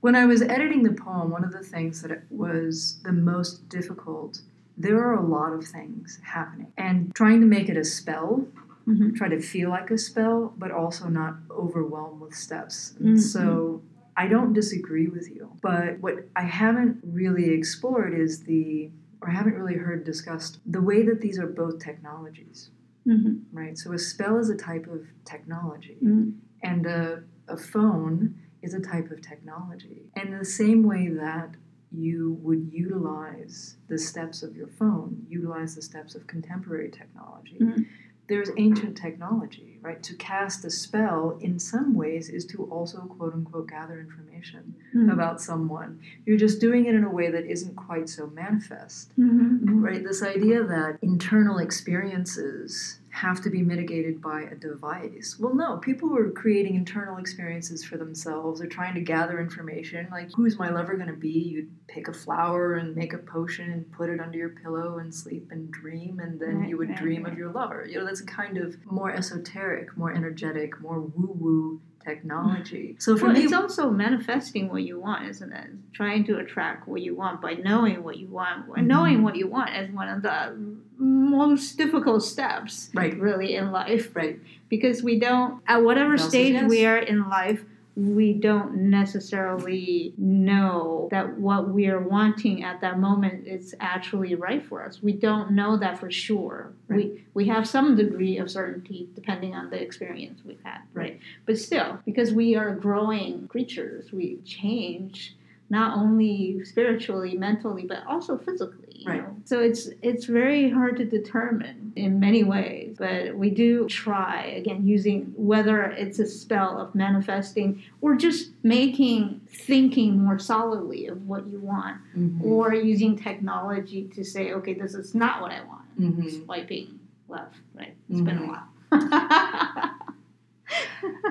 When 0.00 0.14
I 0.14 0.24
was 0.24 0.40
editing 0.40 0.82
the 0.82 0.92
poem, 0.92 1.30
one 1.30 1.44
of 1.44 1.52
the 1.52 1.62
things 1.62 2.00
that 2.02 2.22
was 2.30 3.00
the 3.02 3.12
most 3.12 3.68
difficult, 3.68 4.40
there 4.80 4.98
are 5.06 5.14
a 5.14 5.26
lot 5.26 5.52
of 5.52 5.64
things 5.66 6.18
happening. 6.24 6.72
And 6.78 7.14
trying 7.14 7.40
to 7.40 7.46
make 7.46 7.68
it 7.68 7.76
a 7.76 7.84
spell, 7.84 8.46
Mhm. 8.86 9.14
try 9.14 9.28
to 9.28 9.40
feel 9.40 9.68
like 9.68 9.90
a 9.90 9.98
spell, 9.98 10.54
but 10.58 10.70
also 10.70 11.08
not 11.08 11.36
overwhelmed 11.50 12.20
with 12.20 12.34
steps. 12.34 12.96
Mhm. 12.98 13.18
So 13.18 13.82
I 14.16 14.26
don't 14.26 14.52
disagree 14.54 15.06
with 15.06 15.30
you. 15.34 15.50
But 15.62 16.00
what 16.00 16.28
I 16.34 16.42
haven't 16.42 16.98
really 17.04 17.50
explored 17.50 18.14
is 18.14 18.42
the, 18.44 18.90
or 19.20 19.28
haven't 19.28 19.54
really 19.54 19.76
heard 19.76 20.04
discussed, 20.04 20.60
the 20.66 20.80
way 20.82 21.02
that 21.04 21.20
these 21.20 21.38
are 21.38 21.46
both 21.46 21.78
technologies, 21.78 22.70
Mhm. 23.06 23.42
right? 23.52 23.76
So 23.76 23.92
a 23.92 23.98
spell 23.98 24.38
is 24.38 24.48
a 24.48 24.56
type 24.56 24.86
of 24.86 25.06
technology 25.24 25.98
Mhm. 26.02 26.32
and 26.62 26.86
a, 26.86 27.22
a 27.48 27.56
phone 27.56 28.34
is 28.62 28.72
a 28.74 28.80
type 28.80 29.10
of 29.10 29.20
technology. 29.20 30.10
And 30.16 30.30
in 30.30 30.38
the 30.38 30.44
same 30.44 30.82
way 30.82 31.08
that 31.08 31.54
you 31.92 32.38
would 32.42 32.68
utilize 32.72 33.76
the 33.88 33.98
steps 33.98 34.42
of 34.42 34.56
your 34.56 34.68
phone, 34.68 35.26
utilize 35.28 35.74
the 35.74 35.82
steps 35.82 36.14
of 36.14 36.26
contemporary 36.26 36.90
technology. 36.90 37.58
Mhm. 37.60 37.86
There's 38.28 38.50
ancient 38.58 38.96
technology, 38.96 39.80
right? 39.82 40.00
To 40.04 40.14
cast 40.14 40.64
a 40.64 40.70
spell 40.70 41.36
in 41.40 41.58
some 41.58 41.94
ways 41.94 42.28
is 42.28 42.46
to 42.46 42.62
also 42.66 42.98
quote 43.00 43.34
unquote 43.34 43.68
gather 43.68 43.98
information 43.98 44.74
Mhm. 44.94 45.12
about 45.12 45.40
someone. 45.40 45.98
You're 46.24 46.36
just 46.36 46.60
doing 46.60 46.84
it 46.86 46.94
in 46.94 47.02
a 47.02 47.10
way 47.10 47.28
that 47.32 47.44
isn't 47.50 47.74
quite 47.74 48.08
so 48.08 48.28
manifest. 48.28 49.12
Mhm. 49.18 49.82
Right, 49.82 50.04
this 50.04 50.22
idea 50.22 50.62
that 50.62 50.98
internal 51.02 51.58
experiences 51.58 52.99
have 53.10 53.40
to 53.42 53.50
be 53.50 53.62
mitigated 53.62 54.20
by 54.22 54.42
a 54.42 54.54
device. 54.54 55.36
Well, 55.38 55.54
no, 55.54 55.78
people 55.78 56.08
were 56.08 56.30
creating 56.30 56.76
internal 56.76 57.18
experiences 57.18 57.84
for 57.84 57.96
themselves. 57.96 58.60
They're 58.60 58.68
trying 58.68 58.94
to 58.94 59.00
gather 59.00 59.40
information. 59.40 60.06
Like, 60.10 60.30
who's 60.34 60.58
my 60.58 60.70
lover 60.70 60.94
going 60.96 61.08
to 61.08 61.14
be? 61.14 61.28
You'd 61.28 61.70
pick 61.88 62.08
a 62.08 62.12
flower 62.12 62.74
and 62.74 62.94
make 62.94 63.12
a 63.12 63.18
potion 63.18 63.70
and 63.72 63.90
put 63.92 64.10
it 64.10 64.20
under 64.20 64.38
your 64.38 64.50
pillow 64.50 64.98
and 64.98 65.12
sleep 65.14 65.48
and 65.50 65.70
dream, 65.70 66.20
and 66.20 66.38
then 66.38 66.60
Right, 66.60 66.68
you 66.68 66.76
would 66.78 66.90
right, 66.90 66.98
dream 66.98 67.24
right. 67.24 67.32
of 67.32 67.38
your 67.38 67.50
lover. 67.50 67.86
You 67.88 67.98
know, 67.98 68.06
that's 68.06 68.20
a 68.20 68.26
kind 68.26 68.58
of 68.58 68.76
more 68.86 69.10
esoteric, 69.10 69.96
more 69.96 70.12
energetic, 70.14 70.80
more 70.80 71.00
woo 71.00 71.32
woo 71.38 71.80
technology. 72.04 72.96
So 72.98 73.16
for 73.16 73.26
well, 73.26 73.34
me, 73.34 73.44
it's 73.44 73.52
also 73.52 73.90
manifesting 73.90 74.68
what 74.68 74.82
you 74.82 74.98
want, 74.98 75.28
isn't 75.28 75.52
it? 75.52 75.70
Trying 75.92 76.24
to 76.24 76.38
attract 76.38 76.88
what 76.88 77.02
you 77.02 77.14
want 77.14 77.40
by 77.40 77.54
knowing 77.54 78.02
what 78.02 78.16
you 78.16 78.26
want. 78.28 78.66
And 78.76 78.88
Knowing 78.88 79.16
mm-hmm. 79.16 79.22
what 79.24 79.36
you 79.36 79.46
want 79.46 79.76
is 79.76 79.90
one 79.90 80.08
of 80.08 80.22
the 80.22 80.56
most 80.96 81.76
difficult 81.76 82.22
steps, 82.22 82.90
right, 82.94 83.18
really, 83.18 83.54
in 83.54 83.72
life. 83.72 84.14
right. 84.14 84.38
Because 84.68 85.02
we 85.02 85.18
don't, 85.18 85.62
at 85.66 85.82
whatever 85.82 86.16
stage 86.16 86.62
we 86.68 86.86
are 86.86 86.98
in 86.98 87.28
life, 87.28 87.64
we 88.00 88.32
don't 88.32 88.74
necessarily 88.74 90.14
know 90.16 91.08
that 91.10 91.38
what 91.38 91.68
we 91.68 91.86
are 91.88 92.00
wanting 92.00 92.64
at 92.64 92.80
that 92.80 92.98
moment 92.98 93.46
is 93.46 93.74
actually 93.78 94.34
right 94.34 94.64
for 94.64 94.84
us. 94.84 95.02
We 95.02 95.12
don't 95.12 95.50
know 95.50 95.76
that 95.76 95.98
for 95.98 96.10
sure. 96.10 96.72
We 96.88 97.24
we 97.34 97.46
have 97.48 97.68
some 97.68 97.96
degree 97.96 98.38
of 98.38 98.50
certainty 98.50 99.08
depending 99.14 99.54
on 99.54 99.68
the 99.70 99.80
experience 99.80 100.40
we've 100.44 100.62
had, 100.64 100.80
right? 100.94 101.20
But 101.44 101.58
still, 101.58 101.98
because 102.06 102.32
we 102.32 102.56
are 102.56 102.74
growing 102.74 103.48
creatures, 103.48 104.12
we 104.12 104.38
change 104.46 105.36
not 105.70 105.96
only 105.96 106.62
spiritually, 106.64 107.36
mentally, 107.38 107.84
but 107.86 108.04
also 108.06 108.36
physically. 108.36 108.76
You 108.92 109.08
Right. 109.08 109.22
know? 109.22 109.34
So 109.46 109.60
it's 109.60 109.88
it's 110.02 110.26
very 110.26 110.68
hard 110.68 110.98
to 110.98 111.04
determine 111.06 111.92
in 111.96 112.20
many 112.20 112.44
ways, 112.44 112.96
but 112.98 113.34
we 113.34 113.48
do 113.48 113.86
try 113.88 114.42
again 114.60 114.86
using 114.86 115.32
whether 115.36 115.82
it's 115.84 116.18
a 116.18 116.26
spell 116.26 116.78
of 116.78 116.94
manifesting 116.94 117.82
or 118.02 118.14
just 118.16 118.50
making 118.62 119.40
thinking 119.48 120.22
more 120.22 120.38
solidly 120.38 121.06
of 121.06 121.26
what 121.26 121.46
you 121.46 121.58
want, 121.60 121.96
Mhm. 122.14 122.44
or 122.44 122.74
using 122.74 123.16
technology 123.16 124.04
to 124.14 124.22
say, 124.22 124.52
okay, 124.52 124.74
this 124.74 124.94
is 124.94 125.14
not 125.14 125.40
what 125.40 125.50
I 125.52 125.62
want. 125.66 125.86
Mhm. 125.98 126.44
Swiping 126.44 126.98
left, 127.28 127.56
right? 127.74 127.94
It's 128.10 128.20
been 128.20 128.36
a 128.38 128.42
Mhm. 128.42 128.48
while. 128.48 128.68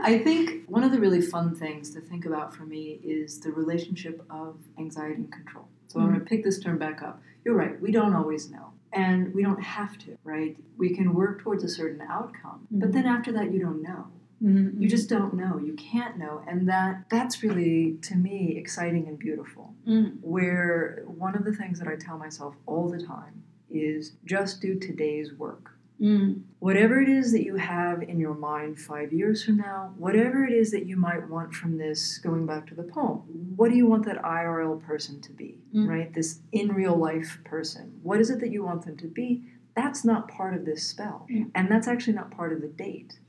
I 0.04 0.20
think 0.20 0.68
one 0.68 0.84
of 0.84 0.92
the 0.92 1.00
really 1.00 1.22
fun 1.22 1.56
things 1.56 1.92
to 1.92 2.02
think 2.02 2.26
about 2.26 2.56
for 2.56 2.64
me 2.64 3.00
is 3.04 3.40
the 3.40 3.52
relationship 3.52 4.24
of 4.30 4.58
anxiety 4.78 5.16
and 5.16 5.32
control. 5.32 5.68
So 5.88 6.00
I'm 6.00 6.08
going 6.08 6.20
to 6.20 6.26
pick 6.26 6.44
this 6.44 6.60
term 6.60 6.78
back 6.78 7.02
up. 7.02 7.22
You're 7.44 7.56
right, 7.56 7.80
we 7.82 7.92
don't 7.92 8.14
always 8.16 8.50
know. 8.50 8.74
And 8.92 9.34
we 9.34 9.44
don't 9.44 9.62
have 9.62 9.98
to, 10.00 10.18
right? 10.24 10.58
We 10.78 10.96
can 10.96 11.14
work 11.14 11.42
towards 11.42 11.64
a 11.64 11.70
certain 11.70 12.02
outcome. 12.02 12.68
But 12.72 12.92
then 12.92 13.06
after 13.06 13.32
that 13.34 13.52
you 13.54 13.60
don't 13.60 13.82
know. 13.82 14.08
Mhm. 14.42 14.80
You 14.80 14.88
just 14.88 15.10
don't 15.10 15.34
know. 15.34 15.60
You 15.60 15.74
can't 15.74 16.18
know. 16.18 16.42
And 16.48 16.68
that 16.70 17.10
that's 17.10 17.44
really 17.44 17.98
to 18.04 18.16
me 18.16 18.56
exciting 18.58 19.08
and 19.08 19.20
beautiful. 19.20 19.76
Mm. 19.86 20.18
Where 20.22 21.04
one 21.06 21.36
of 21.36 21.44
the 21.44 21.54
things 21.54 21.78
that 21.80 21.88
I 21.88 21.98
tell 21.98 22.18
myself 22.18 22.56
all 22.66 22.90
the 22.90 23.04
time 23.04 23.44
is 23.70 24.14
just 24.26 24.62
do 24.62 24.80
today's 24.80 25.34
work 25.34 25.72
Mm. 26.02 26.44
whatever 26.60 27.02
it 27.02 27.10
is 27.10 27.32
that 27.34 27.44
you 27.44 27.56
have 27.58 28.02
in 28.02 28.20
your 28.20 28.34
mind 28.34 28.80
five 28.80 29.12
years 29.12 29.44
from 29.44 29.58
now, 29.58 29.94
whatever 29.98 30.46
it 30.46 30.54
is 30.54 30.72
that 30.72 30.86
you 30.86 30.96
might 30.96 31.30
want 31.30 31.54
from 31.54 31.78
this, 31.78 32.18
going 32.20 32.46
back 32.46 32.68
to 32.68 32.76
the 32.76 32.84
poem, 32.84 33.20
what 33.58 33.70
do 33.70 33.76
you 33.76 33.86
want 33.86 34.06
that 34.06 34.22
IRL 34.24 34.82
person 34.82 35.20
to 35.22 35.32
be, 35.34 35.58
Mm. 35.76 35.88
right? 35.90 36.14
This 36.14 36.40
in 36.54 36.70
real 36.74 36.96
life 36.96 37.40
person. 37.44 38.00
What 38.02 38.20
is 38.22 38.30
it 38.30 38.40
that 38.40 38.52
you 38.52 38.64
want 38.64 38.86
them 38.86 38.96
to 38.98 39.08
be? 39.08 39.44
That's 39.76 40.06
not 40.06 40.28
part 40.30 40.54
of 40.54 40.64
this 40.66 40.84
spell. 40.84 41.28
Mm. 41.30 41.52
And 41.54 41.70
that's 41.70 41.88
actually 41.88 42.14
not 42.14 42.32
part 42.32 42.54
of 42.54 42.62
the 42.62 42.68
date. 42.70 43.20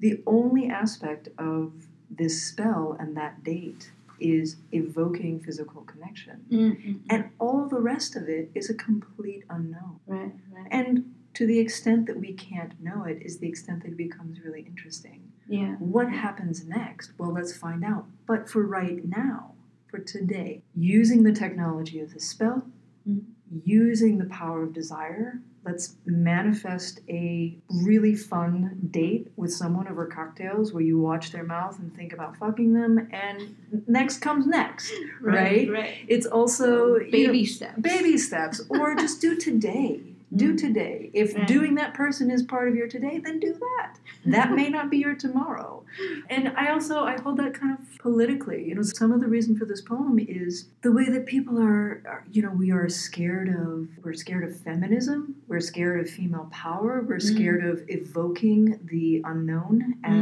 The 0.00 0.22
only 0.26 0.68
aspect 0.68 1.28
of 1.38 1.72
this 2.10 2.42
spell 2.42 2.94
and 3.00 3.16
that 3.16 3.42
date 3.42 3.90
is 4.20 4.56
evoking 4.70 5.40
physical 5.40 5.82
connection. 5.82 6.44
Mm, 6.50 6.84
mm, 6.86 7.00
And 7.10 7.30
all 7.38 7.66
the 7.66 7.80
rest 7.80 8.16
of 8.16 8.28
it 8.28 8.50
is 8.54 8.70
a 8.70 8.74
complete 8.74 9.44
unknown. 9.50 9.98
right, 10.06 10.32
right. 10.52 10.68
And 10.70 11.14
to 11.36 11.46
the 11.46 11.58
extent 11.58 12.06
that 12.06 12.18
we 12.18 12.32
can't 12.32 12.72
know 12.82 13.04
it 13.04 13.18
is 13.20 13.38
the 13.38 13.46
extent 13.48 13.82
that 13.82 13.90
it 13.90 13.96
becomes 13.96 14.40
really 14.40 14.62
interesting. 14.62 15.20
Yeah. 15.48 15.74
What 15.78 16.10
happens 16.10 16.66
next? 16.66 17.12
Well, 17.18 17.32
let's 17.32 17.54
find 17.56 17.84
out. 17.84 18.06
But 18.26 18.48
for 18.48 18.62
right 18.62 19.04
now, 19.06 19.52
for 19.90 19.98
today, 19.98 20.62
using 20.74 21.22
the 21.24 21.32
technology 21.32 22.00
of 22.00 22.14
the 22.14 22.20
spell, 22.20 22.66
Mhm. 23.06 23.24
using 23.64 24.16
the 24.18 24.24
power 24.24 24.62
of 24.62 24.72
desire, 24.72 25.40
let's 25.64 25.96
manifest 26.06 27.00
a 27.08 27.58
really 27.84 28.14
fun 28.14 28.88
date 28.90 29.30
with 29.36 29.52
someone 29.52 29.86
over 29.88 30.06
cocktails 30.06 30.72
where 30.72 30.82
you 30.82 30.98
watch 30.98 31.32
their 31.32 31.44
mouth 31.44 31.78
and 31.78 31.94
think 31.94 32.12
about 32.14 32.36
fucking 32.38 32.72
them, 32.72 33.06
and 33.12 33.54
next 33.86 34.18
comes 34.18 34.46
next. 34.46 34.90
Right? 35.20 35.70
Right. 35.70 35.94
It's 36.08 36.26
also 36.26 36.96
you 36.96 37.04
know, 37.04 37.10
Baby 37.10 37.44
steps. 37.44 37.78
baby 37.80 38.16
steps 38.16 38.60
or 38.70 38.94
just 38.94 39.20
do 39.20 39.36
today 39.48 40.15
do 40.34 40.52
Mm. 40.54 40.58
today 40.58 41.10
if 41.14 41.34
Right. 41.36 41.46
doing 41.46 41.74
that 41.76 41.94
person 41.94 42.30
is 42.30 42.42
part 42.42 42.68
of 42.68 42.74
your 42.74 42.88
today 42.88 43.20
then 43.24 43.38
do 43.38 43.52
that 43.52 43.98
that 44.26 44.52
may 44.52 44.68
not 44.68 44.90
be 44.90 44.98
your 44.98 45.14
tomorrow 45.14 45.84
and 46.28 46.48
i 46.56 46.66
also 46.72 47.04
i 47.04 47.16
hold 47.20 47.36
that 47.36 47.54
kind 47.54 47.78
of 47.78 47.98
politically 48.00 48.64
you 48.68 48.74
know 48.74 48.82
some 48.82 49.12
of 49.12 49.20
the 49.20 49.28
reason 49.28 49.56
for 49.56 49.64
this 49.66 49.80
poem 49.82 50.18
is 50.18 50.66
the 50.82 50.90
way 50.90 51.04
that 51.08 51.26
people 51.26 51.60
are, 51.60 52.02
are 52.06 52.24
you 52.32 52.42
know 52.42 52.50
we 52.50 52.72
are 52.72 52.88
scared 52.88 53.48
of 53.48 53.88
we're 54.04 54.12
scared 54.12 54.42
of 54.42 54.56
feminism 54.60 55.36
we're 55.46 55.60
scared 55.60 56.00
of 56.00 56.10
female 56.10 56.48
power 56.50 57.04
we're 57.08 57.16
Mm. 57.18 57.34
scared 57.36 57.64
of 57.64 57.82
evoking 57.88 58.80
the 58.84 59.22
unknown 59.24 59.94
Mm. 60.02 60.14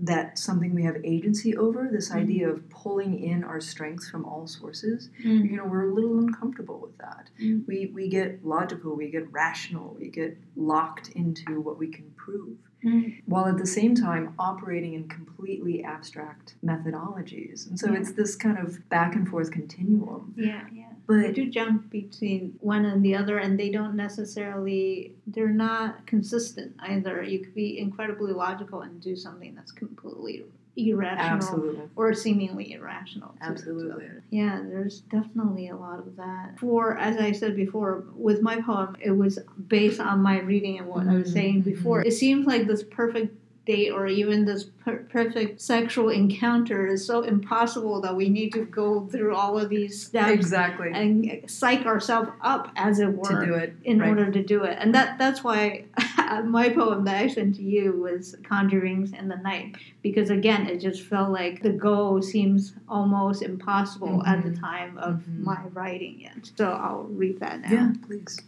That 0.00 0.38
something 0.38 0.74
we 0.74 0.82
have 0.84 0.96
agency 1.04 1.56
over 1.56 1.88
this 1.90 2.10
Mm. 2.10 2.16
idea 2.16 2.48
of 2.50 2.68
pulling 2.68 3.18
in 3.18 3.42
our 3.42 3.60
strengths 3.60 4.08
from 4.10 4.24
all 4.26 4.46
sources 4.46 5.08
Mm. 5.24 5.50
you 5.50 5.56
know 5.56 5.64
we're 5.66 5.88
a 5.88 5.94
little 5.94 6.18
uncomfortable 6.18 6.78
with 6.80 6.96
that 6.98 7.30
Mm. 7.42 7.66
we 7.66 7.86
we 7.94 8.08
get 8.08 8.44
logical 8.44 8.94
we 8.94 9.10
get 9.10 9.30
rational 9.32 9.96
we 9.98 10.08
get 10.08 10.36
locked 10.54 11.08
into 11.10 11.60
what 11.60 11.78
we 11.78 11.88
can 11.88 12.10
prove 12.16 12.58
Mm. 12.84 13.22
while 13.24 13.46
at 13.46 13.56
the 13.58 13.66
same 13.66 13.94
time 13.94 14.34
operating 14.38 14.92
in 14.92 15.08
completely 15.08 15.82
abstract 15.82 16.56
methodologies 16.62 17.68
and 17.68 17.78
so 17.80 17.90
Yeah. 17.92 17.98
it's 18.00 18.12
this 18.12 18.36
kind 18.36 18.58
of 18.58 18.86
back 18.90 19.14
and 19.16 19.26
forth 19.28 19.50
continuum 19.50 20.34
Yeah, 20.36 20.66
yeah. 20.72 20.85
They 21.08 21.26
but 21.26 21.34
do 21.34 21.46
jump 21.50 21.90
between 21.90 22.54
one 22.60 22.84
and 22.84 23.04
the 23.04 23.14
other, 23.14 23.38
and 23.38 23.58
they 23.58 23.70
don't 23.70 23.94
necessarily, 23.94 25.12
they're 25.26 25.48
not 25.50 26.06
consistent 26.06 26.74
either. 26.80 27.22
You 27.22 27.40
could 27.40 27.54
be 27.54 27.78
incredibly 27.78 28.32
logical 28.32 28.82
and 28.82 29.00
do 29.00 29.14
something 29.16 29.54
that's 29.54 29.72
completely 29.72 30.44
irrational 30.78 31.18
absolutely 31.36 31.80
or 31.96 32.12
seemingly 32.12 32.72
irrational. 32.72 33.30
to- 33.30 33.38
to 33.38 33.44
Absolutely. 33.46 33.92
others. 33.92 34.22
Yeah, 34.30 34.60
there's 34.68 35.00
definitely 35.02 35.68
a 35.68 35.76
lot 35.76 36.00
of 36.00 36.16
that. 36.16 36.58
For, 36.58 36.98
as 36.98 37.16
I 37.16 37.32
said 37.32 37.56
before, 37.56 38.04
with 38.14 38.42
my 38.42 38.60
poem, 38.60 38.94
it 39.00 39.12
was 39.12 39.38
based 39.68 40.00
on 40.00 40.20
my 40.20 40.40
reading 40.40 40.78
and 40.78 40.86
what 40.88 41.06
I 41.08 41.14
was 41.14 41.32
saying 41.32 41.62
Mhm. 41.62 41.64
before. 41.64 42.02
It 42.02 42.12
seems 42.12 42.46
like 42.46 42.66
this 42.66 42.82
perfect 42.82 43.34
date 43.66 43.90
or 43.90 44.06
even 44.06 44.44
this 44.44 44.64
per- 44.64 45.04
perfect 45.10 45.60
sexual 45.60 46.08
encounter 46.08 46.86
is 46.86 47.04
so 47.06 47.22
impossible 47.22 48.00
that 48.00 48.14
we 48.14 48.28
need 48.28 48.52
to 48.52 48.64
go 48.64 49.06
through 49.08 49.34
all 49.34 49.58
of 49.58 49.68
these 49.68 50.06
steps 50.06 50.30
Exactly. 50.30 50.90
and 50.94 51.50
psych 51.50 51.84
ourselves 51.84 52.30
up, 52.42 52.70
as 52.76 53.00
it 53.00 53.12
were, 53.12 53.40
to 53.40 53.44
do 53.46 53.54
it. 53.54 53.74
in 53.84 53.98
right. 53.98 54.08
order 54.08 54.30
to 54.30 54.42
do 54.42 54.62
it. 54.62 54.78
And 54.80 54.94
that 54.94 55.18
that's 55.18 55.42
why 55.42 55.84
my 56.44 56.68
poem 56.70 57.04
that 57.04 57.16
I 57.16 57.26
sent 57.26 57.56
to 57.56 57.62
you 57.62 57.92
was 58.00 58.36
Conjurings 58.42 59.12
in 59.18 59.28
the 59.28 59.36
Night 59.36 59.74
because 60.02 60.30
again 60.30 60.68
it 60.68 60.78
just 60.80 61.02
felt 61.02 61.30
like 61.30 61.62
the 61.62 61.70
goal 61.70 62.22
seems 62.22 62.74
almost 62.88 63.42
impossible 63.42 64.24
at 64.24 64.42
the 64.44 64.50
Mhm. 64.50 64.60
time 64.60 64.98
of 64.98 65.14
Mhm. 65.28 65.40
my 65.40 65.60
writing 65.72 66.20
it. 66.20 66.52
So 66.56 66.70
I'll 66.70 67.04
read 67.10 67.40
that 67.40 67.60
now. 67.62 67.70
Yeah, 67.72 67.92
please. 68.06 68.38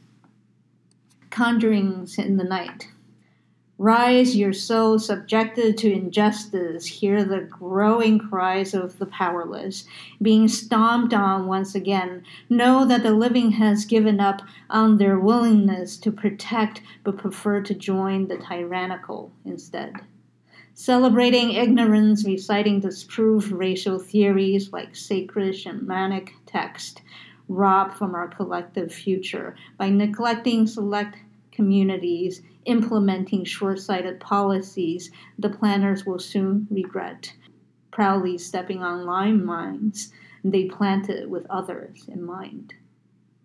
Conjurings 1.30 2.18
in 2.18 2.36
the 2.36 2.44
Night. 2.44 2.88
Rise, 3.80 4.34
your 4.34 4.52
soul 4.52 4.98
subjected 4.98 5.78
to 5.78 5.92
injustice, 5.92 6.84
hear 6.84 7.22
the 7.22 7.42
growing 7.42 8.18
cries 8.18 8.74
of 8.74 8.98
the 8.98 9.06
powerless, 9.06 9.84
being 10.20 10.48
stomped 10.48 11.14
on 11.14 11.46
once 11.46 11.76
again. 11.76 12.24
Know 12.50 12.84
that 12.84 13.04
the 13.04 13.12
living 13.12 13.52
has 13.52 13.84
given 13.84 14.18
up 14.18 14.42
on 14.68 14.98
their 14.98 15.16
willingness 15.16 15.96
to 15.98 16.10
protect 16.10 16.82
but 17.04 17.18
prefer 17.18 17.62
to 17.62 17.74
join 17.74 18.26
the 18.26 18.38
tyrannical 18.38 19.30
instead. 19.44 19.92
Celebrating 20.74 21.52
ignorance, 21.52 22.24
reciting 22.24 22.80
disproved 22.80 23.52
racial 23.52 24.00
theories 24.00 24.72
like 24.72 24.96
sacred 24.96 25.54
shamanic 25.54 26.30
text, 26.46 27.02
robbed 27.46 27.94
from 27.94 28.16
our 28.16 28.26
collective 28.26 28.92
future 28.92 29.54
by 29.76 29.88
neglecting 29.88 30.66
select 30.66 31.16
communities 31.52 32.42
implementing 32.68 33.44
short 33.44 33.80
sighted 33.80 34.20
policies 34.20 35.10
the 35.38 35.48
planners 35.48 36.04
will 36.04 36.18
soon 36.18 36.68
regret. 36.70 37.32
Proudly 37.90 38.38
stepping 38.38 38.82
on 38.82 39.06
landmines 39.06 40.12
they 40.44 40.66
planted 40.66 41.28
with 41.28 41.46
others 41.50 42.04
in 42.08 42.22
mind. 42.22 42.74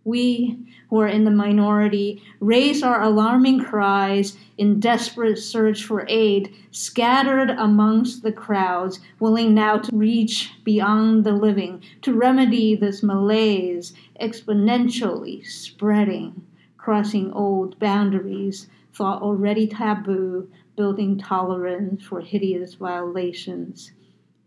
We, 0.05 0.57
who 0.89 0.99
are 0.99 1.07
in 1.07 1.24
the 1.24 1.32
minority, 1.32 2.21
raise 2.41 2.84
our 2.84 3.01
alarming 3.01 3.63
cries 3.63 4.38
in 4.57 4.82
desperate 4.82 5.38
search 5.38 5.86
for 5.86 6.05
aid, 6.09 6.53
scattered 6.71 7.49
amongst 7.51 8.21
the 8.21 8.34
crowds, 8.34 8.99
willing 9.21 9.53
now 9.53 9.78
to 9.78 9.95
reach 9.95 10.51
beyond 10.65 11.24
the 11.24 11.32
living, 11.32 11.82
to 12.01 12.13
remedy 12.13 12.76
this 12.76 13.01
malaise 13.01 13.93
exponentially 14.19 15.45
spreading, 15.45 16.45
crossing 16.78 17.32
old 17.32 17.80
boundaries 17.80 18.67
thought 18.94 19.22
already 19.22 19.68
taboo, 19.68 20.50
building 20.76 21.18
tolerance 21.18 22.04
for 22.04 22.22
hideous 22.22 22.76
violations. 22.76 23.91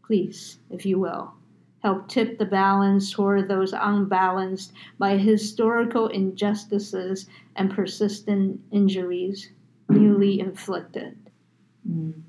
Please, 0.04 0.58
if 0.70 0.86
you 0.86 0.98
will, 0.98 1.32
help 1.82 2.08
tip 2.08 2.38
the 2.38 2.44
balance 2.44 3.12
toward 3.12 3.48
those 3.48 3.72
unbalanced 3.72 4.72
by 4.98 5.16
historical 5.16 6.08
injustices 6.08 7.26
and 7.56 7.74
persistent 7.74 8.60
injuries 8.70 9.50
newly 9.88 10.40
inflicted. 10.40 11.16
Mm, 11.88 12.22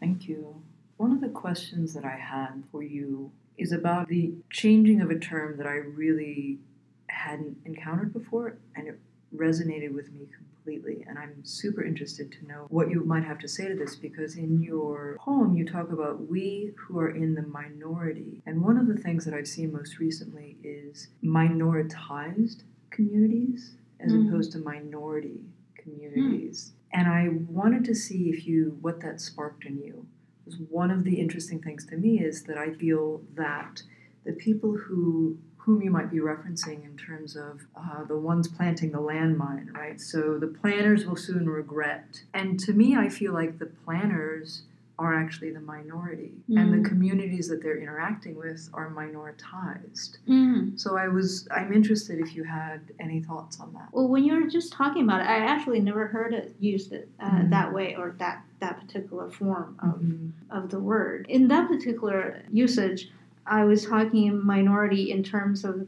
thank 0.00 0.28
you. 0.28 0.62
One 0.96 1.12
of 1.12 1.20
the 1.20 1.28
questions 1.28 1.94
that 1.94 2.04
I 2.04 2.16
had 2.16 2.64
for 2.72 2.82
you 2.82 3.30
is 3.56 3.72
about 3.72 4.08
the 4.08 4.32
changing 4.50 5.00
of 5.00 5.10
a 5.10 5.18
term 5.18 5.56
that 5.58 5.66
I 5.66 5.74
really 5.74 6.58
hadn't 7.08 7.56
encountered 7.64 8.12
before, 8.12 8.58
and 8.76 8.88
it 8.88 8.98
resonated 9.34 9.92
with 9.92 10.12
me 10.12 10.26
completely. 10.68 11.04
And 11.08 11.18
I'm 11.18 11.44
super 11.44 11.82
interested 11.82 12.30
to 12.32 12.46
know 12.46 12.66
what 12.68 12.90
you 12.90 13.04
might 13.04 13.24
have 13.24 13.38
to 13.40 13.48
say 13.48 13.68
to 13.68 13.74
this 13.74 13.96
because 13.96 14.36
in 14.36 14.62
your 14.62 15.16
poem 15.18 15.54
you 15.56 15.66
talk 15.66 15.90
about 15.92 16.28
we 16.28 16.72
who 16.76 16.98
are 16.98 17.10
in 17.10 17.34
the 17.34 17.42
minority. 17.42 18.42
And 18.46 18.62
one 18.62 18.76
of 18.76 18.86
the 18.86 18.96
things 18.96 19.24
that 19.24 19.34
I've 19.34 19.48
seen 19.48 19.72
most 19.72 19.98
recently 19.98 20.56
is 20.62 21.08
minoritized 21.24 22.62
communities 22.90 23.76
as 24.00 24.12
Mm. 24.12 24.28
opposed 24.28 24.52
to 24.52 24.58
minority 24.58 25.40
communities. 25.76 26.72
And 26.92 27.08
I 27.08 27.28
wanted 27.48 27.84
to 27.86 27.94
see 27.94 28.30
if 28.30 28.46
you 28.46 28.78
what 28.80 29.00
that 29.00 29.20
sparked 29.20 29.64
in 29.64 29.78
you. 29.78 30.06
Because 30.44 30.60
one 30.60 30.90
of 30.90 31.04
the 31.04 31.16
interesting 31.20 31.60
things 31.60 31.84
to 31.86 31.96
me 31.96 32.20
is 32.20 32.44
that 32.44 32.56
I 32.58 32.72
feel 32.74 33.22
that 33.34 33.82
the 34.24 34.32
people 34.32 34.72
who 34.76 35.38
whom 35.68 35.82
you 35.82 35.90
might 35.90 36.10
be 36.10 36.16
referencing 36.16 36.82
in 36.82 36.96
terms 36.96 37.36
of 37.36 37.60
uh, 37.76 38.02
the 38.04 38.16
ones 38.16 38.48
planting 38.48 38.90
the 38.90 38.98
landmine, 38.98 39.70
right? 39.74 40.00
So 40.00 40.38
the 40.38 40.46
planners 40.46 41.04
will 41.04 41.14
soon 41.14 41.46
regret. 41.46 42.22
And 42.32 42.58
to 42.60 42.72
me, 42.72 42.96
I 42.96 43.10
feel 43.10 43.34
like 43.34 43.58
the 43.58 43.66
planners 43.66 44.62
are 44.98 45.14
actually 45.14 45.50
the 45.52 45.60
minority, 45.60 46.32
and 46.48 46.72
Mm. 46.72 46.82
the 46.82 46.88
communities 46.88 47.48
that 47.48 47.62
they're 47.62 47.76
interacting 47.78 48.34
with 48.34 48.70
are 48.72 48.90
minoritized. 48.90 50.16
Mm. 50.26 50.80
So 50.80 50.96
I 50.96 51.06
was, 51.08 51.46
I'm 51.50 51.70
interested 51.72 52.18
if 52.18 52.34
you 52.34 52.44
had 52.44 52.80
any 52.98 53.20
thoughts 53.20 53.60
on 53.60 53.74
that. 53.74 53.90
Well, 53.92 54.08
when 54.08 54.24
you 54.24 54.40
were 54.40 54.48
just 54.48 54.72
talking 54.72 55.04
about 55.04 55.20
it, 55.20 55.28
I 55.28 55.36
actually 55.44 55.80
never 55.80 56.06
heard 56.06 56.32
it 56.32 56.56
used 56.58 56.92
it 56.94 57.10
uh, 57.20 57.30
Mhm. 57.30 57.50
that 57.50 57.74
way 57.74 57.94
or 57.94 58.14
that 58.18 58.42
that 58.60 58.80
particular 58.80 59.30
form 59.30 59.76
of 59.80 60.00
Mhm. 60.00 60.30
of 60.50 60.70
the 60.70 60.80
word. 60.80 61.26
In 61.28 61.46
that 61.48 61.68
particular 61.68 62.42
usage, 62.50 63.12
I 63.48 63.64
was 63.64 63.86
talking 63.86 64.44
minority 64.44 65.10
in 65.10 65.22
terms 65.22 65.64
of 65.64 65.86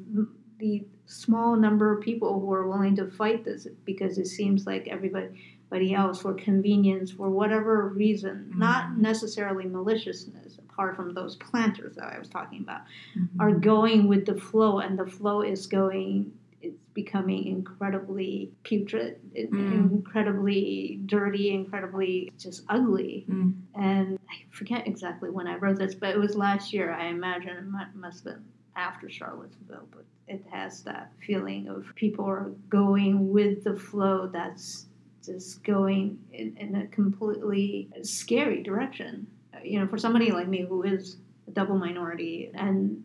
the 0.58 0.84
small 1.06 1.56
number 1.56 1.92
of 1.92 2.02
people 2.02 2.40
who 2.40 2.52
are 2.52 2.68
willing 2.68 2.96
to 2.96 3.10
fight 3.10 3.44
this 3.44 3.66
because 3.84 4.18
it 4.18 4.26
seems 4.26 4.66
like 4.66 4.88
everybody 4.88 5.94
else, 5.94 6.22
for 6.22 6.34
convenience, 6.34 7.10
for 7.10 7.30
whatever 7.30 7.88
reason, 7.88 8.52
not 8.56 8.90
mm-hmm. 8.90 9.02
necessarily 9.02 9.66
maliciousness, 9.66 10.58
apart 10.58 10.96
from 10.96 11.14
those 11.14 11.36
planters 11.36 11.96
that 11.96 12.12
I 12.12 12.18
was 12.18 12.28
talking 12.28 12.60
about, 12.60 12.82
mm-hmm. 13.16 13.40
are 13.40 13.52
going 13.52 14.08
with 14.08 14.26
the 14.26 14.36
flow, 14.36 14.78
and 14.78 14.98
the 14.98 15.06
flow 15.06 15.42
is 15.42 15.66
going. 15.66 16.32
It's 16.62 16.78
becoming 16.94 17.46
incredibly 17.46 18.50
putrid, 18.64 19.18
Mm. 19.34 19.90
incredibly 19.92 21.00
dirty, 21.06 21.50
incredibly 21.54 22.32
just 22.38 22.64
ugly. 22.68 23.24
Mm. 23.28 23.54
And 23.74 24.18
I 24.28 24.34
forget 24.50 24.86
exactly 24.86 25.30
when 25.30 25.46
I 25.46 25.56
wrote 25.56 25.78
this, 25.78 25.94
but 25.94 26.10
it 26.14 26.18
was 26.18 26.36
last 26.36 26.72
year. 26.72 26.92
I 26.92 27.06
imagine 27.06 27.56
it 27.56 27.96
must 27.96 28.24
have 28.24 28.34
been 28.34 28.44
after 28.76 29.08
Charlottesville, 29.08 29.88
but 29.90 30.04
it 30.28 30.44
has 30.50 30.82
that 30.82 31.12
feeling 31.26 31.68
of 31.68 31.86
people 31.94 32.24
are 32.26 32.50
going 32.68 33.30
with 33.32 33.64
the 33.64 33.76
flow 33.76 34.26
that's 34.26 34.86
just 35.24 35.62
going 35.64 36.18
in, 36.32 36.56
in 36.56 36.74
a 36.76 36.86
completely 36.88 37.88
scary 38.02 38.62
direction. 38.62 39.26
You 39.62 39.80
know, 39.80 39.86
for 39.88 39.98
somebody 39.98 40.30
like 40.30 40.48
me 40.48 40.64
who 40.64 40.82
is 40.82 41.16
a 41.46 41.50
double 41.50 41.76
minority 41.76 42.50
and, 42.54 43.02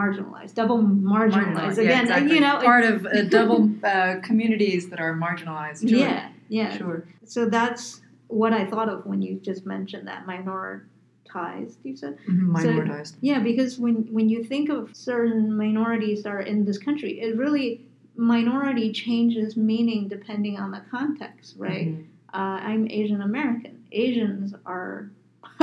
marginalized, 0.00 0.54
double 0.54 0.78
marginalized. 0.78 1.76
Yeah, 1.76 1.82
Again, 1.84 2.00
exactly. 2.04 2.34
you 2.34 2.40
know, 2.40 2.58
part 2.60 2.84
of 2.84 3.06
uh, 3.06 3.22
double 3.38 3.70
uh, 3.84 4.16
communities 4.28 4.82
that 4.90 5.00
are 5.00 5.14
marginalized. 5.14 5.88
Sure. 5.88 5.98
yeah, 5.98 6.28
yeah. 6.48 6.76
Sure. 6.76 6.98
So 7.24 7.48
that's 7.48 8.00
what 8.28 8.52
I 8.52 8.64
thought 8.66 8.88
of 8.88 9.06
when 9.06 9.20
you 9.22 9.32
just 9.36 9.64
mentioned 9.66 10.06
that 10.08 10.26
minoritized, 10.26 11.76
you 11.84 11.96
said? 11.96 12.18
Mhm, 12.28 12.60
So- 12.60 12.68
Minoritized. 12.68 13.14
Yeah, 13.20 13.40
because 13.40 13.78
when, 13.78 13.96
when 14.10 14.28
you 14.28 14.42
think 14.44 14.68
of 14.70 14.94
certain 14.94 15.56
minorities 15.56 16.22
that 16.24 16.30
are 16.30 16.40
in 16.40 16.64
this 16.64 16.78
country, 16.78 17.20
it 17.20 17.36
really, 17.36 17.80
minority 18.16 18.92
changes 18.92 19.56
meaning 19.56 20.08
depending 20.08 20.58
on 20.58 20.70
the 20.70 20.82
context, 20.90 21.56
right? 21.58 21.88
Mhm. 21.88 22.04
Uh, 22.32 22.58
I'm 22.68 22.88
Asian 22.90 23.20
American. 23.22 23.84
Asians 23.92 24.54
are, 24.66 25.10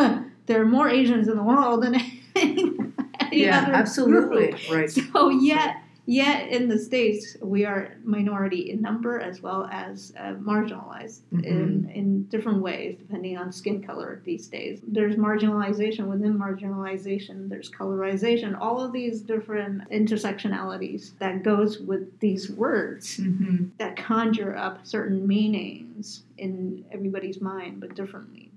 there 0.46 0.62
are 0.62 0.66
more 0.66 0.90
Asians 0.90 1.28
in 1.28 1.36
the 1.36 1.44
world 1.44 1.84
than 1.84 1.96
any 3.34 3.44
Yeah, 3.44 3.64
other 3.64 3.74
absolutely. 3.74 4.48
group. 4.52 4.72
Right. 4.72 4.92
So 5.14 5.30
yet, 5.30 5.78
yet 6.06 6.50
in 6.50 6.68
the 6.68 6.78
states, 6.80 7.38
we 7.42 7.64
are 7.66 7.96
minority 8.04 8.72
in 8.72 8.82
number 8.82 9.20
as 9.20 9.42
well 9.42 9.68
as 9.72 10.14
uh, 10.18 10.34
marginalized 10.36 11.20
in 11.44 11.90
in 11.94 12.24
different 12.24 12.62
ways, 12.62 12.98
depending 12.98 13.38
on 13.38 13.52
skin 13.52 13.82
color. 13.84 14.22
These 14.26 14.48
days, 14.48 14.80
there's 14.88 15.16
marginalization 15.16 16.08
within 16.08 16.38
marginalization. 16.38 17.50
There's 17.50 17.70
colorization. 17.70 18.58
All 18.60 18.80
of 18.82 18.92
these 18.94 19.22
different 19.22 19.90
intersectionalities 19.90 21.12
that 21.20 21.44
goes 21.44 21.80
with 21.80 22.20
these 22.20 22.50
words 22.52 23.18
hmm 23.18 23.66
that 23.78 23.96
conjure 23.96 24.56
up 24.56 24.86
certain 24.86 25.28
meanings 25.28 26.24
in 26.38 26.84
everybody's 26.92 27.42
mind, 27.42 27.80
but 27.80 27.96
differently 27.96 28.51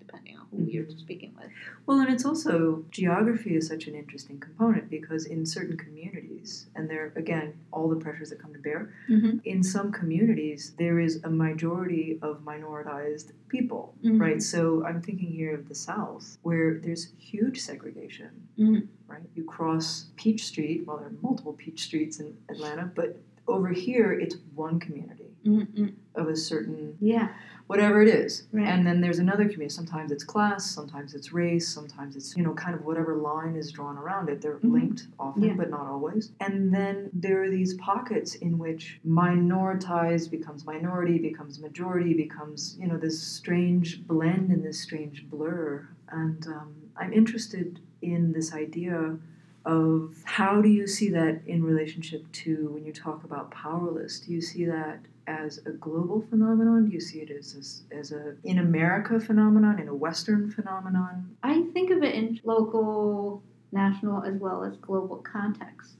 who 0.56 0.64
you're 0.64 0.88
speaking 0.90 1.32
with. 1.36 1.48
Well, 1.86 2.00
and 2.00 2.08
it's 2.12 2.24
also 2.24 2.84
geography 2.90 3.56
is 3.56 3.66
such 3.66 3.86
an 3.86 3.94
interesting 3.94 4.38
component 4.40 4.88
because 4.90 5.26
in 5.26 5.44
certain 5.44 5.76
communities, 5.76 6.66
and 6.74 6.88
there 6.88 7.12
again, 7.16 7.54
all 7.72 7.88
the 7.88 7.96
pressures 7.96 8.30
that 8.30 8.40
come 8.40 8.52
to 8.52 8.58
bear, 8.58 8.92
Mm-hmm. 9.08 9.38
in 9.44 9.62
some 9.62 9.92
communities 9.92 10.72
there 10.78 10.98
is 11.00 11.20
a 11.24 11.30
majority 11.30 12.18
of 12.22 12.40
minoritized 12.44 13.32
people, 13.48 13.94
Mhm. 14.02 14.20
right? 14.20 14.42
So 14.42 14.84
I'm 14.84 15.00
thinking 15.02 15.28
here 15.28 15.54
of 15.54 15.68
the 15.68 15.74
South, 15.74 16.38
where 16.42 16.78
there's 16.78 17.12
huge 17.18 17.60
segregation, 17.60 18.30
Mhm. 18.58 18.88
right? 19.08 19.22
You 19.34 19.44
cross 19.44 20.10
Peach 20.16 20.46
Street, 20.46 20.86
well, 20.86 20.98
there 20.98 21.08
are 21.08 21.14
multiple 21.22 21.52
Peach 21.52 21.82
Streets 21.84 22.20
in 22.20 22.36
Atlanta, 22.48 22.90
but 22.94 23.20
over 23.46 23.68
here 23.68 24.12
it's 24.12 24.36
one 24.54 24.78
community. 24.80 25.20
Mm-mm. 25.44 25.92
of 26.14 26.28
a 26.28 26.36
certain 26.36 26.96
Yeah. 27.00 27.28
Whatever 27.66 28.02
it 28.02 28.08
is. 28.08 28.42
Right. 28.52 28.66
And 28.68 28.86
then 28.86 29.00
there's 29.00 29.18
another 29.18 29.44
community. 29.44 29.70
Sometimes 29.70 30.12
it's 30.12 30.22
class, 30.24 30.70
sometimes 30.70 31.14
it's 31.14 31.32
race, 31.32 31.66
sometimes 31.66 32.14
it's, 32.14 32.36
you 32.36 32.42
know, 32.42 32.52
kind 32.52 32.74
of 32.74 32.84
whatever 32.84 33.16
line 33.16 33.56
is 33.56 33.72
drawn 33.72 33.96
around 33.96 34.28
it. 34.28 34.40
They're 34.42 34.58
Mhm. 34.58 34.72
linked 34.72 35.06
often, 35.18 35.42
Yeah. 35.44 35.54
but 35.56 35.70
not 35.70 35.86
always. 35.86 36.32
And 36.40 36.74
then 36.74 37.08
there 37.14 37.42
are 37.42 37.50
these 37.50 37.74
pockets 37.74 38.34
in 38.34 38.58
which 38.58 39.00
minoritized 39.06 40.30
becomes 40.30 40.66
minority, 40.66 41.18
becomes 41.18 41.58
majority, 41.60 42.12
becomes, 42.14 42.76
you 42.80 42.86
know, 42.86 42.98
this 42.98 43.20
strange 43.20 44.06
blend 44.06 44.50
and 44.50 44.62
this 44.62 44.80
strange 44.80 45.28
blur. 45.30 45.86
And 46.10 46.46
um, 46.46 46.74
I'm 46.96 47.12
interested 47.12 47.80
in 48.02 48.32
this 48.32 48.52
idea 48.52 49.16
of 49.64 50.14
how 50.24 50.60
do 50.60 50.68
you 50.68 50.86
see 50.86 51.08
that 51.08 51.40
in 51.46 51.64
relationship 51.64 52.30
to 52.32 52.68
when 52.74 52.84
you 52.84 52.92
talk 52.92 53.24
about 53.24 53.50
powerless? 53.50 54.20
Do 54.20 54.32
you 54.32 54.42
see 54.42 54.66
that 54.66 55.00
as 55.26 55.58
a 55.66 55.70
global 55.70 56.24
phenomenon? 56.30 56.86
Do 56.86 56.92
you 56.92 57.00
see 57.00 57.20
it 57.20 57.30
as 57.30 57.84
a, 57.90 57.96
as 57.96 58.12
a 58.12 58.34
in 58.44 58.58
America 58.58 59.18
phenomenon, 59.20 59.78
in 59.80 59.88
a 59.88 59.94
Western 59.94 60.50
phenomenon? 60.50 61.36
I 61.42 61.62
think 61.72 61.90
of 61.90 62.02
it 62.02 62.14
in 62.14 62.40
local, 62.44 63.42
national, 63.72 64.22
as 64.22 64.34
well 64.36 64.62
as 64.64 64.76
global 64.76 65.16
context. 65.16 65.96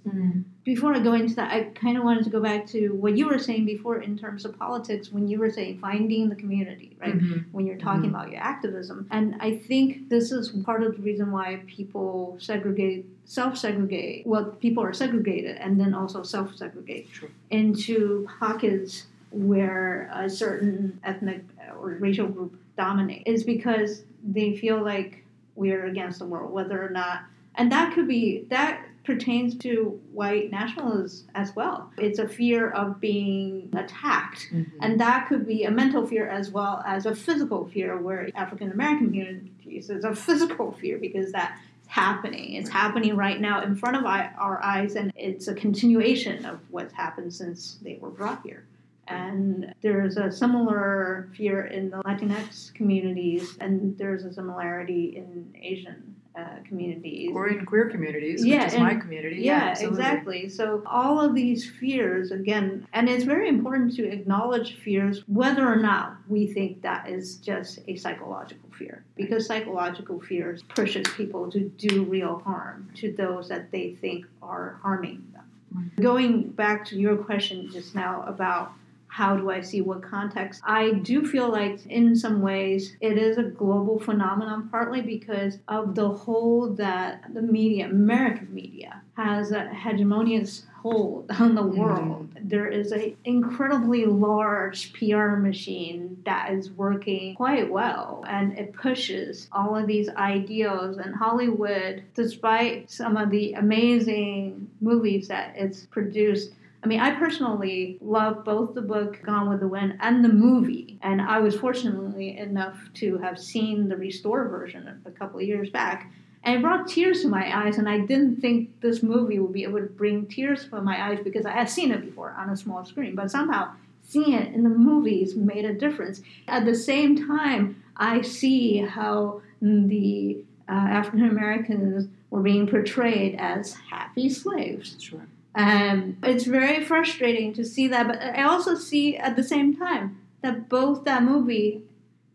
Before 0.64 0.94
I 0.94 1.00
go 1.00 1.14
into 1.14 1.34
that, 1.34 1.50
I 1.52 1.64
kind 1.74 1.98
of 1.98 2.04
wanted 2.04 2.24
to 2.24 2.30
go 2.30 2.40
back 2.40 2.66
to 2.68 2.90
what 2.94 3.16
you 3.18 3.26
were 3.26 3.38
saying 3.38 3.66
before 3.66 4.00
in 4.00 4.16
terms 4.16 4.44
of 4.44 4.56
politics 4.58 5.10
when 5.10 5.26
you 5.28 5.38
were 5.38 5.50
saying 5.50 5.78
finding 5.78 6.28
the 6.28 6.36
community, 6.36 6.96
right? 7.00 7.18
Mhm. 7.18 7.44
When 7.52 7.66
you're 7.66 7.76
talking 7.78 8.04
Mhm. 8.10 8.14
about 8.14 8.30
your 8.30 8.40
activism. 8.40 9.06
And 9.10 9.34
I 9.40 9.56
think 9.56 10.08
this 10.08 10.30
is 10.30 10.50
part 10.50 10.82
of 10.84 10.96
the 10.96 11.02
reason 11.02 11.32
why 11.32 11.62
people 11.66 12.36
segregate, 12.38 13.06
self 13.24 13.56
segregate, 13.58 14.26
well, 14.26 14.44
people 14.60 14.82
are 14.84 14.92
segregated 14.92 15.56
and 15.56 15.80
then 15.80 15.94
also 15.94 16.22
self 16.22 16.54
segregate 16.56 17.08
Sure. 17.10 17.30
into 17.50 18.26
pockets 18.38 19.06
where 19.34 20.08
a 20.14 20.30
certain 20.30 21.00
ethnic 21.04 21.42
or 21.78 21.96
racial 22.00 22.28
group 22.28 22.56
dominate 22.76 23.22
is 23.26 23.42
because 23.44 24.04
they 24.22 24.56
feel 24.56 24.82
like 24.82 25.24
we're 25.56 25.86
against 25.86 26.18
the 26.20 26.24
world, 26.26 26.52
whether 26.52 26.84
or 26.84 26.90
not, 26.90 27.22
and 27.56 27.70
that 27.72 27.94
could 27.94 28.08
be 28.08 28.44
that 28.48 28.84
pertains 29.04 29.54
to 29.56 30.00
white 30.12 30.50
nationalism 30.50 31.28
as 31.34 31.54
well. 31.54 31.92
It's 31.98 32.18
a 32.18 32.26
fear 32.26 32.70
of 32.70 33.00
being 33.00 33.68
attacked. 33.74 34.48
Mhm. 34.50 34.66
And 34.80 34.98
that 34.98 35.28
could 35.28 35.46
be 35.46 35.64
a 35.64 35.70
mental 35.70 36.06
fear 36.06 36.26
as 36.26 36.50
well 36.50 36.82
as 36.86 37.04
a 37.04 37.14
physical 37.14 37.66
fear, 37.66 37.98
where 37.98 38.30
African 38.34 38.72
American 38.72 39.08
communities 39.08 39.90
is 39.90 40.04
a 40.04 40.14
physical 40.14 40.72
fear 40.72 40.96
because 40.98 41.32
that's 41.32 41.60
happening. 41.86 42.54
It's 42.54 42.70
happening 42.70 43.14
right 43.14 43.38
now 43.40 43.62
in 43.62 43.76
front 43.76 43.96
of 43.96 44.04
our 44.04 44.60
eyes, 44.62 44.96
and 44.96 45.12
it's 45.16 45.48
a 45.48 45.54
continuation 45.54 46.46
of 46.46 46.60
what's 46.70 46.94
happened 46.94 47.34
since 47.34 47.78
they 47.82 47.98
were 48.00 48.10
brought 48.10 48.40
here. 48.42 48.64
And 49.08 49.74
there's 49.82 50.16
a 50.16 50.30
similar 50.32 51.28
fear 51.36 51.66
in 51.66 51.90
the 51.90 51.98
Latinx 51.98 52.72
communities, 52.74 53.56
and 53.60 53.96
there's 53.98 54.24
a 54.24 54.32
similarity 54.32 55.14
in 55.16 55.54
Asian 55.60 56.14
uh, 56.36 56.56
communities. 56.66 57.30
or 57.32 57.46
in 57.46 57.64
queer 57.64 57.88
communities, 57.88 58.44
Yeah, 58.44 58.58
which 58.64 58.66
is 58.68 58.74
and- 58.74 58.82
my 58.82 58.94
community. 58.96 59.36
Yeah, 59.42 59.66
absolutely. 59.70 59.98
exactly. 60.00 60.48
So 60.48 60.82
all 60.84 61.20
of 61.20 61.32
these 61.32 61.70
fears 61.70 62.32
again, 62.32 62.88
and 62.92 63.08
it's 63.08 63.22
very 63.22 63.48
important 63.48 63.94
to 63.96 64.10
acknowledge 64.10 64.74
fears 64.74 65.22
whether 65.28 65.64
or 65.64 65.76
not 65.76 66.16
we 66.28 66.48
think 66.48 66.82
that 66.82 67.08
is 67.08 67.36
just 67.36 67.78
a 67.86 67.94
psychological 67.94 68.68
fear 68.76 69.04
because 69.14 69.46
psychological 69.46 70.20
fears 70.20 70.64
pushes 70.74 71.06
people 71.16 71.48
to 71.52 71.68
do 71.78 72.02
real 72.02 72.40
harm 72.40 72.90
to 72.96 73.12
those 73.12 73.48
that 73.48 73.70
they 73.70 73.92
think 73.92 74.26
are 74.42 74.80
harming 74.82 75.22
them. 75.32 75.92
Going 76.00 76.48
back 76.50 76.84
to 76.86 76.96
your 76.98 77.16
question 77.16 77.68
just 77.70 77.94
now 77.94 78.24
about 78.26 78.72
how 79.14 79.36
do 79.36 79.48
I 79.48 79.60
see 79.60 79.80
what 79.80 80.02
context? 80.02 80.60
I 80.66 80.90
do 80.90 81.24
feel 81.24 81.48
like 81.48 81.86
in 81.86 82.16
some 82.16 82.42
ways 82.42 82.96
it 83.00 83.16
is 83.16 83.38
a 83.38 83.44
global 83.44 84.00
phenomenon, 84.00 84.68
partly 84.72 85.02
because 85.02 85.58
of 85.68 85.94
the 85.94 86.08
hold 86.08 86.78
that 86.78 87.22
the 87.32 87.40
media, 87.40 87.86
American 87.86 88.52
media, 88.52 89.02
has 89.16 89.52
a 89.52 89.70
hegemonious 89.72 90.64
hold 90.82 91.30
on 91.38 91.54
the 91.54 91.62
mm-hmm. 91.62 91.78
world. 91.78 92.28
There 92.42 92.66
is 92.66 92.90
an 92.90 93.16
incredibly 93.24 94.04
large 94.04 94.92
PR 94.94 95.36
machine 95.36 96.20
that 96.24 96.52
is 96.52 96.72
working 96.72 97.36
quite 97.36 97.70
well 97.70 98.24
and 98.28 98.58
it 98.58 98.72
pushes 98.72 99.48
all 99.52 99.76
of 99.76 99.86
these 99.86 100.08
ideals 100.08 100.96
and 100.96 101.14
Hollywood, 101.14 102.02
despite 102.14 102.90
some 102.90 103.16
of 103.16 103.30
the 103.30 103.52
amazing 103.52 104.68
movies 104.80 105.28
that 105.28 105.54
it's 105.56 105.86
produced, 105.86 106.50
I 106.84 106.86
mean, 106.86 107.00
I 107.00 107.12
personally 107.12 107.96
love 108.02 108.44
both 108.44 108.74
the 108.74 108.82
book 108.82 109.18
Gone 109.22 109.48
with 109.48 109.60
the 109.60 109.68
Wind 109.68 109.96
and 110.00 110.22
the 110.22 110.28
movie. 110.28 110.98
And 111.00 111.22
I 111.22 111.38
was 111.38 111.56
fortunately 111.56 112.36
enough 112.36 112.78
to 112.94 113.16
have 113.18 113.38
seen 113.38 113.88
the 113.88 113.96
restored 113.96 114.50
version 114.50 115.00
a 115.06 115.10
couple 115.10 115.40
of 115.40 115.46
years 115.46 115.70
back. 115.70 116.12
And 116.42 116.56
it 116.56 116.60
brought 116.60 116.86
tears 116.86 117.22
to 117.22 117.28
my 117.28 117.64
eyes, 117.64 117.78
and 117.78 117.88
I 117.88 118.00
didn't 118.00 118.36
think 118.36 118.82
this 118.82 119.02
movie 119.02 119.38
would 119.38 119.54
be 119.54 119.62
able 119.62 119.80
to 119.80 119.86
bring 119.86 120.26
tears 120.26 120.68
to 120.68 120.82
my 120.82 121.08
eyes 121.08 121.20
because 121.24 121.46
I 121.46 121.52
had 121.52 121.70
seen 121.70 121.90
it 121.90 122.02
before 122.02 122.36
on 122.38 122.50
a 122.50 122.56
small 122.56 122.84
screen. 122.84 123.14
But 123.14 123.30
somehow, 123.30 123.72
seeing 124.02 124.34
it 124.34 124.52
in 124.52 124.62
the 124.62 124.68
movies 124.68 125.34
made 125.34 125.64
a 125.64 125.72
difference. 125.72 126.20
At 126.46 126.66
the 126.66 126.74
same 126.74 127.26
time, 127.26 127.82
I 127.96 128.20
see 128.20 128.76
how 128.76 129.40
the 129.62 130.44
uh, 130.68 130.72
African 130.72 131.30
Americans 131.30 132.08
were 132.28 132.42
being 132.42 132.66
portrayed 132.66 133.36
as 133.38 133.72
happy 133.90 134.28
slaves. 134.28 134.96
Sure. 135.00 135.26
And 135.54 136.16
it's 136.22 136.44
very 136.44 136.82
frustrating 136.84 137.52
to 137.54 137.64
see 137.64 137.86
that, 137.88 138.06
but 138.08 138.20
I 138.20 138.42
also 138.42 138.74
see 138.74 139.16
at 139.16 139.36
the 139.36 139.42
same 139.44 139.76
time 139.76 140.18
that 140.42 140.68
both 140.68 141.04
that 141.04 141.22
movie, 141.22 141.82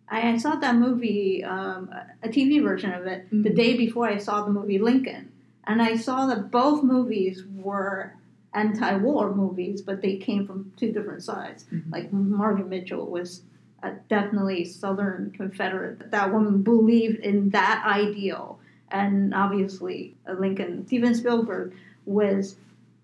I, 0.07 0.31
I 0.31 0.37
saw 0.37 0.55
that 0.55 0.75
movie, 0.75 1.43
um, 1.43 1.89
a 2.23 2.29
TV 2.29 2.63
version 2.63 2.93
of 2.93 3.05
it, 3.07 3.27
the 3.31 3.49
Mhm. 3.49 3.55
day 3.55 3.77
before 3.77 4.07
I 4.07 4.17
saw 4.17 4.45
the 4.45 4.51
movie 4.51 4.79
Lincoln. 4.79 5.31
And 5.65 5.81
I 5.81 5.97
saw 5.97 6.25
that 6.27 6.49
both 6.49 6.83
movies 6.83 7.43
were 7.55 8.13
anti 8.53 8.95
war 8.97 9.35
movies, 9.35 9.81
but 9.81 10.01
they 10.01 10.15
came 10.17 10.47
from 10.47 10.71
two 10.77 10.91
different 10.91 11.21
sides. 11.21 11.65
Mhm. 11.71 11.91
Like 11.91 12.11
Margaret 12.13 12.67
Mitchell 12.69 13.05
was 13.05 13.43
a 13.83 13.91
definitely 14.09 14.63
Southern 14.65 15.31
Confederate. 15.31 16.09
That 16.11 16.33
woman 16.33 16.61
believed 16.63 17.19
in 17.19 17.49
that 17.51 17.83
ideal. 17.85 18.59
And 18.91 19.33
obviously, 19.35 20.15
uh, 20.27 20.33
Lincoln, 20.33 20.87
Steven 20.87 21.13
Spielberg 21.13 21.73
was 22.05 22.55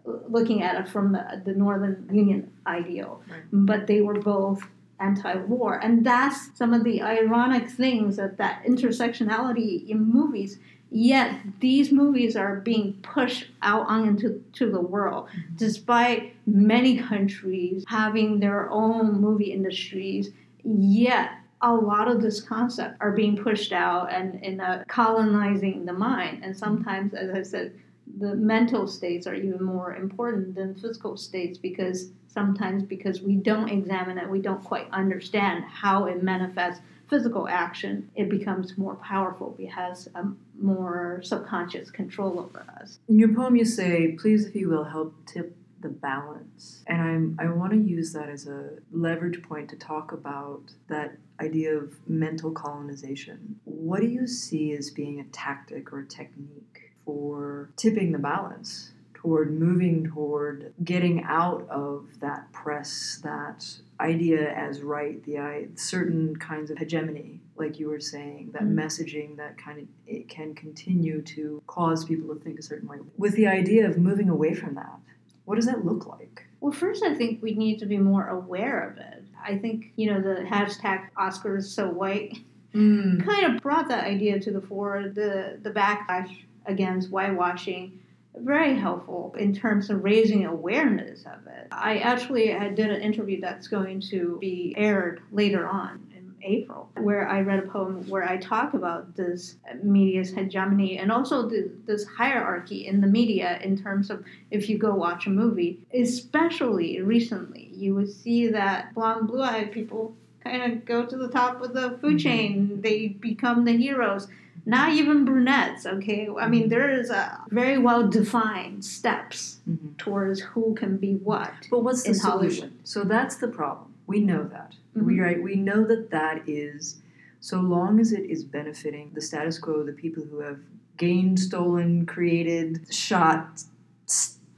looking 0.06 0.62
at 0.62 0.80
it 0.80 0.88
from 0.88 1.12
the, 1.14 1.42
the 1.46 1.54
Northern 1.54 2.08
Union 2.12 2.52
ideal. 2.68 3.22
Right. 3.30 3.42
But 3.52 3.88
they 3.88 4.02
were 4.02 4.20
both 4.20 4.62
anti-war, 5.00 5.80
and 5.84 6.06
that's 6.06 6.50
some 6.58 6.74
of 6.74 6.84
the 6.84 7.02
ironic 7.02 7.70
things 7.70 8.16
that 8.18 8.38
that 8.38 8.64
intersectionality 8.64 9.88
in 9.90 10.04
movies. 10.04 10.60
Yet 10.92 11.42
these 11.60 11.92
movies 11.92 12.38
are 12.38 12.58
being 12.58 12.94
pushed 13.02 13.48
out 13.62 13.90
into 13.90 14.42
to 14.54 14.72
the 14.72 14.80
world, 14.80 15.28
despite 15.56 16.36
many 16.46 16.98
countries 16.98 17.84
having 17.88 18.40
their 18.40 18.70
own 18.70 19.20
movie 19.20 19.52
industries. 19.52 20.30
Yet 20.64 21.32
a 21.62 21.74
lot 21.74 22.08
of 22.08 22.22
this 22.22 22.40
concept 22.40 22.98
are 23.02 23.12
being 23.12 23.36
pushed 23.36 23.74
out 23.74 24.14
and 24.14 24.42
in 24.44 24.62
uh, 24.62 24.84
colonizing 24.88 25.86
the 25.86 25.94
mind. 25.94 26.44
And 26.44 26.56
sometimes, 26.56 27.14
as 27.14 27.32
I 27.32 27.42
said, 27.42 27.74
the 28.18 28.36
mental 28.36 28.88
states 28.88 29.28
are 29.28 29.36
even 29.36 29.64
more 29.64 29.96
important 29.96 30.56
than 30.56 30.76
physical 30.76 31.18
states 31.18 31.58
because 31.58 32.12
sometimes 32.28 32.84
because 32.84 33.22
we 33.22 33.36
don't 33.36 33.70
examine 33.70 34.18
it, 34.18 34.30
we 34.30 34.40
don't 34.40 34.64
quite 34.64 34.88
understand 34.92 35.64
how 35.66 36.06
it 36.06 36.22
manifests 36.22 36.82
physical 37.10 37.48
action, 37.48 38.10
it 38.16 38.30
becomes 38.30 38.78
more 38.78 38.96
powerful. 38.96 39.56
It 39.60 39.68
has 39.68 40.08
a 40.16 40.26
more 40.60 41.22
subconscious 41.24 41.92
control 41.92 42.40
over 42.40 42.66
us. 42.82 43.00
In 43.08 43.20
your 43.20 43.34
poem, 43.34 43.56
you 43.56 43.66
say, 43.66 44.14
"Please, 44.14 44.46
if 44.46 44.56
you 44.56 44.70
will, 44.70 44.86
help 44.86 45.14
tip 45.26 45.56
the 45.82 45.90
balance," 45.90 46.84
and 46.88 47.02
I'm 47.02 47.36
I 47.40 47.48
want 47.50 47.74
to 47.74 47.78
use 47.78 48.14
that 48.14 48.30
as 48.30 48.48
a 48.48 48.80
leverage 48.92 49.44
point 49.44 49.70
to 49.70 49.76
talk 49.76 50.12
about 50.12 50.74
that 50.88 51.18
idea 51.40 51.78
of 51.78 51.94
mental 52.10 52.52
colonization. 52.52 53.60
What 53.66 54.02
do 54.02 54.08
you 54.08 54.26
see 54.26 54.74
as 54.74 54.90
being 54.90 55.20
a 55.20 55.26
tactic 55.26 55.94
or 55.94 56.00
a 56.00 56.08
technique 56.08 56.85
for 57.06 57.70
tipping 57.76 58.12
the 58.12 58.20
balance? 58.20 58.92
Toward 59.14 59.60
moving 59.60 60.04
toward 60.06 60.72
getting 60.84 61.24
out 61.24 61.68
of 61.70 62.06
that 62.20 62.52
press, 62.52 63.20
that 63.24 63.66
idea 64.00 64.54
as 64.54 64.82
right, 64.82 65.24
the 65.24 65.68
certain 65.76 66.36
kinds 66.36 66.70
of 66.70 66.78
hegemony, 66.78 67.40
like 67.56 67.80
you 67.80 67.90
were 67.90 68.00
saying, 68.00 68.52
that 68.54 68.62
Mm. 68.64 68.76
messaging 68.76 69.36
that 69.38 69.58
kind 69.58 69.80
of 69.80 69.88
it 70.06 70.28
can 70.30 70.54
continue 70.54 71.24
to 71.24 71.60
cause 71.66 72.06
people 72.06 72.36
to 72.36 72.40
think 72.40 72.60
a 72.60 72.62
certain 72.62 72.88
way. 72.88 72.98
With 73.18 73.34
the 73.36 73.48
idea 73.48 73.90
of 73.90 73.98
moving 73.98 74.30
away 74.30 74.54
from 74.54 74.76
that, 74.76 75.00
what 75.46 75.56
does 75.56 75.66
that 75.66 75.84
look 75.86 76.06
like? 76.06 76.46
Well, 76.60 76.72
first, 76.72 77.04
I 77.04 77.16
think 77.16 77.42
we 77.42 77.54
need 77.56 77.80
to 77.80 77.86
be 77.88 77.98
more 77.98 78.28
aware 78.28 78.88
of 78.88 78.98
it. 78.98 79.24
I 79.44 79.58
think, 79.58 79.92
you 79.96 80.12
know, 80.12 80.22
the 80.22 80.42
hashtag 80.44 81.10
Oscars 81.18 81.64
so 81.64 81.90
white 81.90 82.38
Mm. 82.76 83.24
kind 83.26 83.56
of 83.56 83.62
brought 83.64 83.88
that 83.88 84.04
idea 84.06 84.38
to 84.40 84.52
the 84.52 84.60
fore, 84.62 85.04
the, 85.08 85.58
the 85.64 85.72
backlash 85.72 86.44
against 86.68 87.10
whitewashing 87.10 88.00
very 88.40 88.76
helpful 88.76 89.36
in 89.38 89.54
terms 89.54 89.90
of 89.90 90.04
raising 90.04 90.46
awareness 90.46 91.22
of 91.26 91.48
it. 91.48 91.68
I 91.72 92.00
actually 92.00 92.54
I 92.54 92.70
did 92.70 92.92
an 92.92 93.02
interview 93.02 93.42
that's 93.42 93.68
going 93.68 94.02
to 94.12 94.38
be 94.40 94.74
aired 94.78 95.22
later 95.32 95.68
on 95.68 96.06
in 96.16 96.34
April, 96.44 96.90
where 96.98 97.28
I 97.28 97.42
read 97.42 97.60
a 97.60 97.68
poem 97.68 98.08
where 98.10 98.28
I 98.28 98.38
talk 98.38 98.74
about 98.74 99.16
this 99.16 99.56
media's 99.82 100.32
hegemony 100.32 100.98
and 100.98 101.12
also 101.12 101.48
the, 101.48 101.72
this 101.86 102.06
hierarchy 102.06 102.88
in 102.88 103.02
the 103.02 103.08
media 103.08 103.60
in 103.64 103.82
terms 103.82 104.10
of 104.10 104.24
if 104.52 104.70
you 104.70 104.78
go 104.78 104.94
watch 104.94 105.28
a 105.28 105.30
movie, 105.30 105.80
especially 105.94 107.02
recently, 107.02 107.70
you 107.74 107.96
would 107.96 108.12
see 108.12 108.48
that 108.50 108.94
blonde, 108.94 109.28
blue-eyed 109.28 109.72
people 109.72 110.16
kind 110.44 110.72
of 110.72 110.86
go 110.86 111.06
to 111.06 111.18
the 111.18 111.30
top 111.30 111.62
of 111.62 111.74
the 111.74 111.98
food 112.02 112.18
mm-hmm. 112.18 112.18
chain. 112.18 112.82
They 112.82 113.08
become 113.08 113.66
the 113.66 113.76
heroes 113.76 114.28
not 114.66 114.90
even 114.94 115.26
brunettes 115.26 115.86
okay 115.86 116.28
i 116.40 116.48
mean 116.48 116.70
there 116.70 116.90
is 117.00 117.10
a 117.10 117.40
very 117.50 117.78
well 117.78 118.08
defined 118.08 118.84
steps 118.84 119.60
Mm-hmm. 119.70 119.94
towards 119.98 120.40
who 120.42 120.76
can 120.76 120.98
be 120.98 121.14
what 121.16 121.52
But 121.72 121.80
what's 121.84 122.04
the 122.04 122.14
solution? 122.14 122.62
Hollywood. 122.70 122.88
So 122.88 123.04
that's 123.04 123.38
the 123.38 123.48
problem. 123.48 123.94
We 124.06 124.20
know 124.20 124.44
that. 124.56 124.76
We 124.94 125.16
Mhm. 125.16 125.22
right. 125.26 125.42
We 125.42 125.56
know 125.56 125.84
that 125.86 126.12
that 126.12 126.48
is 126.48 126.98
so 127.40 127.58
long 127.62 128.00
as 128.00 128.12
it 128.14 128.26
is 128.30 128.44
benefiting 128.44 129.10
the 129.16 129.22
status 129.22 129.58
quo, 129.58 129.82
the 129.84 129.92
people 130.04 130.24
who 130.30 130.40
have 130.42 130.60
gained, 130.98 131.40
stolen, 131.40 132.06
created, 132.06 132.94
shot, 132.94 133.64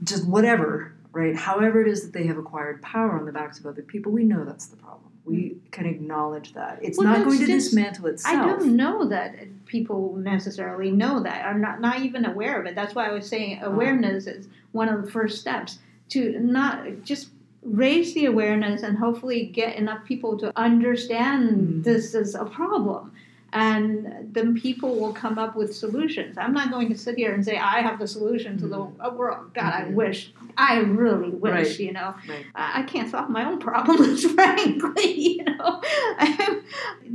just 0.04 0.28
whatever, 0.28 0.94
right? 1.14 1.36
However 1.36 1.82
it 1.82 1.88
is 1.88 2.02
that 2.04 2.14
they 2.14 2.28
have 2.28 2.38
acquired 2.38 2.82
power 2.82 3.18
on 3.18 3.26
the 3.26 3.32
backs 3.32 3.60
of 3.60 3.66
other 3.66 3.82
people, 3.82 4.12
we 4.12 4.26
know 4.26 4.44
that's 4.44 4.68
the 4.68 4.76
problem. 4.78 5.12
We 5.26 5.58
can 5.72 5.86
acknowledge 5.86 6.54
that. 6.54 6.80
It's 6.82 6.98
Well, 6.98 7.08
not 7.08 7.24
going 7.26 7.40
to 7.40 7.46
dismantle 7.46 8.14
i 8.26 8.36
don't 8.36 8.76
know 8.76 9.08
that 9.08 9.36
people 9.68 10.16
necessarily 10.18 10.92
know 10.92 11.22
that 11.22 11.46
are 11.46 11.58
not, 11.58 11.82
not 11.82 12.02
even 12.02 12.26
aware 12.26 12.60
of 12.60 12.66
it 12.66 12.76
that's 12.76 12.96
why 12.96 13.08
i 13.08 13.12
was 13.12 13.28
saying 13.28 13.58
Uh-huh. 13.60 13.72
awareness 13.72 14.28
is 14.28 14.48
one 14.72 14.90
of 14.90 15.04
the 15.06 15.12
first 15.12 15.40
steps 15.42 15.80
to 16.10 16.40
not 16.40 16.86
just 17.04 17.30
raise 17.64 18.14
the 18.14 18.26
awareness 18.26 18.84
and 18.84 18.98
hopefully 18.98 19.46
get 19.48 19.76
enough 19.76 20.04
people 20.06 20.38
to 20.38 20.52
understand 20.58 21.50
Mm. 21.50 21.84
this 21.84 22.14
is 22.16 22.34
a 22.36 22.46
problem 22.46 23.12
and 23.54 24.30
then 24.34 24.54
people 24.60 25.00
will 25.00 25.14
come 25.14 25.38
up 25.40 25.56
with 25.56 25.74
solutions 25.76 26.38
i'm 26.38 26.54
not 26.54 26.70
going 26.70 26.90
to 26.90 26.98
sit 26.98 27.16
here 27.16 27.34
and 27.34 27.44
say 27.46 27.58
i 27.58 27.80
have 27.82 27.98
the 27.98 28.08
solution 28.08 28.58
to 28.58 28.68
the 28.68 28.82
uh, 29.00 29.10
world 29.16 29.54
god 29.54 29.74
i 29.74 29.82
Mhm. 29.84 29.94
wish 29.94 30.34
i 30.58 30.80
really 30.80 31.30
wish 31.30 31.54
Right. 31.70 31.80
you 31.80 31.94
know 31.94 32.14
Right. 32.28 32.46
I 32.56 32.80
I 32.80 32.84
can't 32.84 33.10
solve 33.10 33.30
my 33.30 33.46
own 33.46 33.60
problems, 33.60 34.26
frankly, 34.38 35.12
you 35.38 35.44
know. 35.46 35.82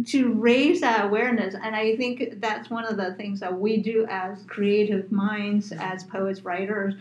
to 0.07 0.33
raise 0.33 0.81
that 0.81 1.05
awareness, 1.05 1.55
and 1.55 1.77
I 1.77 1.97
think 1.97 2.41
that's 2.41 2.71
one 2.71 2.85
of 2.85 2.97
the 2.97 3.15
things 3.15 3.41
that 3.41 3.59
we 3.59 3.77
do 3.79 4.07
as 4.09 4.43
creative 4.47 5.13
minds, 5.13 5.73
as 5.73 6.03
poets, 6.05 6.41
writers. 6.45 6.95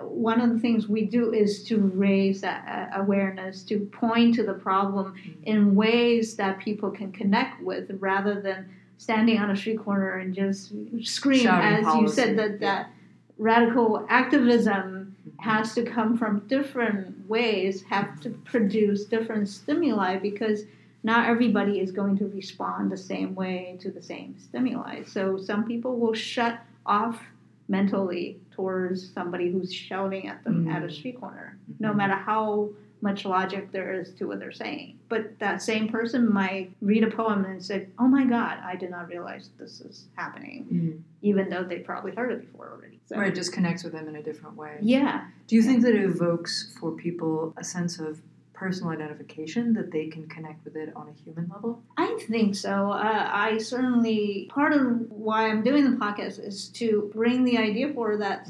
One 0.00 0.40
of 0.40 0.52
the 0.52 0.58
things 0.58 0.86
we 0.86 1.06
do 1.06 1.32
is 1.32 1.64
to 1.64 1.78
raise 1.78 2.40
that 2.42 2.92
uh, 2.94 3.00
awareness, 3.00 3.62
to 3.64 3.80
point 3.92 4.34
to 4.36 4.42
the 4.42 4.54
problem 4.54 5.14
in 5.44 5.74
ways 5.74 6.36
that 6.36 6.58
people 6.60 6.90
can 6.90 7.10
connect 7.12 7.62
with, 7.62 7.90
rather 7.98 8.40
than 8.40 8.68
standing 8.98 9.38
on 9.38 9.50
a 9.50 9.56
street 9.56 9.80
corner 9.82 10.18
and 10.18 10.34
just 10.34 10.72
scream, 11.02 11.42
Shouting 11.42 11.86
as 11.86 11.94
you 11.96 12.08
said, 12.08 12.38
that 12.38 12.60
that 12.60 12.90
radical 13.38 14.06
activism 14.08 15.16
has 15.38 15.74
to 15.74 15.82
come 15.82 16.16
from 16.16 16.40
different 16.46 17.28
ways, 17.28 17.82
have 17.82 18.20
to 18.20 18.30
produce 18.30 19.04
different 19.04 19.48
stimuli 19.48 20.16
because 20.18 20.62
not 21.02 21.28
everybody 21.28 21.80
is 21.80 21.90
going 21.90 22.16
to 22.18 22.26
respond 22.28 22.92
the 22.92 22.96
same 22.96 23.34
way 23.34 23.76
to 23.80 23.90
the 23.90 24.02
same 24.02 24.36
stimuli. 24.38 25.02
So 25.04 25.36
some 25.36 25.66
people 25.66 25.98
will 25.98 26.14
shut 26.14 26.60
off 26.86 27.20
mentally 27.68 28.38
towards 28.52 29.12
somebody 29.12 29.50
who's 29.50 29.72
shouting 29.72 30.28
at 30.28 30.44
them 30.44 30.68
at 30.68 30.82
a 30.82 30.86
Mm. 30.86 30.92
street 30.92 31.20
corner, 31.20 31.56
no 31.80 31.92
Mhm. 31.92 31.96
matter 31.96 32.14
how 32.14 32.70
much 33.00 33.24
logic 33.24 33.72
there 33.72 33.92
is 33.94 34.12
to 34.14 34.28
what 34.28 34.38
they're 34.38 34.52
saying. 34.52 34.96
But 35.08 35.38
that 35.40 35.60
same 35.60 35.88
person 35.88 36.32
might 36.32 36.70
read 36.80 37.02
a 37.02 37.10
poem 37.10 37.44
and 37.44 37.60
say, 37.62 37.88
"Oh 37.98 38.06
my 38.06 38.24
God, 38.24 38.58
I 38.62 38.76
did 38.76 38.90
not 38.90 39.08
realize 39.08 39.50
this 39.58 39.80
is 39.80 40.06
happening," 40.14 40.66
Mm. 40.72 41.02
even 41.22 41.48
though 41.50 41.64
they 41.64 41.80
probably 41.80 42.12
heard 42.12 42.30
it 42.30 42.40
before 42.52 42.70
already. 42.70 43.00
So, 43.06 43.16
Right, 43.18 43.28
it 43.28 43.34
just 43.34 43.52
connects 43.52 43.82
with 43.82 43.92
them 43.92 44.06
in 44.06 44.14
a 44.14 44.22
different 44.22 44.56
way. 44.56 44.78
Yeah. 44.80 45.26
Do 45.48 45.56
you 45.56 45.62
think 45.62 45.82
that 45.82 45.94
it 45.96 46.04
evokes 46.04 46.76
for 46.78 46.92
people 46.92 47.52
a 47.56 47.64
sense 47.64 47.98
of 47.98 48.22
personal 48.62 48.92
identification 48.92 49.72
that 49.74 49.90
they 49.90 50.06
can 50.06 50.28
connect 50.28 50.64
with 50.64 50.76
it 50.76 50.92
on 50.94 51.08
a 51.08 51.12
human 51.24 51.50
level? 51.52 51.82
I 51.96 52.16
think 52.28 52.54
so. 52.54 52.92
Uh, 52.92 53.28
I 53.32 53.58
certainly, 53.58 54.48
part 54.50 54.72
of 54.72 54.82
why 55.10 55.48
I'm 55.48 55.62
doing 55.62 55.84
the 55.90 55.96
podcast 55.96 56.38
is 56.46 56.68
to 56.80 57.10
bring 57.12 57.42
the 57.44 57.58
idea 57.58 57.92
forward 57.92 58.20
that 58.20 58.48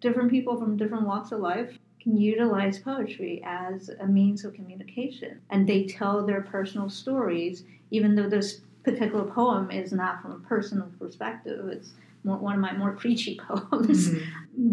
different 0.00 0.30
people 0.30 0.58
from 0.58 0.76
different 0.76 1.06
walks 1.06 1.32
of 1.32 1.40
life 1.40 1.78
can 2.02 2.16
utilize 2.16 2.78
poetry 2.78 3.42
as 3.44 3.90
a 4.00 4.06
means 4.06 4.44
of 4.44 4.54
communication. 4.54 5.40
And 5.50 5.66
they 5.66 5.84
tell 5.84 6.24
their 6.24 6.42
personal 6.42 6.88
stories, 6.88 7.64
even 7.90 8.14
though 8.14 8.28
this 8.28 8.60
particular 8.82 9.24
poem 9.24 9.70
is 9.70 9.92
not 9.92 10.22
from 10.22 10.32
a 10.32 10.38
personal 10.38 10.88
perspective. 10.98 11.68
It's 11.68 11.92
more, 12.24 12.38
one 12.38 12.54
of 12.54 12.60
my 12.60 12.72
more 12.76 12.92
preachy 12.92 13.38
poems. 13.48 14.10
Mhm. 14.10 14.22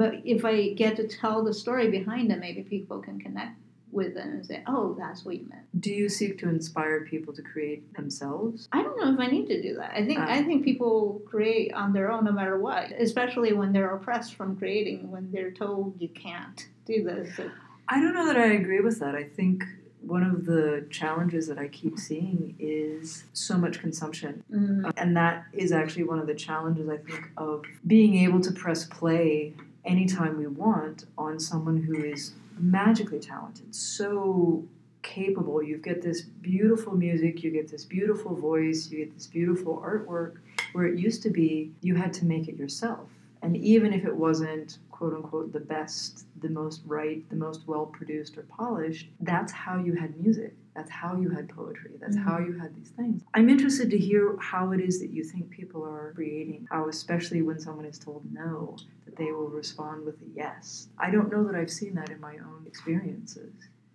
But 0.01 0.13
if 0.26 0.43
I 0.43 0.74
get 0.74 0.95
to 0.97 1.07
tell 1.07 1.43
the 1.43 1.53
story 1.53 1.89
behind 1.89 2.32
it, 2.32 2.39
maybe 2.39 2.63
people 2.63 2.99
can 2.99 3.20
connect 3.20 3.57
with 3.91 4.13
them 4.15 4.29
and 4.29 4.45
say, 4.45 4.63
oh, 4.67 4.95
that's 4.99 5.23
what 5.23 5.35
you 5.35 5.45
meant. 5.49 5.63
Do 5.81 5.91
you 5.91 6.09
seek 6.09 6.38
to 6.39 6.49
inspire 6.49 7.01
people 7.05 7.33
to 7.33 7.41
create 7.41 7.93
themselves? 7.95 8.67
I 8.71 8.83
don't 8.83 8.99
know 8.99 9.13
if 9.13 9.19
I 9.19 9.31
need 9.31 9.47
to 9.47 9.61
do 9.61 9.75
that. 9.75 9.91
I 9.95 10.05
think 10.05 10.19
Ah. 10.19 10.27
I 10.29 10.43
think 10.43 10.63
people 10.65 11.21
create 11.25 11.73
on 11.73 11.93
their 11.93 12.11
own 12.11 12.25
no 12.25 12.31
matter 12.31 12.59
what, 12.59 12.91
especially 12.91 13.53
when 13.53 13.71
they're 13.73 13.95
oppressed 13.95 14.35
from 14.35 14.57
creating, 14.57 15.09
when 15.09 15.31
they're 15.31 15.51
told 15.51 15.95
you 15.99 16.09
can't 16.09 16.67
do 16.85 17.03
this. 17.03 17.39
I 17.88 18.01
don't 18.01 18.13
know 18.13 18.25
that 18.25 18.35
I 18.38 18.47
agree 18.53 18.81
with 18.81 18.99
that. 18.99 19.15
I 19.15 19.23
think 19.23 19.63
one 20.01 20.23
of 20.23 20.45
the 20.45 20.85
challenges 20.89 21.47
that 21.47 21.57
I 21.57 21.67
keep 21.69 21.97
seeing 21.97 22.55
is 22.59 23.23
so 23.33 23.57
much 23.57 23.79
consumption. 23.79 24.43
Mm, 24.51 24.91
And 24.97 25.15
that 25.17 25.45
is 25.53 25.71
actually 25.71 26.03
one 26.03 26.19
of 26.19 26.27
the 26.27 26.35
challenges, 26.35 26.88
I 26.89 26.97
think, 26.97 27.29
of 27.38 27.63
being 27.85 28.15
able 28.15 28.39
to 28.41 28.51
press 28.51 28.85
play 28.85 29.53
anytime 29.85 30.38
we 30.38 30.47
want 30.47 31.05
on 31.17 31.39
someone 31.39 31.77
who 31.83 31.95
is 32.03 32.33
magically 32.60 33.20
talented, 33.20 33.74
so 33.74 34.66
capable. 35.03 35.64
You 35.64 35.78
get 35.78 36.01
this 36.01 36.22
beautiful 36.22 36.95
music, 36.95 37.43
you 37.43 37.51
get 37.51 37.70
this 37.70 37.86
beautiful 37.86 38.36
voice, 38.36 38.89
you 38.89 38.99
get 38.99 39.14
this 39.14 39.28
beautiful 39.28 39.78
artwork, 39.78 40.36
where 40.74 40.86
it 40.86 40.99
used 40.99 41.24
to 41.24 41.30
be 41.30 41.72
you 41.82 41.95
had 41.95 42.14
to 42.14 42.26
make 42.26 42.47
it 42.47 42.58
yourself. 42.58 43.10
And 43.41 43.55
even 43.55 43.93
if 43.93 44.05
it 44.05 44.16
wasn't, 44.16 44.80
quote 44.91 45.14
unquote, 45.14 45.53
the 45.53 45.60
best, 45.60 46.26
the 46.41 46.49
most 46.49 46.82
right, 46.86 47.28
the 47.30 47.36
most 47.36 47.68
well 47.68 47.86
produced 47.86 48.38
or 48.38 48.43
polished, 48.43 49.08
that's 49.22 49.51
how 49.51 49.78
you 49.78 49.93
had 49.93 50.20
music. 50.20 50.53
That's 50.78 50.91
how 50.91 51.19
you 51.19 51.30
had 51.30 51.49
poetry. 51.49 51.93
That's 51.99 52.15
Mhm. 52.15 52.23
how 52.23 52.38
you 52.38 52.53
had 52.53 52.75
these 52.75 52.91
things. 52.91 53.23
I'm 53.34 53.49
interested 53.49 53.89
to 53.89 53.97
hear 53.97 54.38
how 54.38 54.71
it 54.73 54.80
is 54.80 54.99
that 54.99 55.09
you 55.09 55.23
think 55.23 55.49
people 55.49 55.84
are 55.84 56.11
creating, 56.13 56.67
how, 56.69 56.88
especially 56.88 57.41
when 57.41 57.59
someone 57.59 57.86
is 57.86 57.97
told 57.97 58.32
no, 58.32 58.78
that 59.05 59.15
they 59.15 59.32
will 59.32 59.49
respond 59.49 60.05
with 60.05 60.21
a 60.21 60.28
yes. 60.36 60.88
I 60.99 61.09
don't 61.09 61.32
know 61.32 61.43
that 61.45 61.55
I've 61.55 61.71
seen 61.71 61.95
that 61.95 62.11
in 62.11 62.21
my 62.21 62.38
own 62.38 62.63
experiences. 62.67 63.53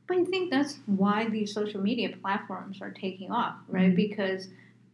But 0.09 0.17
I 0.19 0.25
think 0.25 0.51
that's 0.51 0.81
why 0.87 1.29
these 1.29 1.55
social 1.55 1.81
media 1.81 2.17
platforms 2.21 2.83
are 2.83 2.91
taking 2.91 3.31
off, 3.31 3.59
right? 3.69 3.93
Mhm. 3.93 3.97
Because 3.97 4.49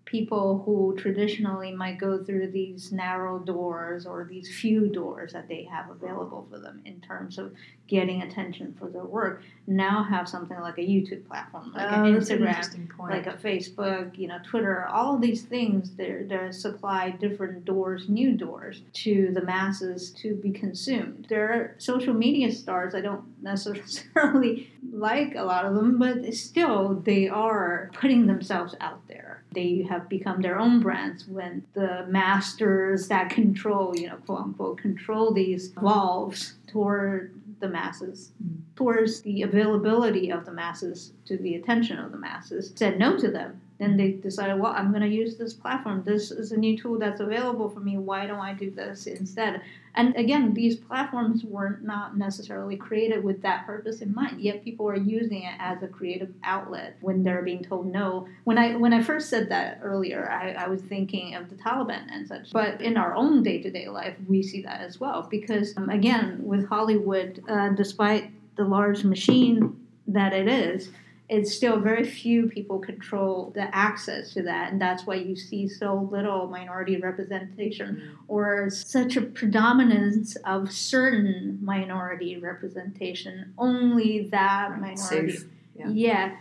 people 0.09 0.63
who 0.65 0.97
traditionally 0.97 1.71
might 1.71 1.99
go 1.99 2.25
through 2.25 2.51
these 2.51 2.91
narrow 2.91 3.39
doors 3.39 4.07
or 4.07 4.25
these 4.25 4.49
few 4.49 4.89
doors 4.89 5.35
that 5.35 5.47
they 5.49 5.65
have 5.65 5.91
available 5.91 6.47
for 6.51 6.59
them 6.59 6.81
in 6.87 6.99
terms 7.03 7.37
of 7.37 7.53
getting 7.89 8.23
attention 8.23 8.75
for 8.79 8.89
their 8.89 9.05
work 9.05 9.43
now 9.67 10.03
have 10.03 10.27
something 10.27 10.59
like 10.61 10.79
a 10.79 10.83
YouTube 10.83 11.27
platform, 11.27 11.73
like 11.75 11.93
an 11.93 12.01
Oh, 12.01 12.05
an 12.05 12.15
Instagram, 12.15 12.89
point. 12.97 13.13
like 13.13 13.27
a 13.27 13.37
Facebook, 13.37 14.17
you 14.17 14.29
know, 14.29 14.39
Twitter, 14.45 14.87
all 14.87 15.15
of 15.17 15.21
these 15.21 15.43
things, 15.43 15.91
they're, 15.97 16.25
they're 16.25 16.53
supply 16.53 17.11
different 17.11 17.67
doors, 17.67 18.09
new 18.09 18.33
doors 18.33 18.81
to 18.95 19.31
the 19.35 19.43
masses 19.43 20.11
to 20.13 20.35
be 20.37 20.51
consumed. 20.51 21.27
There 21.29 21.53
are 21.53 21.75
social 21.77 22.15
media 22.15 22.51
stars, 22.51 22.95
I 22.95 23.03
don't 23.03 23.25
necessarily 23.43 24.71
like 24.93 25.35
a 25.35 25.43
lot 25.43 25.65
of 25.65 25.75
them, 25.75 25.99
but 25.99 26.33
still 26.35 26.95
they 27.05 27.29
are 27.29 27.91
putting 27.95 28.27
themselves 28.27 28.75
out 28.81 29.07
there. 29.09 29.43
They 29.53 29.87
have 29.89 30.09
become 30.09 30.43
their 30.43 30.59
own 30.59 30.81
brands 30.81 31.27
when 31.27 31.65
the 31.75 32.05
masters 32.09 33.09
that 33.09 33.31
control, 33.31 33.97
you 33.97 34.09
know, 34.09 34.17
quote 34.27 34.41
unquote, 34.41 34.79
control 34.79 35.33
these 35.33 35.69
valves 35.69 36.55
toward 36.67 37.33
the 37.61 37.69
masses, 37.69 38.31
Mm. 38.45 38.59
towards 38.77 39.23
the 39.23 39.43
availability 39.43 40.31
of 40.31 40.45
the 40.47 40.53
masses 40.53 41.13
to 41.25 41.37
the 41.37 41.57
attention 41.57 41.99
of 41.99 42.13
the 42.13 42.19
masses, 42.19 42.73
said 42.77 42.99
no 42.99 43.17
to 43.19 43.29
them. 43.31 43.61
Then 43.79 43.97
they 43.97 44.11
decided, 44.13 44.59
well, 44.59 44.73
I'm 44.73 44.91
going 44.91 45.03
to 45.03 45.09
use 45.09 45.37
this 45.37 45.55
platform. 45.55 46.03
This 46.05 46.31
is 46.33 46.51
a 46.51 46.57
new 46.57 46.77
tool 46.77 46.99
that's 46.99 47.21
available 47.21 47.69
for 47.69 47.79
me. 47.79 47.97
Why 47.97 48.27
don't 48.27 48.41
I 48.41 48.53
do 48.53 48.71
this 48.71 49.07
instead? 49.07 49.63
And 49.95 50.15
again, 50.17 50.53
these 50.55 50.77
platforms 50.77 51.45
were 51.45 51.79
not 51.83 52.17
necessarily 52.17 52.77
created 52.77 53.23
with 53.23 53.43
that 53.43 53.67
purpose 53.67 54.01
in 54.01 54.15
mind. 54.15 54.41
Yet 54.41 54.65
people 54.65 54.89
are 54.89 54.97
using 54.97 55.43
it 55.43 55.55
as 55.59 55.83
a 55.83 55.89
creative 55.89 56.33
outlet 56.43 56.97
when 57.01 57.23
they're 57.23 57.43
being 57.43 57.63
told 57.63 57.87
no. 57.87 58.29
When 58.45 58.59
I 58.59 58.77
when 58.77 58.93
I 58.93 59.03
first 59.03 59.29
said 59.29 59.49
that 59.51 59.81
earlier, 59.83 60.29
I, 60.31 60.65
I 60.65 60.69
was 60.69 60.83
thinking 60.83 61.35
of 61.35 61.49
the 61.49 61.57
Taliban 61.57 62.07
and 62.11 62.27
such. 62.27 62.53
But 62.53 62.81
in 62.81 62.97
our 62.97 63.15
own 63.15 63.43
day 63.43 63.61
to 63.63 63.71
day 63.71 63.89
life, 63.89 64.17
we 64.27 64.43
see 64.43 64.63
that 64.63 64.81
as 64.81 65.01
well. 65.01 65.27
Because 65.29 65.77
um, 65.77 65.89
again, 65.89 66.41
with 66.43 66.69
Hollywood, 66.69 67.43
uh, 67.49 67.71
despite 67.71 68.31
the 68.57 68.65
large 68.65 69.05
machine 69.05 69.85
that 70.09 70.33
it 70.33 70.49
is, 70.49 70.91
it's 71.29 71.55
still 71.55 71.79
very 71.79 72.05
few 72.05 72.49
people 72.49 72.79
control 72.79 73.53
the 73.55 73.75
access 73.77 74.33
to 74.33 74.43
that 74.43 74.73
and 74.73 74.81
that's 74.81 75.07
why 75.07 75.15
you 75.15 75.37
see 75.37 75.69
so 75.69 76.09
little 76.11 76.49
minority 76.49 76.97
representation 76.97 77.97
mm. 77.97 78.17
or 78.29 78.71
such 78.71 79.17
a 79.17 79.23
predominance 79.23 80.37
of 80.45 80.73
certain 80.73 81.59
minority 81.63 82.39
representation 82.39 83.53
only 83.59 84.29
that 84.31 84.71
minority 84.81 84.97
Safe. 85.37 85.47
yeah, 85.75 85.89
yeah 85.89 86.37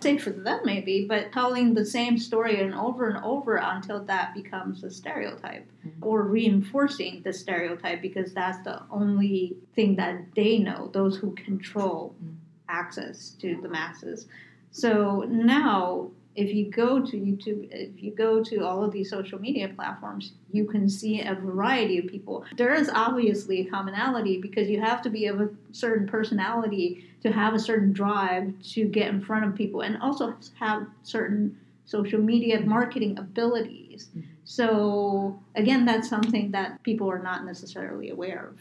safe 0.00 0.24
for 0.24 0.30
them 0.30 0.60
maybe 0.64 1.06
but 1.06 1.30
telling 1.32 1.74
the 1.74 1.84
same 1.84 2.18
story 2.18 2.60
and 2.60 2.74
over 2.74 3.08
and 3.08 3.22
over 3.22 3.56
until 3.56 4.02
that 4.04 4.34
becomes 4.34 4.82
a 4.82 4.90
stereotype 4.90 5.66
mm-hmm. 5.86 6.06
or 6.06 6.22
reinforcing 6.22 7.20
the 7.22 7.32
stereotype 7.32 8.00
because 8.00 8.32
that's 8.32 8.64
the 8.64 8.80
only 8.90 9.56
thing 9.74 9.94
that 9.96 10.18
they 10.34 10.58
know 10.58 10.90
those 10.94 11.16
who 11.16 11.34
control 11.34 12.14
mm-hmm 12.22 12.34
access 12.68 13.30
to 13.40 13.58
the 13.62 13.68
masses. 13.68 14.26
So 14.70 15.24
now, 15.28 16.10
if 16.38 16.54
you 16.54 16.70
go 16.70 17.04
to 17.04 17.16
YouTube, 17.16 17.68
if 17.72 18.00
you 18.00 18.12
go 18.12 18.44
to 18.44 18.64
all 18.64 18.84
of 18.84 18.92
these 18.92 19.10
social 19.10 19.40
media 19.40 19.68
platforms, 19.74 20.32
you 20.52 20.66
can 20.66 20.88
see 20.88 21.20
a 21.20 21.34
variety 21.34 21.98
of 21.98 22.06
people. 22.06 22.44
There 22.56 22.74
is 22.74 22.88
obviously 22.94 23.66
a 23.66 23.70
commonality 23.70 24.40
because 24.40 24.68
you 24.68 24.80
have 24.80 25.02
to 25.02 25.10
be 25.10 25.26
of 25.26 25.40
a 25.40 25.48
certain 25.72 26.06
personality 26.06 27.08
to 27.22 27.32
have 27.32 27.54
a 27.54 27.58
certain 27.58 27.92
drive 27.92 28.54
to 28.74 28.84
get 28.84 29.08
in 29.08 29.20
front 29.20 29.46
of 29.46 29.56
people 29.56 29.80
and 29.80 30.00
also 30.00 30.36
have 30.60 30.86
certain 31.02 31.58
social 31.86 32.20
media 32.20 32.60
marketing 32.60 33.18
abilities. 33.18 34.08
Mm-hmm. 34.10 34.28
So, 34.44 35.40
again, 35.56 35.84
that's 35.84 36.08
something 36.08 36.52
that 36.52 36.82
people 36.84 37.10
are 37.10 37.18
not 37.18 37.44
necessarily 37.44 38.10
aware 38.10 38.50
of. 38.52 38.60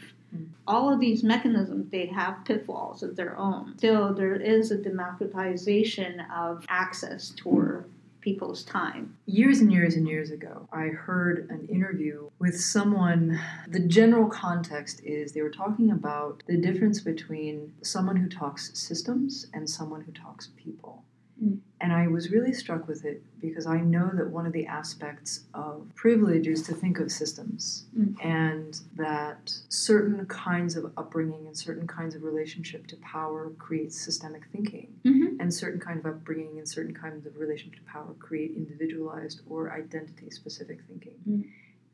All 0.68 0.92
of 0.92 1.00
these 1.00 1.24
mechanisms, 1.24 1.90
they 1.92 2.08
have 2.08 2.44
pitfalls 2.46 3.04
of 3.04 3.16
their 3.16 3.38
own. 3.38 3.78
Still, 3.78 4.14
there 4.14 4.36
is 4.36 4.72
a 4.72 4.78
democratization 4.78 6.20
of 6.34 6.66
access 6.70 7.30
to 7.38 7.84
people's 8.28 8.64
time. 8.64 9.16
Years 9.26 9.60
and 9.60 9.72
years 9.72 9.96
and 9.96 10.06
years 10.06 10.32
ago, 10.32 10.68
I 10.74 10.88
heard 10.88 11.50
an 11.50 11.66
interview 11.70 12.30
with 12.40 12.60
someone. 12.60 13.40
The 13.70 13.80
general 13.80 14.28
context 14.28 15.02
is 15.04 15.32
they 15.32 15.42
were 15.42 15.50
talking 15.50 15.92
about 15.92 16.44
the 16.46 16.58
difference 16.58 17.00
between 17.00 17.74
someone 17.84 18.18
who 18.18 18.28
talks 18.28 18.78
systems 18.78 19.48
and 19.54 19.70
someone 19.70 20.02
who 20.02 20.12
talks 20.12 20.50
people. 20.58 21.06
Mm. 21.42 21.60
And 21.80 21.94
I 21.94 22.08
was 22.08 22.32
really 22.32 22.54
struck 22.54 22.88
with 22.88 23.06
it 23.06 23.22
because 23.40 23.68
I 23.68 23.78
know 23.78 24.10
that 24.16 24.30
one 24.30 24.48
of 24.48 24.54
the 24.54 24.66
aspects 24.66 25.42
of 25.54 25.88
privilege 25.94 26.48
is 26.48 26.64
to 26.64 26.74
think 26.74 27.00
of 27.00 27.12
systems 27.12 27.86
mm. 27.96 28.16
and 28.24 28.80
that 28.96 29.54
certain 29.70 30.26
kinds 30.26 30.76
of 30.76 30.92
upbringing 30.98 31.46
and 31.46 31.56
certain 31.56 31.86
kinds 31.86 32.16
of 32.16 32.24
relationship 32.24 32.88
to 32.88 32.96
power 32.98 33.52
create 33.60 33.94
systemic 33.94 34.48
thinking 34.52 34.88
mm-hmm. 35.06 35.40
and 35.40 35.54
certain 35.54 35.80
kind 35.80 36.00
of 36.00 36.06
upbringing 36.08 36.58
and 36.58 36.68
certain 36.68 36.96
kinds 36.96 37.28
of 37.28 37.38
relationship 37.38 37.86
to 37.86 37.92
power 37.92 38.16
create 38.20 38.54
individualized 38.56 39.42
or 39.48 39.72
identity 39.72 40.32
specific 40.32 40.80
thinking. 40.88 41.16
Mm. 41.30 41.46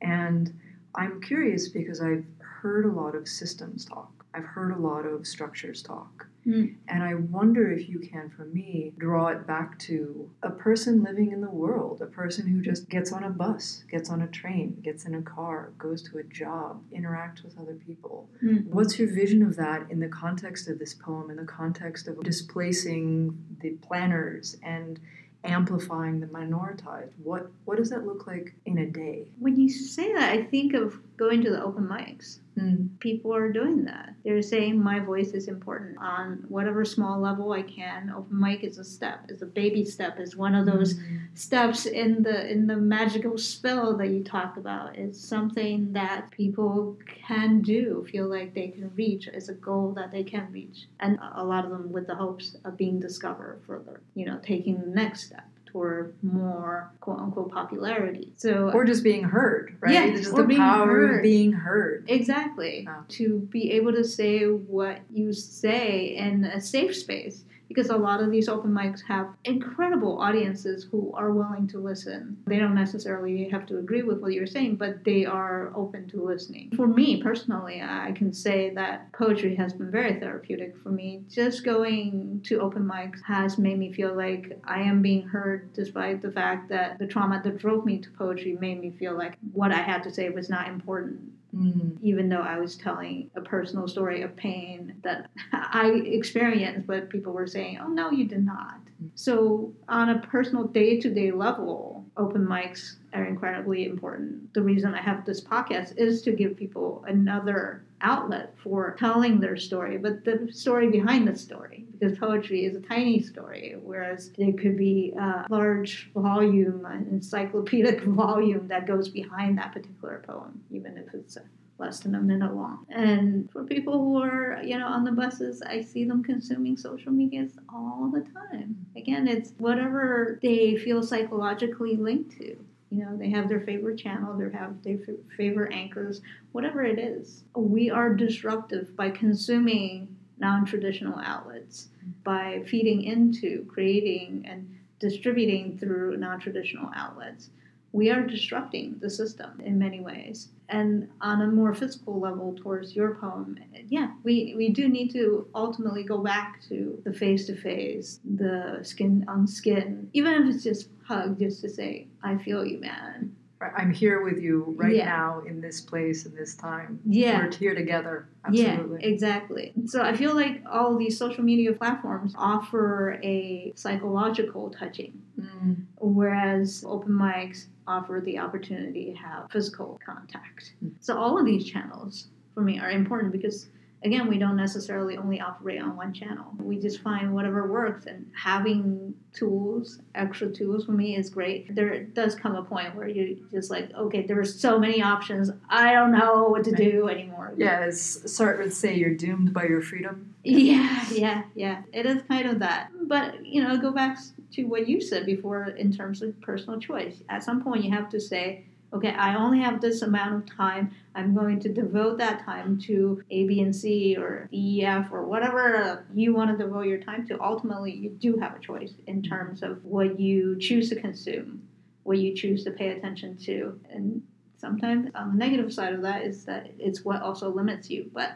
And 0.02 0.60
I'm 0.96 1.22
curious 1.22 1.68
because 1.68 2.00
I've 2.00 2.26
heard 2.40 2.86
a 2.86 2.92
lot 2.92 3.16
of 3.16 3.28
systems 3.28 3.84
talk. 3.84 4.23
I've 4.34 4.46
heard 4.46 4.72
a 4.72 4.80
lot 4.80 5.06
of 5.06 5.28
structures 5.28 5.82
talk. 5.82 6.28
Mm. 6.46 6.76
And 6.88 7.04
I 7.04 7.16
wonder 7.16 7.72
if 7.72 7.88
you 7.88 8.00
can, 8.00 8.30
for 8.30 8.46
me, 8.46 8.92
draw 8.98 9.28
it 9.28 9.48
back 9.48 9.80
to 9.80 10.30
a 10.42 10.50
person 10.50 11.04
living 11.04 11.32
in 11.32 11.42
the 11.42 11.50
world, 11.50 12.02
a 12.02 12.06
person 12.06 12.48
who 12.48 12.62
just 12.62 12.90
gets 12.90 13.14
on 13.14 13.24
a 13.24 13.30
bus, 13.30 13.84
gets 13.90 14.10
on 14.10 14.22
a 14.22 14.28
train, 14.28 14.78
gets 14.84 15.06
in 15.06 15.16
a 15.16 15.22
car, 15.22 15.72
goes 15.78 16.02
to 16.10 16.18
a 16.18 16.24
job, 16.24 16.82
interacts 16.92 17.44
with 17.44 17.58
other 17.58 17.76
people. 17.76 18.28
Mm. 18.44 18.66
What's 18.68 19.00
your 19.00 19.14
vision 19.14 19.42
of 19.42 19.56
that 19.56 19.90
in 19.90 20.00
the 20.00 20.10
context 20.10 20.68
of 20.68 20.80
this 20.80 20.94
poem, 20.94 21.30
in 21.30 21.38
the 21.38 21.46
context 21.46 22.08
of 22.08 22.22
displacing 22.24 23.38
the 23.62 23.72
planners 23.82 24.58
and 24.64 25.00
amplifying 25.46 26.20
the 26.20 26.28
minoritized. 26.28 27.12
What 27.22 27.52
what 27.66 27.78
does 27.78 27.90
that 27.90 28.06
look 28.06 28.28
like 28.28 28.54
in 28.66 28.78
a 28.78 28.86
day? 28.86 29.28
When 29.40 29.60
you 29.60 29.70
say 29.70 30.14
that, 30.14 30.32
I 30.32 30.44
think 30.44 30.74
of 30.74 31.00
going 31.24 31.42
to 31.42 31.50
the 31.50 31.64
open 31.64 31.86
mics. 31.86 32.40
Mm. 32.60 33.00
People 33.00 33.34
are 33.34 33.52
doing 33.52 33.86
that. 33.86 34.14
They're 34.26 34.42
saying 34.42 34.82
my 34.82 35.00
voice 35.00 35.32
is 35.32 35.48
important 35.48 35.98
on 36.00 36.44
whatever 36.50 36.84
small 36.84 37.20
level 37.20 37.54
I 37.54 37.62
can. 37.62 38.14
Open 38.16 38.40
mic 38.40 38.64
is 38.64 38.78
a 38.78 38.84
step, 38.84 39.26
is 39.30 39.42
a 39.42 39.46
baby 39.46 39.86
step, 39.86 40.20
is 40.20 40.36
one 40.36 40.54
of 40.54 40.66
those 40.66 40.96
mm. 40.96 41.22
steps 41.34 41.86
in 41.86 42.24
the 42.24 42.52
in 42.52 42.68
the 42.68 42.76
magical 42.76 43.38
spell 43.38 43.96
that 43.98 44.10
you 44.10 44.22
talk 44.22 44.58
about. 44.58 44.98
It's 44.98 45.20
something 45.20 45.94
that 45.94 46.30
people 46.32 46.98
can 47.28 47.62
do, 47.62 48.06
feel 48.12 48.28
like 48.28 48.54
they 48.54 48.68
can 48.68 48.92
reach. 48.96 49.28
It's 49.28 49.50
a 49.50 49.54
goal 49.54 49.94
that 49.94 50.12
they 50.12 50.24
can 50.24 50.52
reach, 50.52 50.88
and 51.00 51.18
a 51.36 51.44
lot 51.44 51.64
of 51.64 51.72
them 51.72 51.92
with 51.92 52.08
the 52.08 52.16
hopes 52.16 52.58
of 52.66 52.76
being 52.76 53.00
discovered 53.00 53.62
further. 53.66 54.02
You 54.14 54.26
know, 54.26 54.40
taking 54.44 54.80
the 54.80 54.88
next 54.88 55.28
step 55.28 55.48
toward 55.74 56.14
more 56.22 56.92
quote 57.02 57.20
unquote 57.20 57.52
popularity. 57.52 58.32
So 58.38 58.72
or 58.72 58.86
just 58.86 59.04
being 59.04 59.24
heard, 59.24 59.76
right? 59.82 59.94
Yeah, 59.94 60.12
just 60.16 60.34
the 60.36 60.56
power 60.56 60.88
heard. 60.88 61.16
of 61.18 61.24
being 61.24 61.52
heard. 61.52 62.06
Exactly. 62.08 62.88
Oh. 62.90 63.04
To 63.10 63.40
be 63.52 63.72
able 63.72 63.92
to 63.94 64.04
say 64.04 64.46
what 64.46 65.00
you 65.12 65.34
say 65.34 66.16
in 66.16 66.46
a 66.46 66.62
safe 66.62 66.96
space 66.96 67.44
because 67.74 67.90
a 67.90 67.98
lot 67.98 68.22
of 68.22 68.32
these 68.32 68.48
open 68.48 68.72
mics 68.72 69.02
have 69.08 69.30
incredible 69.46 70.22
audiences 70.22 70.88
who 70.92 71.12
are 71.14 71.32
willing 71.32 71.68
to 71.68 71.80
listen. 71.80 72.38
They 72.46 72.60
don't 72.60 72.76
necessarily 72.76 73.50
have 73.50 73.66
to 73.68 73.80
agree 73.80 74.04
with 74.04 74.20
what 74.20 74.34
you're 74.34 74.46
saying, 74.46 74.76
but 74.76 75.04
they 75.04 75.26
are 75.26 75.72
open 75.76 76.08
to 76.10 76.24
listening. 76.24 76.72
For 76.76 76.88
me 76.88 77.22
personally, 77.22 77.82
I 77.82 78.12
can 78.16 78.32
say 78.32 78.70
that 78.76 79.12
poetry 79.14 79.56
has 79.56 79.74
been 79.74 79.90
very 79.90 80.20
therapeutic 80.20 80.78
for 80.84 80.90
me. 80.90 81.24
Just 81.30 81.64
going 81.64 82.42
to 82.46 82.60
open 82.60 82.84
mics 82.84 83.22
has 83.26 83.58
made 83.58 83.80
me 83.80 83.92
feel 83.92 84.16
like 84.16 84.60
I 84.66 84.82
am 84.82 85.02
being 85.02 85.28
heard 85.28 85.74
despite 85.74 86.22
the 86.22 86.32
fact 86.32 86.70
that 86.70 87.00
the 87.00 87.08
trauma 87.08 87.42
that 87.44 87.58
drove 87.58 87.86
me 87.86 87.98
to 88.00 88.10
poetry 88.12 88.58
made 88.60 88.80
me 88.80 88.92
feel 88.92 89.18
like 89.18 89.38
what 89.52 89.72
I 89.72 89.82
had 89.82 90.04
to 90.04 90.14
say 90.14 90.30
was 90.30 90.50
not 90.50 90.68
important 90.68 91.20
Mm. 91.56 91.98
Even 92.02 92.30
though 92.30 92.42
I 92.42 92.58
was 92.58 92.76
telling 92.76 93.30
a 93.36 93.42
personal 93.42 93.88
story 93.88 94.22
of 94.22 94.36
pain 94.36 94.96
that 95.04 95.30
I 95.54 96.02
experienced, 96.06 96.88
but 96.88 97.10
people 97.10 97.34
were 97.34 97.48
saying, 97.48 97.80
oh, 97.82 97.88
no, 97.88 98.12
you 98.12 98.26
did 98.26 98.44
not. 98.44 98.80
Mm. 99.04 99.10
So, 99.16 99.74
on 99.88 100.10
a 100.10 100.20
personal 100.20 100.66
day 100.66 101.00
to 101.00 101.14
day 101.14 101.32
level, 101.32 102.06
open 102.18 102.46
mics 102.46 102.98
are 103.14 103.26
incredibly 103.26 103.86
important. 103.86 104.54
The 104.54 104.62
reason 104.62 104.94
I 104.94 105.02
have 105.02 105.26
this 105.26 105.42
podcast 105.42 105.98
is 105.98 106.22
to 106.24 106.32
give 106.32 106.58
people 106.58 107.04
another 107.08 107.86
outlet 108.02 108.54
for 108.62 108.96
telling 109.00 109.40
their 109.40 109.58
story, 109.58 109.98
but 109.98 110.26
the 110.26 110.50
story 110.52 110.90
behind 110.90 111.28
the 111.28 111.36
story, 111.36 111.86
because 111.92 112.18
poetry 112.18 112.66
is 112.66 112.76
a 112.76 112.82
tiny 112.82 113.22
story, 113.22 113.76
whereas 113.82 114.32
it 114.38 114.60
could 114.60 114.78
be 114.78 115.14
a 115.18 115.46
large 115.50 116.12
volume, 116.14 116.86
an 116.86 117.08
encyclopedic 117.12 118.02
volume 118.04 118.68
that 118.68 118.86
goes 118.86 119.10
behind 119.10 119.58
that 119.58 119.72
particular 119.74 120.24
poem, 120.28 120.62
even 120.70 120.98
if 120.98 121.14
it's 121.14 121.38
less 121.80 122.00
than 122.00 122.16
a 122.16 122.22
minute 122.22 122.56
long. 122.56 122.86
And 122.90 123.50
for 123.52 123.64
people 123.64 124.00
who 124.00 124.22
are, 124.22 124.62
you 124.64 124.78
know, 124.78 124.88
on 124.88 125.04
the 125.04 125.12
buses, 125.12 125.62
I 125.62 125.82
see 125.82 126.06
them 126.06 126.24
consuming 126.24 126.78
social 126.78 127.12
medias 127.12 127.58
all 127.68 128.12
the 128.14 128.22
time. 128.22 128.76
Again, 128.96 129.28
it's 129.28 129.54
whatever 129.58 130.40
they 130.42 130.78
feel 130.78 131.02
psychologically 131.02 131.96
linked 131.96 132.38
to. 132.38 132.64
You 132.94 133.06
know, 133.06 133.18
they 133.18 133.32
have 133.32 133.50
their 133.50 133.62
favorite 133.62 133.98
channel, 133.98 134.38
they 134.38 134.56
have 134.56 134.84
their 134.84 135.00
favorite 135.36 135.74
anchors, 135.74 136.22
whatever 136.52 136.84
it 136.84 137.00
is. 137.00 137.44
We 137.56 137.90
are 137.90 138.14
disruptive 138.14 138.96
by 138.96 139.10
consuming 139.10 140.16
non 140.38 140.64
traditional 140.64 141.18
outlets, 141.18 141.88
by 142.24 142.62
feeding 142.68 143.02
into, 143.02 143.66
creating, 143.68 144.46
and 144.48 144.78
distributing 145.00 145.80
through 145.80 146.18
non 146.18 146.40
traditional 146.40 146.92
outlets. 146.96 147.50
We 147.94 148.10
are 148.10 148.24
disrupting 148.24 148.98
the 149.00 149.10
system 149.10 149.62
in 149.64 149.80
many 149.80 150.02
ways. 150.02 150.50
And 150.68 151.10
on 151.22 151.42
a 151.42 151.48
more 151.48 151.74
physical 151.74 152.20
level, 152.20 152.56
towards 152.60 152.96
your 152.96 153.16
poem, 153.16 153.58
yeah, 153.88 154.12
we, 154.24 154.56
we 154.58 154.70
do 154.70 154.90
need 154.90 155.12
to 155.14 155.48
ultimately 155.54 156.04
go 156.04 156.18
back 156.18 156.62
to 156.70 157.00
the 157.06 157.14
face 157.14 157.46
to 157.48 157.56
face, 157.56 158.20
the 158.26 158.80
skin 158.82 159.24
on 159.28 159.48
skin, 159.48 160.10
even 160.14 160.34
if 160.34 160.56
it's 160.56 160.64
just 160.64 160.90
hug, 161.06 161.38
just 161.40 161.62
to 161.62 161.70
say, 161.70 162.08
I 162.24 162.38
feel 162.38 162.66
you, 162.66 162.80
man. 162.80 163.36
I'm 163.78 163.94
here 163.94 164.22
with 164.24 164.40
you 164.40 164.74
right 164.78 164.96
yeah. 164.96 165.06
now 165.06 165.42
in 165.48 165.62
this 165.62 165.80
place 165.80 166.26
in 166.26 166.36
this 166.36 166.56
time. 166.56 167.00
Yeah. 167.06 167.46
We're 167.46 167.52
here 167.52 167.76
together. 167.76 168.28
Absolutely. 168.46 169.00
Yeah, 169.02 169.08
exactly. 169.08 169.74
So 169.86 170.02
I 170.02 170.16
feel 170.16 170.36
like 170.36 170.64
all 170.70 170.98
these 170.98 171.18
social 171.18 171.44
media 171.44 171.74
platforms 171.74 172.34
offer 172.38 173.20
a 173.24 173.72
psychological 173.76 174.70
touching 174.70 175.22
mm. 175.40 175.78
Whereas 176.10 176.84
open 176.88 177.12
mics 177.12 177.68
offer 177.88 178.22
the 178.24 178.38
opportunity 178.40 179.12
to 179.12 179.18
have 179.18 179.52
physical 179.52 180.00
contact. 180.06 180.74
Mm. 180.84 180.94
So 181.00 181.18
all 181.18 181.40
of 181.40 181.46
these 181.46 181.66
channels 181.66 182.28
for 182.54 182.62
me 182.62 182.80
are 182.80 182.92
important 182.92 183.32
because 183.32 183.68
again, 184.04 184.28
we 184.28 184.38
don't 184.38 184.56
necessarily 184.56 185.18
only 185.18 185.40
operate 185.40 185.82
on 185.82 185.96
one 185.96 186.14
channel. 186.14 186.46
We 186.60 186.78
just 186.78 187.02
find 187.02 187.34
whatever 187.34 187.72
works, 187.72 188.06
and 188.06 188.30
having 188.36 189.14
tools, 189.34 190.00
extra 190.16 190.52
tools 190.52 190.86
for 190.86 190.92
me 190.92 191.16
is 191.16 191.30
great. 191.30 191.74
There 191.74 192.04
does 192.04 192.36
come 192.36 192.56
a 192.56 192.64
point 192.64 192.96
where 192.96 193.08
you 193.08 193.48
just 193.52 193.72
like, 193.72 193.92
okay, 193.94 194.26
there 194.26 194.40
are 194.40 194.46
so 194.46 194.78
many 194.78 195.02
options. 195.02 195.50
I 195.70 195.94
don't 195.94 196.12
know 196.12 196.50
what 196.50 196.64
to 196.66 196.72
do 196.72 197.08
anymore. 197.08 197.54
Yeah, 197.58 197.80
as 197.80 198.24
Sartre 198.26 198.60
would 198.60 198.74
say, 198.74 198.96
you're 198.96 199.16
doomed 199.16 199.54
by 199.54 199.66
your 199.66 199.82
freedom. 199.82 200.33
Yeah, 200.44 201.06
yeah, 201.12 201.44
yeah. 201.56 201.84
It 201.94 202.06
is 202.06 202.22
kind 202.28 202.48
of 202.50 202.60
that. 202.60 202.90
But, 203.04 203.46
you 203.46 203.64
know, 203.64 203.78
go 203.78 203.92
back 203.92 204.18
to 204.54 204.64
what 204.66 204.88
you 204.90 205.00
said 205.00 205.26
before 205.26 205.70
in 205.70 205.92
terms 205.92 206.22
of 206.22 206.40
personal 206.42 206.80
choice. 206.80 207.24
At 207.30 207.44
some 207.44 207.64
point, 207.64 207.84
you 207.84 207.92
have 207.92 208.10
to 208.10 208.20
say, 208.20 208.66
okay, 208.92 209.12
I 209.12 209.36
only 209.36 209.60
have 209.60 209.80
this 209.82 210.02
amount 210.02 210.36
of 210.36 210.56
time. 210.58 210.94
I'm 211.16 211.34
going 211.34 211.60
to 211.62 211.70
devote 211.70 212.18
that 212.18 212.44
time 212.44 212.78
to 212.82 213.24
A, 213.32 213.48
B, 213.48 213.62
and 213.62 213.76
C 213.76 214.18
or 214.18 214.50
DEF 214.52 215.12
or 215.12 215.24
whatever 215.26 216.06
you 216.14 216.34
want 216.34 216.52
to 216.52 216.64
devote 216.64 216.88
your 216.88 217.00
time 217.00 217.26
to. 217.28 217.42
Ultimately, 217.42 217.94
you 217.94 218.10
do 218.10 218.38
have 218.38 218.56
a 218.56 218.60
choice 218.60 218.94
in 219.08 219.24
terms 219.24 219.64
of 219.64 219.84
what 219.84 220.20
you 220.20 220.58
choose 220.60 220.90
to 220.90 221.00
consume, 221.00 221.64
what 222.04 222.18
you 222.18 222.36
choose 222.36 222.64
to 222.66 222.72
pay 222.72 222.90
attention 222.90 223.38
to. 223.38 223.80
And 223.90 224.22
sometimes 224.58 225.10
on 225.16 225.32
the 225.32 225.38
negative 225.38 225.74
side 225.74 225.94
of 225.94 226.02
that 226.04 226.24
is 226.24 226.46
that 226.46 226.70
it's 226.78 227.04
what 227.04 227.22
also 227.22 227.50
limits 227.50 227.90
you. 227.90 228.12
But 228.14 228.34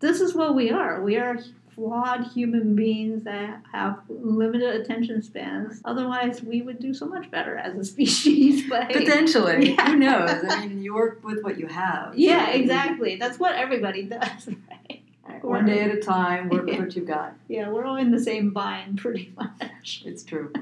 this 0.00 0.20
is 0.20 0.34
what 0.34 0.54
we 0.54 0.70
are. 0.70 1.02
We 1.02 1.16
are 1.16 1.38
flawed 1.74 2.26
human 2.34 2.74
beings 2.74 3.22
that 3.24 3.62
have 3.72 4.00
limited 4.08 4.80
attention 4.80 5.22
spans. 5.22 5.80
Otherwise, 5.84 6.42
we 6.42 6.60
would 6.60 6.80
do 6.80 6.92
so 6.92 7.06
much 7.06 7.30
better 7.30 7.56
as 7.56 7.76
a 7.76 7.84
species. 7.92 8.68
But 8.68 8.90
hey, 8.90 9.04
Potentially. 9.04 9.70
Yeah. 9.70 9.86
Who 9.90 9.96
knows? 9.96 10.44
I 10.48 10.66
mean, 10.66 10.82
you 10.82 10.94
work 10.94 11.22
with 11.24 11.42
what 11.42 11.58
you 11.58 11.66
have. 11.68 12.18
yeah, 12.18 12.46
right? 12.46 12.60
exactly. 12.60 13.16
That's 13.16 13.38
what 13.38 13.54
everybody 13.54 14.02
does, 14.04 14.48
right? 14.70 15.02
One 15.42 15.66
day 15.66 15.80
at 15.82 15.90
a 15.96 16.00
time, 16.00 16.48
work 16.48 16.66
with 16.66 16.78
what 16.80 16.96
you've 16.96 17.06
got. 17.06 17.34
Yeah, 17.48 17.68
we're 17.70 17.84
all 17.84 17.96
in 17.96 18.10
the 18.10 18.18
same 18.20 18.50
bind, 18.50 18.98
pretty 18.98 19.32
much. 19.36 20.02
It's 20.04 20.24
true. 20.24 20.52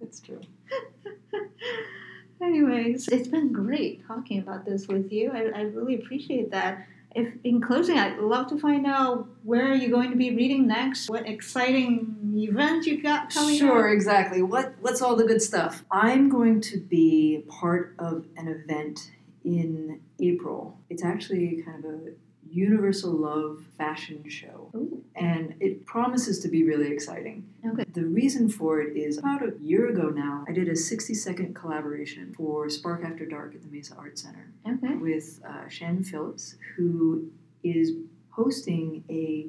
It's 0.00 0.20
true. 0.20 0.40
Anyways, 2.40 3.08
it's 3.08 3.28
been 3.28 3.52
great 3.52 4.06
talking 4.06 4.38
about 4.40 4.64
this 4.64 4.86
with 4.88 5.12
you. 5.12 5.30
I, 5.32 5.58
I 5.58 5.62
really 5.62 5.94
appreciate 5.94 6.50
that. 6.50 6.86
If 7.14 7.34
in 7.44 7.60
closing, 7.60 7.98
I'd 7.98 8.18
love 8.18 8.46
to 8.48 8.58
find 8.58 8.86
out 8.86 9.28
where 9.42 9.70
are 9.70 9.74
you're 9.74 9.90
going 9.90 10.10
to 10.10 10.16
be 10.16 10.34
reading 10.34 10.66
next. 10.66 11.08
What 11.10 11.28
exciting 11.28 12.16
event 12.36 12.86
you 12.86 13.02
got 13.02 13.30
coming 13.32 13.58
Sure, 13.58 13.88
up. 13.88 13.94
exactly. 13.94 14.42
What 14.42 14.74
what's 14.80 15.02
all 15.02 15.16
the 15.16 15.24
good 15.26 15.42
stuff? 15.42 15.84
I'm 15.90 16.28
going 16.28 16.60
to 16.62 16.78
be 16.80 17.44
part 17.48 17.94
of 17.98 18.24
an 18.36 18.48
event 18.48 19.10
in 19.44 20.00
April. 20.20 20.78
It's 20.88 21.04
actually 21.04 21.62
kind 21.62 21.84
of 21.84 21.90
a 21.90 22.12
universal 22.52 23.12
love 23.12 23.64
fashion 23.78 24.28
show. 24.28 24.70
Ooh, 24.74 25.02
And 25.16 25.54
it 25.60 25.86
promises 25.86 26.38
to 26.40 26.48
be 26.48 26.64
really 26.64 26.90
exciting. 26.92 27.48
Okay. 27.66 27.84
The 27.92 28.04
reason 28.04 28.48
for 28.48 28.80
it 28.80 28.96
is 28.96 29.18
about 29.18 29.42
a 29.42 29.52
year 29.60 29.88
ago 29.88 30.08
now, 30.10 30.44
I 30.48 30.52
did 30.52 30.68
a 30.68 30.76
60 30.76 31.14
second 31.14 31.54
collaboration 31.54 32.34
for 32.36 32.68
Spark 32.68 33.04
After 33.04 33.24
Dark 33.26 33.54
at 33.54 33.62
the 33.62 33.68
Mesa 33.68 33.94
Art 33.96 34.18
Center 34.18 34.46
okay. 34.68 34.94
with 34.96 35.40
uh, 35.48 35.68
Shannon 35.68 36.04
Phillips, 36.04 36.56
who 36.76 37.30
is 37.64 37.92
hosting 38.30 39.04
a 39.08 39.46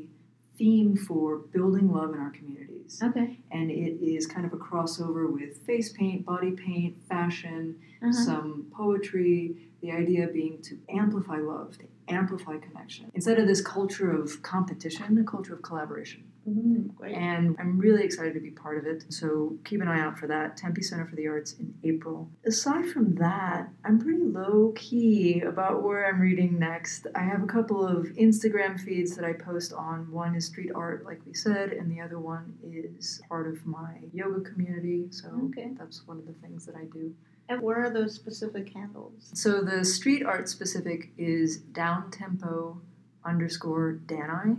theme 0.57 0.95
for 0.95 1.37
building 1.37 1.91
love 1.91 2.13
in 2.13 2.19
our 2.19 2.29
communities. 2.29 3.01
Okay. 3.03 3.39
And 3.51 3.71
it 3.71 4.03
is 4.05 4.27
kind 4.27 4.45
of 4.45 4.53
a 4.53 4.57
crossover 4.57 5.31
with 5.31 5.57
face 5.65 5.91
paint, 5.91 6.25
body 6.25 6.51
paint, 6.51 6.95
fashion, 7.09 7.75
Uh-huh. 8.03 8.11
some 8.11 8.65
poetry, 8.71 9.55
the 9.83 9.91
idea 9.91 10.27
being 10.27 10.61
to 10.61 10.79
amplify 10.89 11.37
love, 11.37 11.77
to 11.77 11.83
amplify 12.07 12.57
connection. 12.57 13.11
Instead 13.13 13.37
of 13.37 13.47
this 13.47 13.61
culture 13.61 14.11
of 14.11 14.41
competition, 14.41 15.17
a 15.17 15.23
culture 15.25 15.53
of 15.53 15.61
collaboration. 15.61 16.23
Mm, 16.49 16.93
great. 16.95 17.15
And 17.15 17.55
I'm 17.59 17.77
really 17.77 18.03
excited 18.03 18.33
to 18.33 18.39
be 18.41 18.49
part 18.51 18.77
of 18.77 18.85
it. 18.85 19.05
So 19.09 19.57
keep 19.65 19.81
an 19.81 19.87
eye 19.87 19.99
out 20.01 20.17
for 20.17 20.27
that. 20.27 20.57
Tempe 20.57 20.81
Center 20.81 21.05
for 21.05 21.15
the 21.15 21.27
Arts 21.27 21.53
in 21.53 21.73
April. 21.83 22.29
Aside 22.45 22.85
from 22.87 23.15
that, 23.15 23.69
I'm 23.85 23.99
pretty 23.99 24.23
low 24.23 24.73
key 24.75 25.41
about 25.41 25.83
where 25.83 26.05
I'm 26.05 26.19
reading 26.19 26.57
next. 26.59 27.07
I 27.15 27.19
have 27.19 27.43
a 27.43 27.47
couple 27.47 27.85
of 27.85 28.07
Instagram 28.17 28.79
feeds 28.79 29.15
that 29.15 29.23
I 29.25 29.33
post 29.33 29.71
on. 29.73 30.09
One 30.11 30.35
is 30.35 30.45
street 30.47 30.71
art, 30.75 31.05
like 31.05 31.21
we 31.25 31.33
said, 31.33 31.71
and 31.73 31.89
the 31.91 32.01
other 32.01 32.19
one 32.19 32.53
is 32.63 33.21
part 33.29 33.47
of 33.47 33.65
my 33.65 33.99
yoga 34.13 34.41
community. 34.41 35.07
So 35.11 35.27
Okay. 35.45 35.71
that's 35.77 36.05
one 36.07 36.17
of 36.19 36.25
the 36.25 36.33
things 36.33 36.65
that 36.65 36.75
I 36.75 36.85
do. 36.85 37.13
And 37.49 37.61
where 37.61 37.83
are 37.83 37.89
those 37.89 38.13
specific 38.15 38.73
handles? 38.73 39.29
So 39.33 39.61
the 39.61 39.83
street 39.83 40.23
art 40.25 40.47
specific 40.49 41.11
is 41.17 41.57
down 41.57 42.09
tempo 42.11 42.81
underscore 43.25 43.99
Danai, 44.05 44.57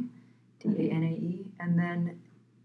D 0.60 0.68
A 0.68 0.90
N 0.92 1.02
A 1.02 1.06
E, 1.06 1.52
and 1.60 1.78
then 1.78 2.20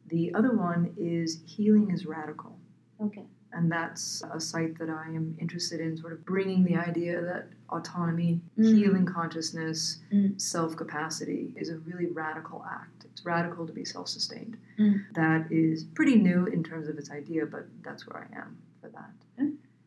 the 0.07 0.33
other 0.33 0.55
one 0.55 0.93
is 0.97 1.41
healing 1.45 1.91
is 1.91 2.05
radical, 2.05 2.57
Okay. 2.99 3.25
and 3.53 3.71
that's 3.71 4.23
a 4.31 4.39
site 4.39 4.77
that 4.79 4.89
I 4.89 5.05
am 5.07 5.35
interested 5.39 5.79
in, 5.79 5.95
sort 5.97 6.13
of 6.13 6.25
bringing 6.25 6.63
the 6.63 6.75
idea 6.75 7.21
that 7.21 7.49
autonomy, 7.69 8.41
Mm. 8.57 8.75
healing 8.75 9.05
consciousness, 9.05 9.99
Mm. 10.11 10.39
self 10.41 10.75
capacity 10.75 11.53
is 11.57 11.69
a 11.69 11.77
really 11.79 12.07
radical 12.07 12.65
act. 12.69 13.05
It's 13.05 13.23
radical 13.25 13.67
to 13.67 13.73
be 13.73 13.85
self 13.85 14.07
sustained. 14.09 14.57
Mm. 14.77 15.01
That 15.13 15.51
is 15.51 15.83
pretty 15.83 16.15
new 16.15 16.45
in 16.45 16.63
terms 16.63 16.87
of 16.87 16.97
its 16.97 17.11
idea, 17.11 17.45
but 17.45 17.67
that's 17.83 18.07
where 18.07 18.27
I 18.31 18.37
am 18.37 18.57
for 18.81 18.89
that. 18.89 19.11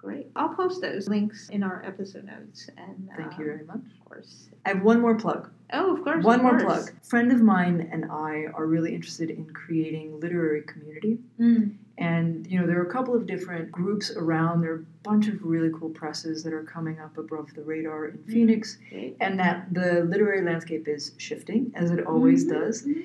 Great. 0.02 0.26
I'll 0.34 0.48
post 0.54 0.80
those 0.80 1.08
links 1.08 1.48
in 1.50 1.62
our 1.62 1.82
episode 1.86 2.24
notes. 2.24 2.68
And 2.76 3.08
Thank 3.16 3.34
um, 3.34 3.40
you 3.40 3.46
very 3.46 3.64
much. 3.64 3.76
Of 4.00 4.04
course. 4.04 4.48
I 4.66 4.70
have 4.70 4.82
one 4.82 5.00
more 5.00 5.14
plug. 5.14 5.48
Oh, 5.72 5.96
of 5.96 6.02
course. 6.02 6.24
One 6.24 6.40
of 6.40 6.42
more 6.42 6.58
course. 6.58 6.90
plug. 6.90 7.04
friend 7.04 7.30
of 7.32 7.40
mine 7.40 7.88
and 7.92 8.06
I 8.10 8.46
are 8.52 8.66
really 8.66 8.94
interested 8.94 9.30
in 9.30 9.46
creating 9.54 10.18
literary 10.20 10.62
community. 10.62 11.18
Mm. 11.40 11.76
And 11.98 12.46
you 12.50 12.58
know, 12.60 12.66
there 12.66 12.80
are 12.80 12.86
a 12.86 12.90
couple 12.92 13.14
of 13.14 13.26
different 13.26 13.70
groups 13.70 14.10
around. 14.10 14.62
There 14.62 14.72
are 14.72 14.76
a 14.76 14.84
bunch 15.04 15.28
of 15.28 15.42
really 15.44 15.70
cool 15.78 15.90
presses 15.90 16.42
that 16.42 16.52
are 16.52 16.64
coming 16.64 16.98
up 16.98 17.16
above 17.16 17.54
the 17.54 17.62
radar 17.62 18.06
in 18.06 18.18
Phoenix, 18.24 18.78
Great. 18.90 19.16
and 19.20 19.38
that 19.38 19.72
the 19.72 20.02
literary 20.04 20.42
landscape 20.44 20.88
is 20.88 21.12
shifting 21.18 21.70
as 21.76 21.90
it 21.92 22.04
always 22.06 22.44
Mhm. 22.44 22.48
does. 22.50 22.82
Mhm. 22.86 23.04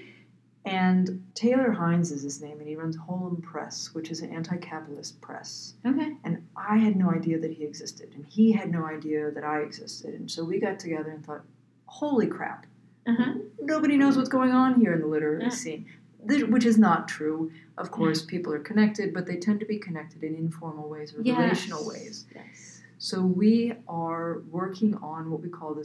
And 0.67 1.23
Taylor 1.33 1.71
Hines 1.71 2.11
is 2.11 2.21
his 2.23 2.41
name, 2.41 2.59
and 2.59 2.67
he 2.67 2.75
runs 2.75 2.95
Holm 2.97 3.41
Press, 3.41 3.93
which 3.93 4.11
is 4.11 4.21
an 4.21 4.31
anti-capitalist 4.31 5.21
press. 5.21 5.73
Okay. 5.85 6.17
And 6.23 6.45
I 6.55 6.77
had 6.77 6.95
no 6.95 7.09
idea 7.11 7.39
that 7.39 7.51
he 7.51 7.63
existed, 7.63 8.11
and 8.15 8.25
he 8.25 8.51
had 8.51 8.69
no 8.71 8.85
idea 8.85 9.31
that 9.31 9.43
I 9.43 9.59
existed. 9.61 10.13
And 10.13 10.29
so 10.29 10.43
we 10.43 10.59
got 10.59 10.79
together 10.79 11.09
and 11.11 11.25
thought, 11.25 11.43
"Holy 11.85 12.27
crap! 12.27 12.65
Uh-huh. 13.05 13.35
nobody 13.61 13.95
knows 13.95 14.17
what's 14.17 14.27
going 14.29 14.51
on 14.51 14.79
here 14.81 14.91
in 14.93 14.99
the 14.99 15.07
literary 15.07 15.43
Yeah. 15.43 15.49
scene, 15.49 15.85
Th- 16.27 16.43
which 16.47 16.65
is 16.65 16.77
not 16.77 17.07
true. 17.07 17.51
Of 17.77 17.89
course, 17.91 18.21
people 18.21 18.51
are 18.53 18.59
connected, 18.59 19.13
but 19.13 19.25
they 19.25 19.37
tend 19.37 19.61
to 19.61 19.65
be 19.65 19.77
connected 19.77 20.23
in 20.23 20.35
informal 20.35 20.89
ways 20.89 21.13
or 21.15 21.21
Yes. 21.21 21.37
relational 21.39 21.87
ways. 21.87 22.25
Yes. 22.35 22.81
So 22.97 23.25
we 23.25 23.73
are 23.87 24.39
working 24.51 24.95
on 24.95 25.31
what 25.31 25.41
we 25.41 25.47
call 25.49 25.73
the 25.73 25.83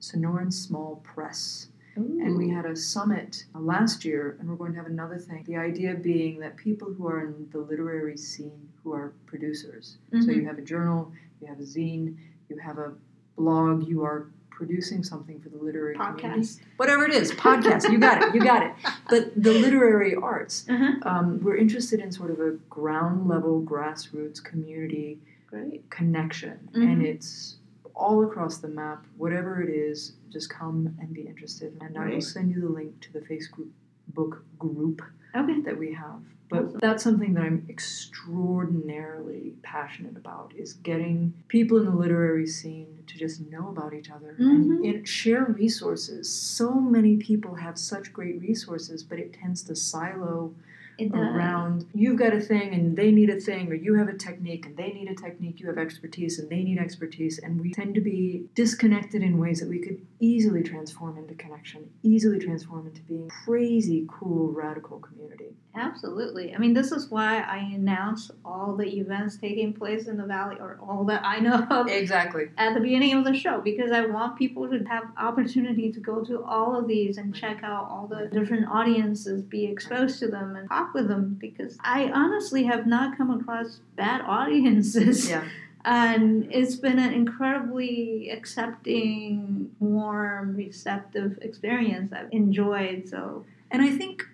Sonoran 0.00 0.52
Small 0.52 0.96
Press. 1.04 1.68
And 1.98 2.36
we 2.36 2.48
had 2.48 2.64
a 2.64 2.76
summit 2.76 3.44
uh, 3.54 3.60
last 3.60 4.04
year, 4.04 4.36
and 4.38 4.48
we're 4.48 4.56
going 4.56 4.72
to 4.72 4.78
have 4.78 4.86
another 4.86 5.18
thing. 5.18 5.44
The 5.46 5.56
idea 5.56 5.94
being 5.94 6.38
that 6.40 6.56
people 6.56 6.92
who 6.94 7.06
are 7.08 7.20
in 7.26 7.48
the 7.50 7.58
literary 7.58 8.16
scene 8.16 8.68
who 8.84 8.92
are 8.92 9.12
producers. 9.26 9.98
So 10.12 10.18
Mhm. 10.18 10.36
you 10.36 10.44
have 10.46 10.58
a 10.58 10.62
journal, 10.62 11.12
you 11.40 11.46
have 11.48 11.58
a 11.60 11.64
zine, 11.64 12.16
you 12.48 12.56
have 12.58 12.78
a 12.78 12.92
blog, 13.36 13.86
you 13.88 14.02
are 14.04 14.26
producing 14.50 15.04
something 15.04 15.38
for 15.40 15.50
the 15.50 15.56
literary 15.58 15.94
community 15.94 16.64
whatever 16.78 17.04
it 17.04 17.12
is, 17.12 17.30
podcast. 17.32 17.90
You 17.92 17.98
got 17.98 18.22
it. 18.22 18.34
You 18.34 18.40
got 18.40 18.64
it. 18.66 18.72
But 19.08 19.40
the 19.40 19.52
literary 19.52 20.14
arts, 20.16 20.66
Uh-huh. 20.68 20.94
um, 21.08 21.40
we're 21.44 21.56
interested 21.56 22.00
in 22.00 22.10
sort 22.10 22.30
of 22.32 22.40
a 22.40 22.52
ground 22.68 23.28
level, 23.28 23.62
grassroots 23.62 24.42
community 24.42 25.20
Great. 25.48 25.88
connection, 25.90 26.58
Mhm. 26.74 26.92
and 26.92 27.02
it's 27.02 27.57
all 27.98 28.24
across 28.24 28.58
the 28.58 28.68
map. 28.68 29.04
Whatever 29.16 29.60
it 29.60 29.68
is, 29.68 30.12
just 30.30 30.48
come 30.48 30.96
and 31.00 31.12
be 31.12 31.22
interested. 31.22 31.76
And 31.80 31.98
I 31.98 32.10
will 32.10 32.20
send 32.20 32.54
you 32.54 32.60
the 32.60 32.68
link 32.68 33.00
to 33.02 33.12
the 33.12 33.20
Facebook 33.20 33.68
book 34.08 34.44
group 34.58 35.02
Okay. 35.34 35.60
that 35.62 35.76
we 35.78 35.92
have. 35.92 36.20
But 36.48 36.64
Awesome. 36.64 36.78
that's 36.80 37.02
something 37.04 37.34
that 37.34 37.42
I'm 37.42 37.66
extraordinarily 37.68 39.54
passionate 39.62 40.16
about 40.16 40.54
is 40.56 40.72
getting 40.74 41.34
people 41.48 41.76
in 41.78 41.84
the 41.84 41.94
literary 41.94 42.46
scene 42.46 42.86
to 43.06 43.18
just 43.18 43.50
know 43.50 43.68
about 43.68 43.92
each 43.92 44.10
other 44.10 44.34
and, 44.38 44.64
Mhm. 44.80 44.94
and 44.96 45.06
share 45.08 45.44
resources. 45.44 46.28
So 46.30 46.80
many 46.80 47.16
people 47.18 47.56
have 47.56 47.76
such 47.76 48.12
great 48.14 48.40
resources, 48.40 49.02
but 49.02 49.18
it 49.18 49.32
tends 49.34 49.62
to 49.64 49.74
silo 49.76 50.54
It 50.98 51.12
around 51.14 51.86
you've 51.94 52.18
got 52.18 52.32
a 52.32 52.40
thing 52.40 52.74
and 52.74 52.96
they 52.96 53.12
need 53.12 53.30
a 53.30 53.40
thing, 53.40 53.70
or 53.70 53.74
you 53.74 53.94
have 53.94 54.08
a 54.08 54.14
technique 54.14 54.66
and 54.66 54.76
they 54.76 54.88
need 54.88 55.08
a 55.08 55.14
technique, 55.14 55.60
you 55.60 55.68
have 55.68 55.78
expertise 55.78 56.38
and 56.38 56.50
they 56.50 56.62
need 56.62 56.78
expertise, 56.78 57.38
and 57.38 57.60
we 57.60 57.72
tend 57.72 57.94
to 57.94 58.00
be 58.00 58.46
disconnected 58.54 59.22
in 59.22 59.38
ways 59.38 59.60
that 59.60 59.68
we 59.68 59.78
could 59.78 60.04
easily 60.18 60.62
transform 60.62 61.16
into 61.16 61.34
connection, 61.34 61.88
easily 62.02 62.38
transform 62.38 62.86
into 62.88 63.00
being 63.02 63.28
crazy, 63.28 64.06
cool, 64.08 64.52
radical 64.52 64.98
community. 64.98 65.54
Absolutely. 65.78 66.54
I 66.54 66.58
mean, 66.58 66.74
this 66.74 66.92
is 66.92 67.10
why 67.10 67.40
I 67.40 67.58
announce 67.58 68.30
all 68.44 68.76
the 68.76 68.86
events 68.98 69.36
taking 69.36 69.72
place 69.72 70.06
in 70.08 70.16
the 70.16 70.24
valley, 70.24 70.56
or 70.58 70.78
all 70.82 71.04
that 71.04 71.22
I 71.24 71.38
know 71.40 71.66
of 71.70 71.88
Exactly. 71.88 72.50
at 72.58 72.74
the 72.74 72.80
beginning 72.80 73.14
of 73.14 73.24
the 73.24 73.34
show, 73.34 73.60
because 73.60 73.90
I 73.92 74.06
want 74.06 74.36
people 74.38 74.68
to 74.68 74.78
have 74.84 75.04
opportunity 75.16 75.92
to 75.92 76.00
go 76.00 76.24
to 76.24 76.42
all 76.44 76.76
of 76.78 76.88
these 76.88 77.16
and 77.18 77.34
check 77.34 77.62
out 77.62 77.88
all 77.90 78.06
the 78.06 78.26
different 78.26 78.66
audiences, 78.70 79.42
be 79.42 79.64
exposed 79.66 80.18
to 80.20 80.28
them, 80.28 80.56
and 80.56 80.68
talk 80.68 80.94
with 80.94 81.08
them. 81.08 81.36
Because 81.40 81.78
I 81.80 82.10
honestly 82.12 82.64
have 82.64 82.86
not 82.86 83.16
come 83.16 83.30
across 83.30 83.80
bad 83.96 84.20
audiences. 84.22 85.28
Yeah. 85.28 85.44
And 85.84 86.48
it's 86.52 86.74
been 86.74 86.98
an 86.98 87.14
incredibly 87.14 88.28
accepting, 88.30 89.70
warm, 89.78 90.56
receptive 90.56 91.38
experience 91.40 92.12
I've 92.12 92.30
enjoyed. 92.32 93.08
So, 93.08 93.46
And 93.70 93.80
I 93.80 93.90
think 93.96 94.24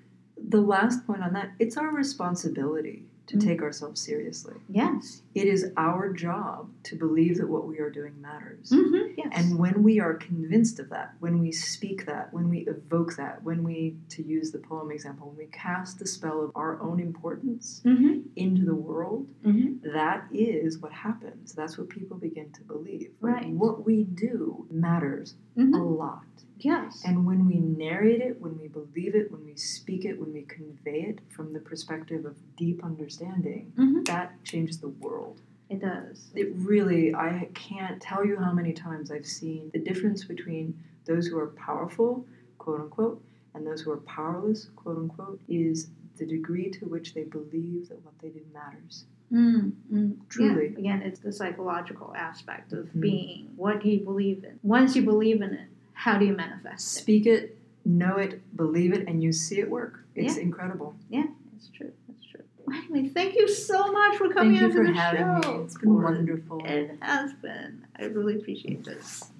the 0.47 0.61
last 0.61 1.07
point 1.07 1.23
on 1.23 1.33
that, 1.35 1.53
it's 1.59 1.77
our 1.77 1.91
responsibility 1.95 3.07
to 3.27 3.39
Mhm. 3.39 3.41
take 3.41 3.63
ourselves 3.63 4.03
seriously. 4.03 4.55
yes. 4.69 5.23
It 5.35 5.47
is 5.49 5.73
our 5.79 6.13
job 6.13 6.69
to 6.85 6.95
believe 6.95 7.39
that 7.39 7.49
what 7.49 7.67
we 7.67 7.79
are 7.79 7.89
doing 7.91 8.21
matters. 8.21 8.71
Mm-hmm. 8.71 9.15
Yes. 9.17 9.29
And 9.33 9.59
when 9.59 9.83
we 9.83 9.99
are 9.99 10.13
convinced 10.15 10.79
of 10.79 10.91
that, 10.91 11.15
when 11.21 11.39
we 11.41 11.51
speak 11.51 12.05
that, 12.05 12.33
when 12.35 12.49
we 12.51 12.59
evoke 12.67 13.17
that, 13.17 13.43
when 13.43 13.65
we, 13.65 13.97
to 14.11 14.23
use 14.23 14.51
the 14.53 14.59
poem 14.59 14.91
example, 14.91 15.29
when 15.29 15.39
we 15.39 15.47
cast 15.47 15.99
the 15.99 16.07
spell 16.07 16.43
of 16.43 16.51
our 16.55 16.79
own 16.83 17.01
importance 17.01 17.81
mm-hmm. 17.85 18.21
into 18.37 18.65
the 18.67 18.75
world, 18.75 19.27
Mm-hmm. 19.45 19.91
that 19.95 20.27
is 20.31 20.79
what 20.79 20.93
happens. 20.93 21.55
That's 21.55 21.79
what 21.79 21.89
people 21.89 22.19
begin 22.19 22.51
to 22.53 22.63
believe. 22.63 23.11
Right. 23.23 23.49
What 23.51 23.87
we 23.87 24.05
do 24.05 24.67
matters 24.71 25.35
a 25.57 25.61
Mm-hmm. 25.61 25.75
lot. 25.81 26.25
Yes. 26.65 27.03
And 27.05 27.27
when 27.27 27.47
we 27.47 27.59
narrate 27.59 28.21
it, 28.23 28.41
when 28.41 28.59
we 28.59 28.69
believe 28.69 29.15
it, 29.15 29.31
when 29.31 29.45
we 29.45 29.55
speak 29.57 30.05
it, 30.05 30.19
when 30.19 30.33
we 30.33 30.43
convey 30.43 31.03
it 31.03 31.19
from 31.29 31.53
the 31.53 31.61
perspective 31.61 32.25
of 32.25 32.37
deep 32.57 32.83
understanding, 32.83 33.73
Mhm. 33.77 34.07
that 34.07 34.43
changes 34.45 34.79
the 34.81 34.89
world. 34.89 35.43
It 35.69 35.81
does. 35.81 36.33
It 36.35 36.53
really, 36.57 37.15
I 37.15 37.51
can't 37.55 38.01
tell 38.01 38.25
you 38.25 38.37
how 38.37 38.53
many 38.53 38.73
times 38.73 39.11
I've 39.11 39.27
seen 39.27 39.71
the 39.73 39.79
difference 39.79 40.25
between 40.25 40.75
those 41.05 41.27
who 41.27 41.39
are 41.39 41.49
powerful, 41.49 42.27
quote 42.59 42.81
unquote, 42.81 43.23
and 43.55 43.67
those 43.67 43.83
who 43.83 43.91
are 43.91 43.99
powerless, 43.99 44.71
quote 44.77 44.97
unquote, 44.97 45.41
is 45.49 45.91
the 46.17 46.27
degree 46.27 46.71
to 46.71 46.87
which 46.87 47.13
they 47.15 47.25
believe 47.25 47.89
that 47.89 48.03
what 48.05 48.19
they 48.21 48.31
do 48.31 48.41
matters. 48.53 49.05
Mm, 49.33 49.73
mm. 49.93 50.17
Truly. 50.29 50.69
Yeah. 50.73 50.79
Again, 50.79 51.03
it's 51.03 51.19
the 51.21 51.33
psychological 51.33 52.15
aspect 52.15 52.73
of 52.73 52.87
Mhm. 52.93 53.01
being. 53.01 53.47
What 53.57 53.83
do 53.83 53.89
you 53.91 54.01
believe 54.05 54.45
in? 54.45 54.59
Once 54.63 54.95
you 54.95 55.03
believe 55.03 55.43
in 55.43 55.53
it, 55.55 55.69
how 55.95 56.19
do 56.19 56.27
you 56.27 56.37
manifest? 56.37 56.93
Speak 56.93 57.27
it, 57.27 57.57
know 57.85 58.17
it, 58.19 58.41
believe 58.57 58.93
it, 58.93 59.09
and 59.09 59.23
you 59.23 59.33
see 59.33 59.59
it 59.61 59.71
work. 59.71 60.05
It's 60.15 60.37
Yeah. 60.37 60.43
incredible. 60.43 60.95
Yeah, 61.09 61.25
it's 61.57 61.69
true. 61.69 61.93
It's 62.11 62.27
true. 62.27 62.43
Anyway, 62.73 63.09
thank 63.09 63.35
you 63.35 63.49
so 63.49 63.91
much 63.93 64.17
for 64.17 64.29
coming 64.29 64.59
Thank 64.59 64.61
you 64.61 64.67
onto 64.67 64.77
for 64.77 64.93
the 64.93 64.99
having 64.99 65.43
show. 65.43 65.59
me. 65.59 65.65
It's 65.65 65.79
been 65.79 66.03
wonderful. 66.03 66.61
It 66.65 66.99
has 67.01 67.33
been. 67.35 67.87
I 67.99 68.05
really 68.05 68.37
appreciate 68.37 68.85
this. 68.85 69.31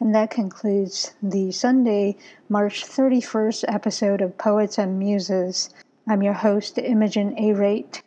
And 0.00 0.14
that 0.14 0.30
concludes 0.30 1.14
the 1.22 1.52
Sunday, 1.52 2.16
March 2.48 2.84
31st 2.84 3.64
episode 3.68 4.20
of 4.20 4.36
Poets 4.36 4.78
and 4.78 4.98
Muses. 4.98 5.70
I'm 6.08 6.22
your 6.22 6.34
host, 6.34 6.78
Imogen 6.78 7.34
Arate. 7.36 8.02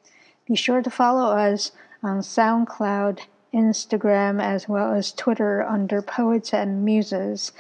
Be 0.46 0.56
sure 0.56 0.82
to 0.82 0.90
follow 0.90 1.36
us 1.36 1.72
on 2.04 2.20
SoundCloud, 2.20 3.22
Instagram, 3.58 4.42
as 4.42 4.70
well 4.70 4.94
as 4.94 5.12
Twitter 5.12 5.64
under 5.64 6.02
Poets 6.02 6.54
and 6.54 6.86
Muses. 6.86 7.52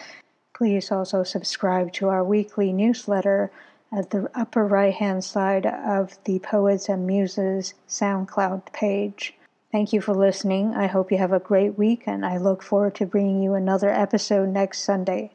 Please 0.55 0.91
also 0.91 1.23
subscribe 1.23 1.91
to 1.93 2.09
our 2.09 2.23
weekly 2.23 2.71
newsletter 2.71 3.51
at 3.91 4.11
the 4.11 4.29
upper 4.35 4.65
right 4.65 4.93
hand 4.93 5.23
side 5.23 5.65
of 5.65 6.17
the 6.25 6.39
Poets 6.39 6.87
and 6.87 7.07
Muses 7.07 7.73
SoundCloud 7.89 8.71
page. 8.73 9.33
Thank 9.71 9.91
you 9.91 10.01
for 10.01 10.13
listening. 10.13 10.73
I 10.75 10.87
hope 10.87 11.11
you 11.11 11.17
have 11.17 11.33
a 11.33 11.39
great 11.39 11.77
week, 11.77 12.03
and 12.05 12.25
I 12.25 12.37
look 12.37 12.63
forward 12.63 12.95
to 12.95 13.05
bringing 13.05 13.41
you 13.41 13.53
another 13.53 13.89
episode 13.89 14.49
next 14.49 14.83
Sunday. 14.83 15.31